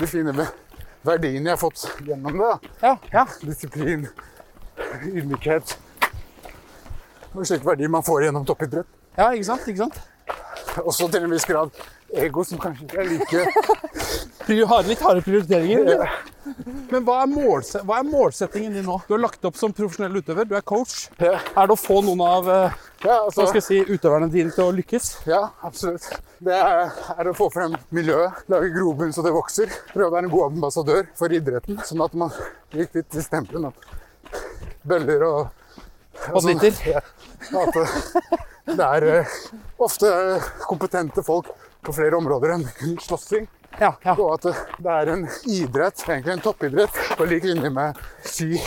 det 0.00 0.08
fine 0.10 0.34
ve- 0.34 0.50
verdiene 1.06 1.50
jeg 1.50 1.56
har 1.56 1.60
fått 1.60 1.86
gjennom 2.06 2.38
det. 2.38 2.52
Ja, 2.82 2.96
ja. 3.12 3.24
Disiplin, 3.42 4.06
ydmykhet 5.02 5.76
og 7.32 7.46
slike 7.48 7.64
verdier 7.64 7.88
man 7.88 8.04
får 8.04 8.26
gjennom 8.26 8.44
toppidrett. 8.44 8.88
ja, 9.16 9.30
ikke 9.32 9.46
sant? 9.48 9.68
Ikke 9.68 9.86
sant? 9.86 10.00
Også 10.84 11.08
til 11.12 11.24
en 11.24 11.32
viss 11.32 11.46
grad 11.48 11.72
ego, 12.12 12.44
som 12.44 12.60
kanskje 12.60 12.86
ikke 12.86 13.00
er 13.00 13.10
like 13.10 13.44
Du 14.46 14.56
har 14.66 14.82
litt 14.88 15.00
harde 15.04 15.22
prioriteringer. 15.22 16.08
Men 16.90 17.04
hva 17.06 17.20
er, 17.22 17.84
hva 17.86 18.00
er 18.00 18.08
målsettingen 18.08 18.74
din 18.74 18.84
nå? 18.88 18.96
Du 19.06 19.14
har 19.14 19.22
lagt 19.22 19.44
opp 19.46 19.56
som 19.56 19.72
profesjonell 19.76 20.18
utøver, 20.18 20.48
du 20.50 20.56
er 20.58 20.64
coach. 20.66 21.06
Ja, 21.22 21.38
Er 21.54 21.70
det 21.70 21.76
å 21.76 21.78
få 21.78 22.00
noen 22.04 22.24
av 22.26 22.50
eh, 22.50 22.74
ja, 23.06 23.20
altså, 23.20 23.46
si, 23.62 23.78
utøverne 23.86 24.28
dine 24.32 24.52
til 24.52 24.66
å 24.66 24.74
lykkes? 24.74 25.12
ja 25.30 25.44
absolutt. 25.62 26.08
Det 26.42 26.58
er, 26.58 26.90
er 27.14 27.30
å 27.30 27.36
få 27.38 27.48
frem 27.54 27.78
miljøet, 27.94 28.42
lage 28.50 28.72
grobunn 28.74 29.14
så 29.14 29.22
det 29.24 29.32
vokser. 29.34 29.70
Prøve 29.94 30.10
å 30.10 30.14
være 30.16 30.26
en 30.26 30.34
god 30.34 30.48
ambassadør 30.50 31.06
for 31.18 31.32
idretten, 31.38 31.78
sånn 31.86 32.02
at 32.04 32.18
man 32.18 32.34
gikk 32.74 32.98
litt 32.98 33.12
til 33.14 33.24
stempelen 33.24 33.70
at 33.70 33.90
Bøller 34.82 35.22
og 35.22 36.32
Og 36.34 36.42
snitter? 36.42 36.74
Ja, 36.86 37.00
at 37.62 37.76
det, 37.76 37.84
det 38.74 38.88
er 38.88 39.06
eh, 39.12 39.36
ofte 39.82 40.10
kompetente 40.66 41.22
folk 41.26 41.50
på 41.82 41.94
flere 41.96 42.16
områder 42.18 42.54
enn 42.56 42.64
kun 42.78 42.96
slåssing. 43.02 43.48
Ja, 43.80 43.94
ja. 44.04 44.14
Og 44.14 44.34
at 44.36 44.48
det, 44.52 44.92
er 44.92 45.10
en 45.14 45.24
idrett, 45.48 46.02
egentlig 46.06 46.34
en 46.36 46.44
toppidrett, 46.44 46.98
på 47.16 47.26
lik 47.28 47.46
linje 47.48 47.70
med 47.72 47.98
ski, 48.26 48.60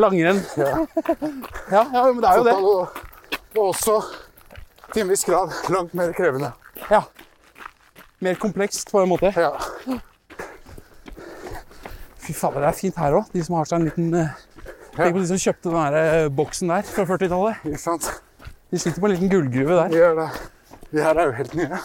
Langrenn. 0.00 0.40
ja, 0.56 0.72
Ja, 1.74 1.82
ja, 1.92 2.04
men 2.10 2.22
det 2.22 2.30
er 2.30 2.40
jo 2.40 2.46
det. 2.46 2.56
og, 2.56 2.98
og 3.56 3.62
også 3.68 4.00
til 4.92 5.04
en 5.04 5.12
viss 5.12 5.24
grad 5.28 5.52
langt 5.72 5.94
mer 5.94 6.12
krevende. 6.16 6.52
Ja. 6.90 7.02
Mer 8.24 8.38
komplekst 8.40 8.90
på 8.90 9.02
en 9.02 9.10
måte. 9.12 9.32
Ja, 9.36 9.52
Fy 12.26 12.34
fader, 12.34 12.64
det 12.64 12.68
er 12.72 12.74
fint 12.74 12.96
her 12.98 13.14
òg. 13.20 13.28
De 13.30 13.42
som 13.46 13.54
har 13.54 13.68
seg 13.70 13.78
en 13.78 13.86
liten 13.86 14.14
eh, 14.18 14.32
Tenk 14.96 15.12
på 15.14 15.20
de 15.20 15.28
som 15.28 15.38
kjøpte 15.38 15.68
den 15.68 15.76
der 15.76 15.96
eh, 16.00 16.28
boksen 16.32 16.72
der 16.72 16.86
fra 16.88 17.04
40-tallet. 17.06 17.66
ikke 17.68 17.78
sant? 17.78 18.08
De 18.72 18.80
sitter 18.80 18.98
på 18.98 19.06
en 19.06 19.12
liten 19.12 19.30
gullgruve 19.30 19.76
der. 19.76 19.92
De, 19.92 20.00
det. 20.16 20.80
De 20.90 21.04
her 21.04 21.20
er 21.20 21.28
jo 21.28 21.36
helt 21.36 21.54
nye. 21.54 21.80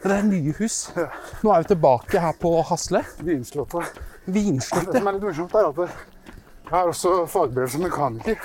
Det 0.00 0.12
er 0.16 0.22
nye 0.24 0.54
hus. 0.56 0.76
Nå 1.44 1.52
er 1.52 1.64
vi 1.64 1.68
tilbake 1.74 2.20
her 2.22 2.36
på 2.40 2.54
Hasle. 2.70 3.02
Vinslottet. 3.20 4.00
Vinslottet. 4.24 4.92
Det 4.94 5.02
som 5.02 5.10
er 5.10 5.16
litt 5.18 5.26
morsomt, 5.28 5.54
er 5.54 5.68
at 5.68 5.80
jeg 5.84 6.72
har 6.72 6.92
også 6.92 7.14
fagbrev 7.28 7.68
som 7.68 7.82
mekaniker. 7.84 8.38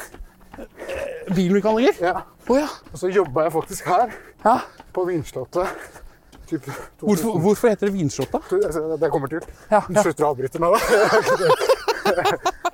Bilmekaniker. 1.36 2.00
Ja. 2.02 2.26
Oh, 2.50 2.58
ja. 2.60 2.68
Og 2.92 3.00
så 3.00 3.12
jobba 3.14 3.48
jeg 3.48 3.54
faktisk 3.56 3.88
her, 3.92 4.12
ja. 4.46 4.58
på 4.94 5.06
Vinslottet. 5.08 5.68
Hvorfor, 7.00 7.40
hvorfor 7.42 7.72
heter 7.72 7.88
det 7.88 7.96
Vinslottet? 7.96 8.42
Det 8.52 9.00
det 9.02 9.12
kommer 9.12 9.28
til. 9.32 9.42
Ja, 9.72 9.82
Du 9.88 9.96
slutter 10.02 10.28
å 10.28 10.34
avbryte 10.34 10.62
nå, 10.62 10.76
da. 10.76 10.80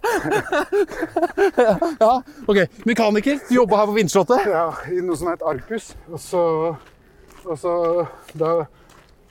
Ja, 1.99 2.21
ok. 2.47 2.57
Mekaniker. 2.85 3.39
Du 3.47 3.55
jobba 3.55 3.77
her 3.81 3.85
på 3.85 3.95
Vinslottet? 3.95 4.43
Ja, 4.49 4.65
i 4.91 4.99
noe 5.05 5.17
som 5.17 5.29
het 5.31 5.43
Arcus. 5.45 5.93
Og 6.11 6.19
så, 6.21 6.41
og 7.45 7.57
så 7.59 7.73
da 8.37 8.51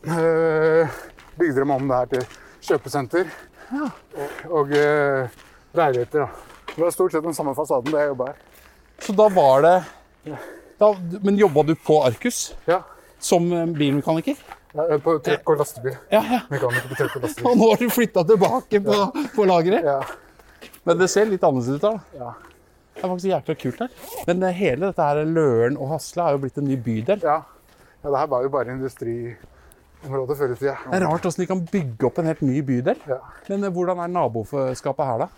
øh, 0.04 0.88
bygde 1.38 1.60
de 1.64 1.72
om 1.74 1.88
det 1.88 1.96
her 1.96 2.04
til 2.14 2.26
kjøpesenter. 2.68 3.24
Og 4.50 4.70
øh, 4.76 5.28
leiligheter. 5.74 6.18
da. 6.24 6.28
Det 6.74 6.84
var 6.84 6.90
stort 6.94 7.12
sett 7.12 7.24
den 7.24 7.34
samme 7.34 7.54
fasaden 7.54 7.92
da 7.92 7.98
jeg 8.02 8.12
jobba 8.14 8.30
her. 8.32 8.38
Så 9.00 9.12
da 9.16 9.28
var 9.32 9.62
det 9.64 9.74
da, 10.80 10.90
Men 11.22 11.36
jobba 11.38 11.62
du 11.62 11.74
på 11.74 11.98
Arcus 12.04 12.54
Ja, 12.68 12.82
som 13.18 13.46
eh, 13.52 13.66
bilmekaniker? 13.76 14.36
ja, 14.74 14.98
på 15.02 15.16
trekk 15.24 15.50
og 15.50 15.58
lastebil. 15.60 15.96
Ja, 16.12 16.20
ja. 16.22 16.40
Mekaniker 16.50 16.88
på 16.92 16.98
trekk 16.98 17.16
og 17.18 17.22
lastebil. 17.26 17.46
Og 17.50 17.56
nå 17.58 17.70
har 17.72 17.80
du 17.82 17.90
flytta 17.90 18.22
tilbake 18.28 18.80
på, 18.84 18.98
på 19.34 19.44
lageret? 19.48 19.84
Ja, 19.84 20.00
Men 20.84 20.98
det 21.00 21.08
ser 21.10 21.26
litt 21.28 21.42
annerledes 21.44 21.80
ut 21.80 21.88
her, 21.88 21.98
da. 21.98 22.24
ja. 22.24 22.32
Det 22.94 23.06
er 23.06 23.08
faktisk 23.14 23.30
jækla 23.30 23.54
kult 23.56 23.78
her. 23.80 23.92
Men 24.28 24.42
hele 24.52 24.90
dette 24.90 25.04
her 25.08 25.20
Løren 25.24 25.76
og 25.80 25.88
Hasle 25.94 26.22
har 26.26 26.34
jo 26.36 26.40
blitt 26.42 26.58
en 26.60 26.66
ny 26.68 26.76
bydel. 26.84 27.22
ja. 27.24 27.38
Ja 28.02 28.10
det 28.10 28.18
her 28.18 28.26
var 28.32 28.42
jo 28.42 28.48
bare 28.48 28.72
industriområdet 28.72 30.36
før 30.38 30.52
i 30.54 30.56
tida. 30.56 30.76
Det 30.90 31.02
er 31.02 31.06
rart 31.06 31.22
hvordan 31.26 31.40
de 31.42 31.46
kan 31.50 31.66
bygge 31.72 32.06
opp 32.08 32.18
en 32.22 32.26
helt 32.30 32.42
ny 32.42 32.60
bydel. 32.64 32.98
Ja. 33.08 33.18
Men 33.48 33.64
eh, 33.64 33.70
hvordan 33.74 33.98
er 34.00 34.06
naboskapet 34.14 35.06
her, 35.10 35.18
da? 35.26 35.28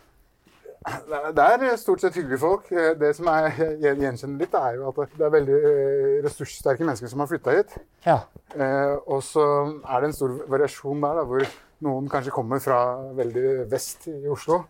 Det 0.82 1.38
er- 1.38 1.62
er 1.72 1.76
stort 1.78 2.00
sett 2.02 2.14
hyggelige 2.18 2.38
folk. 2.42 2.64
Eh, 2.72 2.94
Det 2.98 3.14
som 3.16 3.26
er 3.28 3.50
gjen- 3.82 4.00
gjenkjenner 4.02 4.38
litt, 4.38 4.54
er 4.54 4.74
jo 4.74 4.88
at 4.88 5.10
det 5.18 5.26
er 5.26 5.30
veldig 5.30 5.58
eh, 5.58 6.22
ressurssterke 6.24 6.84
mennesker 6.84 7.08
som 7.08 7.20
har 7.20 7.26
flytta 7.30 7.50
hit. 7.56 7.76
Ja. 8.06 8.20
Eh, 8.54 8.96
og 9.06 9.22
så 9.22 9.44
er 9.86 10.00
det 10.00 10.08
en 10.10 10.12
stor 10.16 10.28
variasjon 10.50 11.00
der, 11.00 11.14
da, 11.20 11.24
hvor 11.24 11.46
noen 11.82 12.08
kanskje 12.10 12.30
kommer 12.34 12.58
fra 12.62 12.80
veldig 13.14 13.68
vest 13.70 14.06
i 14.08 14.26
Oslo 14.30 14.64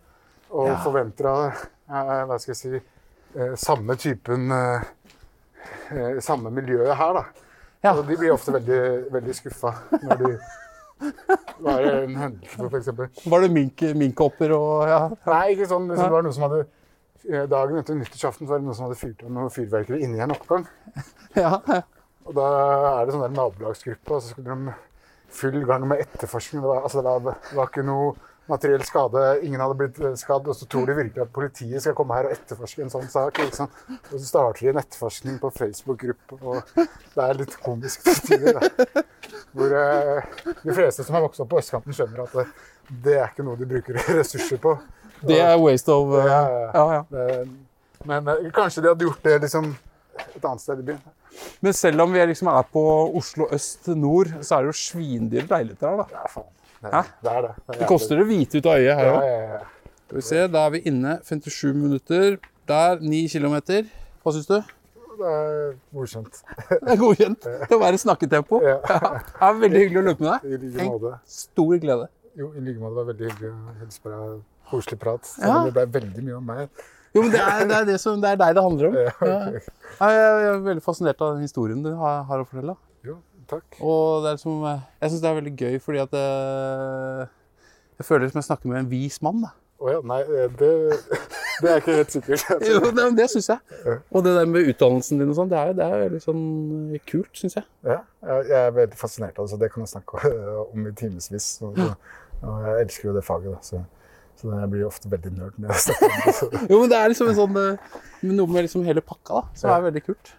og 0.53 0.67
Ja. 0.67 0.75
forventer 0.83 1.25
eh, 1.89 2.25
hva 2.29 2.37
skal 2.39 2.53
jeg 2.53 2.57
si, 2.61 2.81
eh, 3.35 3.55
samme 3.55 3.95
typen 3.97 4.51
eh, 4.51 4.81
eh, 5.91 6.19
Samme 6.21 6.49
miljøet 6.53 6.95
her, 6.97 7.13
da. 7.13 7.23
Ja. 7.83 7.95
Og 7.97 8.05
de 8.07 8.15
blir 8.19 8.31
ofte 8.33 8.53
veldig, 8.55 8.83
veldig 9.11 9.33
skuffa 9.35 9.73
når 10.03 10.21
de 10.21 10.29
var 11.65 11.83
en 11.83 12.15
hendelse, 12.15 12.69
eksempel? 12.79 13.09
Var 13.27 13.43
det 13.43 13.49
mink, 13.51 13.83
minkhopper 13.99 14.53
og 14.55 14.87
ja. 14.87 15.01
Nei, 15.27 15.43
ikke 15.55 15.67
sånn. 15.71 15.89
Det 15.91 16.11
var 16.15 16.23
noe 16.23 16.35
som 16.35 16.45
hadde 16.47 16.61
eh, 16.63 17.43
Dagen 17.51 17.81
etter 17.81 17.97
nyttårsaften 17.99 18.47
var 18.47 18.61
det 18.61 18.69
noen 18.69 18.77
som 18.77 18.87
hadde 18.87 18.99
fyrt 19.01 19.25
av 19.25 19.33
noe 19.35 19.51
fyrverkeri 19.51 19.99
inni 20.05 20.23
en 20.23 20.35
oppgang. 20.35 20.67
ja. 21.43 21.57
ja. 21.67 21.81
Og 22.23 22.35
da 22.37 22.47
er 23.01 23.07
det 23.07 23.15
sånn 23.15 23.25
der 23.25 23.35
nabolagsgruppe, 23.35 24.15
og 24.15 24.21
så 24.23 24.31
skulle 24.31 24.55
de 24.55 24.75
full 25.33 25.57
gang 25.67 25.83
med 25.89 26.05
etterforskning. 26.05 26.61
Det 26.63 26.69
var, 26.69 26.85
altså, 26.87 27.01
det 27.03 27.15
var, 27.25 27.41
det 27.49 27.57
var 27.57 27.71
ikke 27.71 27.83
noe 27.87 28.13
materiell 28.49 28.83
skade, 28.83 29.21
ingen 29.47 29.61
hadde 29.63 29.77
blitt 29.79 29.99
eh, 30.03 30.15
skadd, 30.19 30.47
og 30.51 30.55
så 30.57 30.65
tror 30.69 30.89
de 30.89 30.95
virkelig 30.97 31.21
at 31.23 31.31
politiet 31.35 31.83
skal 31.83 31.95
komme 31.97 32.17
her 32.17 32.27
og 32.27 32.33
etterforske 32.35 32.83
en 32.83 32.91
sånn 32.91 33.07
sak. 33.11 33.37
Liksom. 33.39 33.69
Og 34.11 34.15
så 34.17 34.23
starter 34.25 34.65
de 34.65 34.71
en 34.73 34.81
etterforskning 34.81 35.37
på 35.41 35.51
Facebook-gruppe, 35.57 36.39
og 36.41 36.73
det 36.75 37.23
er 37.27 37.39
litt 37.39 37.55
komisk 37.63 38.03
til 38.07 38.19
tider. 38.27 38.59
da. 38.59 39.03
Hvor 39.53 39.75
eh, 39.79 40.33
de 40.63 40.75
fleste 40.75 41.05
som 41.07 41.15
har 41.17 41.23
vokst 41.27 41.43
opp 41.45 41.51
på 41.53 41.61
østkanten, 41.61 41.95
skjønner 41.95 42.25
at 42.25 42.35
det, 42.39 42.45
det 43.05 43.17
er 43.21 43.29
ikke 43.31 43.45
noe 43.47 43.59
de 43.59 43.69
bruker 43.69 44.01
ressurser 44.19 44.59
på. 44.63 44.75
Det 45.23 45.37
er 45.39 45.55
waste 45.61 45.93
of 45.93 46.09
uh, 46.11 46.23
Ja, 46.27 46.39
ja. 46.51 46.85
ja. 46.97 47.03
Det- 47.09 48.05
Men 48.05 48.27
eh, 48.27 48.49
kanskje 48.51 48.81
de 48.83 48.89
hadde 48.91 49.05
gjort 49.07 49.23
det 49.23 49.37
liksom 49.45 49.69
et 50.35 50.43
annet 50.43 50.59
sted 50.61 50.81
i 50.81 50.87
byen. 50.89 50.99
Men 51.63 51.73
selv 51.73 52.03
om 52.03 52.11
vi 52.13 52.25
liksom 52.27 52.49
er 52.51 52.65
på 52.73 52.81
Oslo 53.17 53.47
øst 53.55 53.87
nord, 53.95 54.33
så 54.43 54.57
er 54.57 54.65
det 54.67 54.73
jo 54.73 54.75
svindyre 54.81 55.47
leiligheter 55.47 55.87
her, 55.87 56.01
da. 56.03 56.05
Ja, 56.19 56.25
faen. 56.29 56.49
Det, 56.83 56.91
Hæ? 56.91 57.01
det 57.23 57.31
er 57.31 57.41
det. 57.47 57.51
det, 57.55 57.75
er 57.75 57.79
Det 57.79 57.87
koster 57.89 58.19
å 58.19 58.25
hvite 58.27 58.59
ut 58.59 58.65
av 58.67 58.77
øyet 58.81 58.95
her 58.99 59.05
Ja, 59.07 59.13
òg. 59.17 59.27
ja, 59.27 59.41
ja. 59.55 59.59
Skal 60.03 60.17
vi 60.19 60.23
se, 60.27 60.41
da 60.53 60.63
er 60.67 60.71
vi 60.75 60.81
inne 60.91 61.13
57 61.23 61.73
minutter. 61.73 62.35
Der, 62.69 62.99
9 63.01 63.21
km. 63.31 63.55
Hva 64.23 64.33
syns 64.35 64.49
du? 64.51 64.57
Det 65.13 65.29
er 65.29 65.75
godkjent. 65.93 66.39
Det 66.69 66.89
er 66.89 66.97
godkjent. 66.99 67.45
Det 67.69 67.77
var 67.79 67.93
et 67.95 68.01
snakketempo. 68.01 68.59
Ja. 68.65 68.77
Det 68.81 69.45
er 69.47 69.59
veldig 69.61 69.81
hyggelig 69.83 69.99
å 70.01 70.05
løpe 70.09 70.25
med 70.25 70.31
deg. 70.33 70.55
I 70.57 70.71
like 70.73 70.87
måte. 70.89 71.11
Stor 71.29 71.75
glede. 71.83 72.07
Jo, 72.35 72.47
i 72.57 72.63
like 72.65 72.81
måte. 72.81 72.91
Det 72.95 72.99
var 72.99 73.07
veldig 73.11 73.27
hyggelig 73.29 73.51
å 73.53 73.75
hilse 73.83 74.01
på 74.03 74.11
deg. 74.13 74.41
Koselig 74.73 74.99
prat. 75.03 75.29
Selv 75.29 75.47
Ja. 75.47 75.57
om 75.61 75.69
det 75.69 75.73
ble 75.77 75.85
veldig 76.01 76.23
mye 76.27 76.37
om 76.39 76.47
meg. 76.49 76.83
Jo, 77.13 77.21
men 77.21 77.29
det 77.35 77.41
er, 77.45 77.59
det 77.69 77.75
er, 77.77 77.85
det 77.91 77.99
som, 78.01 78.17
det 78.23 78.31
er 78.33 78.39
deg 78.41 78.55
det 78.57 78.63
handler 78.65 78.89
om. 78.89 78.95
Ja, 79.05 79.13
okay. 79.21 79.61
Ja, 80.01 80.09
Jeg 80.17 80.47
er 80.49 80.63
veldig 80.65 80.83
fascinert 80.83 81.21
av 81.21 81.35
den 81.37 81.45
historien 81.45 81.83
du 81.85 81.91
har, 81.99 82.23
har 82.31 82.41
å 82.41 82.47
fortelle. 82.49 82.75
Takk. 83.53 83.79
Og 83.81 84.23
det 84.23 84.31
er 84.33 84.37
liksom, 84.39 84.61
jeg 84.67 85.13
syns 85.13 85.23
det 85.23 85.29
er 85.31 85.39
veldig 85.39 85.55
gøy 85.63 85.79
fordi 85.83 86.01
at 86.03 86.15
eh, 86.19 87.25
jeg 87.99 88.07
føler 88.09 88.31
som 88.31 88.41
jeg 88.41 88.49
snakker 88.49 88.71
med 88.71 88.81
en 88.83 88.89
vis 88.91 89.21
mann. 89.25 89.43
da. 89.45 89.53
Å 89.83 89.89
ja, 89.91 89.99
nei, 90.07 90.19
eh, 90.23 90.51
det, 90.59 90.69
det 91.63 91.71
er 91.71 91.81
ikke 91.81 91.95
helt 91.97 92.13
sikkert. 92.13 92.43
Jo, 92.69 92.79
det, 92.95 93.07
det 93.17 93.25
syns 93.33 93.49
jeg. 93.51 93.97
Og 94.13 94.23
det 94.23 94.35
der 94.37 94.47
med 94.47 94.69
utdannelsen 94.71 95.19
din 95.19 95.33
og 95.33 95.37
sånn, 95.39 95.49
det 95.51 95.59
er, 95.59 95.73
det 95.75 95.87
er 95.87 96.05
veldig 96.05 96.21
sånn 96.23 96.43
eh, 96.95 97.01
kult, 97.09 97.31
syns 97.39 97.57
jeg. 97.59 97.67
Ja, 97.87 97.99
jeg 98.23 98.45
jeg 98.53 98.59
er 98.61 98.77
veldig 98.77 98.99
fascinert 98.99 99.35
av 99.41 99.47
det, 99.47 99.51
så 99.51 99.59
det 99.59 99.71
kan 99.73 99.83
jeg 99.83 99.91
snakke 99.91 100.31
om 100.69 100.87
i 100.87 100.93
timevis. 100.99 101.49
Og, 101.67 101.81
og 102.43 102.69
jeg 102.69 102.85
elsker 102.85 103.09
jo 103.09 103.17
det 103.17 103.25
faget, 103.27 103.57
da. 103.57 103.59
Så, 103.67 103.83
så 104.39 104.53
jeg 104.55 104.71
blir 104.71 104.87
ofte 104.87 105.11
veldig 105.11 105.33
nerd 105.35 105.59
når 105.59 105.75
jeg 105.75 105.85
snakker 105.87 106.13
om 106.13 106.53
det. 106.53 106.63
Jo, 106.71 106.79
men 106.79 106.93
det 106.93 106.99
er 107.01 107.11
liksom 107.11 107.33
en 107.33 107.41
sånn 107.41 107.57
noe 107.57 108.47
med 108.55 108.63
liksom 108.69 108.87
hele 108.87 109.03
pakka, 109.03 109.41
da, 109.41 109.59
som 109.59 109.73
er 109.75 109.89
veldig 109.89 110.05
kult. 110.07 110.31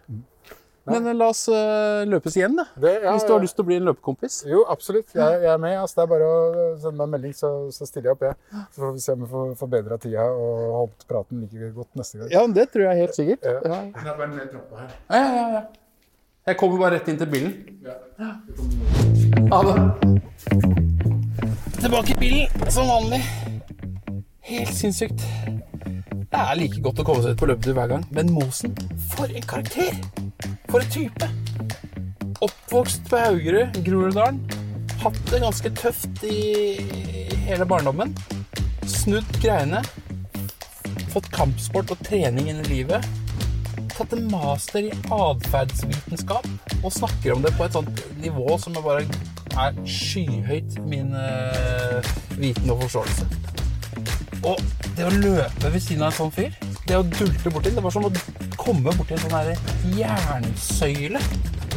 Men 0.90 1.07
eh, 1.09 1.14
la 1.16 1.31
oss 1.33 1.47
eh, 1.49 2.03
løpes 2.09 2.35
igjen, 2.37 2.57
da. 2.59 2.66
Det, 2.77 2.92
ja, 3.05 3.12
Hvis 3.14 3.25
du 3.25 3.33
har 3.33 3.40
ja. 3.40 3.44
lyst 3.47 3.57
til 3.57 3.64
å 3.64 3.68
bli 3.68 3.79
en 3.81 3.87
løpekompis. 3.88 4.40
Jo, 4.51 4.64
absolutt. 4.68 5.14
Jeg, 5.16 5.38
jeg 5.44 5.53
er 5.55 5.61
med. 5.62 5.77
Altså, 5.81 5.97
det 6.01 6.05
er 6.05 6.11
bare 6.11 6.27
å 6.29 6.35
sende 6.83 6.97
meg 6.99 7.07
en 7.07 7.14
melding, 7.16 7.37
så, 7.38 7.53
så 7.75 7.88
stiller 7.88 8.11
jeg 8.11 8.18
opp, 8.18 8.27
jeg. 8.29 8.64
Så 8.75 8.83
får 8.83 8.92
vi 8.97 9.05
se 9.05 9.14
om 9.16 9.23
vi 9.25 9.31
får 9.31 9.55
forbedra 9.62 9.99
tida 10.03 10.27
og 10.29 10.75
holdt 10.81 11.07
praten 11.11 11.47
like 11.47 11.70
godt 11.79 12.01
neste 12.01 12.20
gang. 12.20 12.35
Ja, 12.35 12.44
det 12.59 12.66
tror 12.75 12.85
jeg 12.88 13.01
helt 13.01 13.16
sikkert. 13.16 13.49
Ja. 13.49 13.57
Ja. 13.64 13.81
Det 13.94 14.12
er 14.12 14.20
bare 14.20 14.29
en 14.29 14.53
trappe 14.53 14.83
her. 14.83 14.92
Ja, 15.09 15.25
ja, 15.25 15.47
ja. 15.57 15.64
Jeg 16.44 16.59
kommer 16.61 16.83
bare 16.83 16.99
rett 16.99 17.09
inn 17.09 17.16
til 17.16 17.31
bilen. 17.33 17.55
Ja. 17.81 17.97
Ha 19.55 19.62
det. 19.64 19.77
Tilbake 21.81 22.12
i 22.12 22.18
bilen, 22.20 22.68
som 22.68 22.92
vanlig. 22.92 23.23
Helt 24.44 24.75
sinnssykt. 24.77 25.25
Det 26.35 26.42
er 26.42 26.55
like 26.59 26.85
godt 26.85 27.01
å 27.01 27.07
komme 27.07 27.25
seg 27.25 27.33
ut 27.33 27.40
på 27.40 27.49
løpetur 27.49 27.79
hver 27.79 27.88
gang. 27.94 28.05
Men 28.12 28.33
Mosen, 28.37 28.77
for 29.14 29.33
en 29.33 29.49
karakter! 29.49 29.97
For 30.74 30.82
en 30.82 30.88
type! 30.90 31.26
Oppvokst 32.42 33.04
på 33.06 33.18
Haugerud, 33.22 33.76
Groruddalen. 33.87 34.40
Hatt 35.04 35.20
det 35.30 35.38
ganske 35.44 35.70
tøft 35.78 36.24
i 36.26 36.38
hele 37.44 37.62
barndommen. 37.62 38.10
Snudd 38.82 39.28
greiene. 39.38 39.84
Fått 41.12 41.30
kampsport 41.30 41.94
og 41.94 42.02
trening 42.02 42.50
inn 42.50 42.58
i 42.64 42.72
livet 42.72 43.06
tatt 43.94 44.16
en 44.16 44.24
master 44.26 44.88
i 44.88 44.92
atferdsvitenskap 45.14 46.48
og 46.80 46.90
snakker 46.90 47.37
om 47.37 47.44
det 47.44 47.52
på 47.54 47.68
et 47.68 47.76
sånt 47.76 48.00
nivå 48.18 48.56
som 48.58 48.74
er 48.74 48.82
bare 48.82 49.04
er 49.54 49.76
skyhøyt 49.87 50.80
min 50.90 51.14
uh, 51.14 52.14
viten 52.34 52.74
og 52.74 52.82
forståelse. 52.88 53.28
Og 54.42 54.58
det 54.96 55.06
å 55.06 55.14
løpe 55.14 55.70
ved 55.70 55.78
siden 55.78 56.02
av 56.02 56.10
en 56.10 56.18
sånn 56.18 56.34
fyr, 56.34 56.58
det 56.88 56.98
å 56.98 57.06
dulte 57.06 57.54
borti, 57.54 57.70
det 57.70 57.87
var 57.87 57.94
som 57.94 58.10
å 58.10 58.12
komme 58.64 58.94
borti 58.96 59.16
en 59.16 59.24
sånn 59.24 59.35
jernsøyle. 59.98 61.20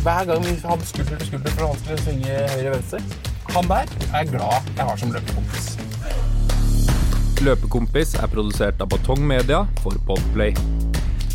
Hver 0.06 0.30
gang 0.30 0.46
vi 0.46 0.54
hadde 0.64 0.88
skulder 0.88 1.20
til 1.20 1.32
skulder 1.34 1.56
for 1.58 1.74
vanskelig 1.74 2.00
svinge 2.06 2.38
høyre-venstre. 2.54 3.02
Han 3.56 3.70
der 3.72 3.92
er 4.16 4.32
glad 4.32 4.72
jeg 4.78 4.88
har 4.88 5.02
som 5.02 5.14
løpekompis. 5.16 5.70
Løpekompis 7.44 8.16
er 8.18 8.32
produsert 8.32 8.82
av 8.82 8.92
Batong 8.94 9.24
Media 9.28 9.66
for 9.84 10.00
Podplay. 10.08 10.56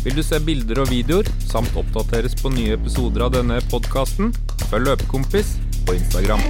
Vil 0.03 0.17
du 0.17 0.23
se 0.25 0.39
bilder 0.43 0.81
og 0.83 0.89
videoer, 0.91 1.29
samt 1.47 1.77
oppdateres 1.79 2.35
på 2.41 2.51
nye 2.51 2.75
episoder 2.75 3.23
av 3.29 3.37
denne 3.37 3.61
podkasten, 3.71 4.33
følg 4.67 4.89
Løpekompis 4.89 5.55
på 5.87 5.95
Instagram. 5.95 6.43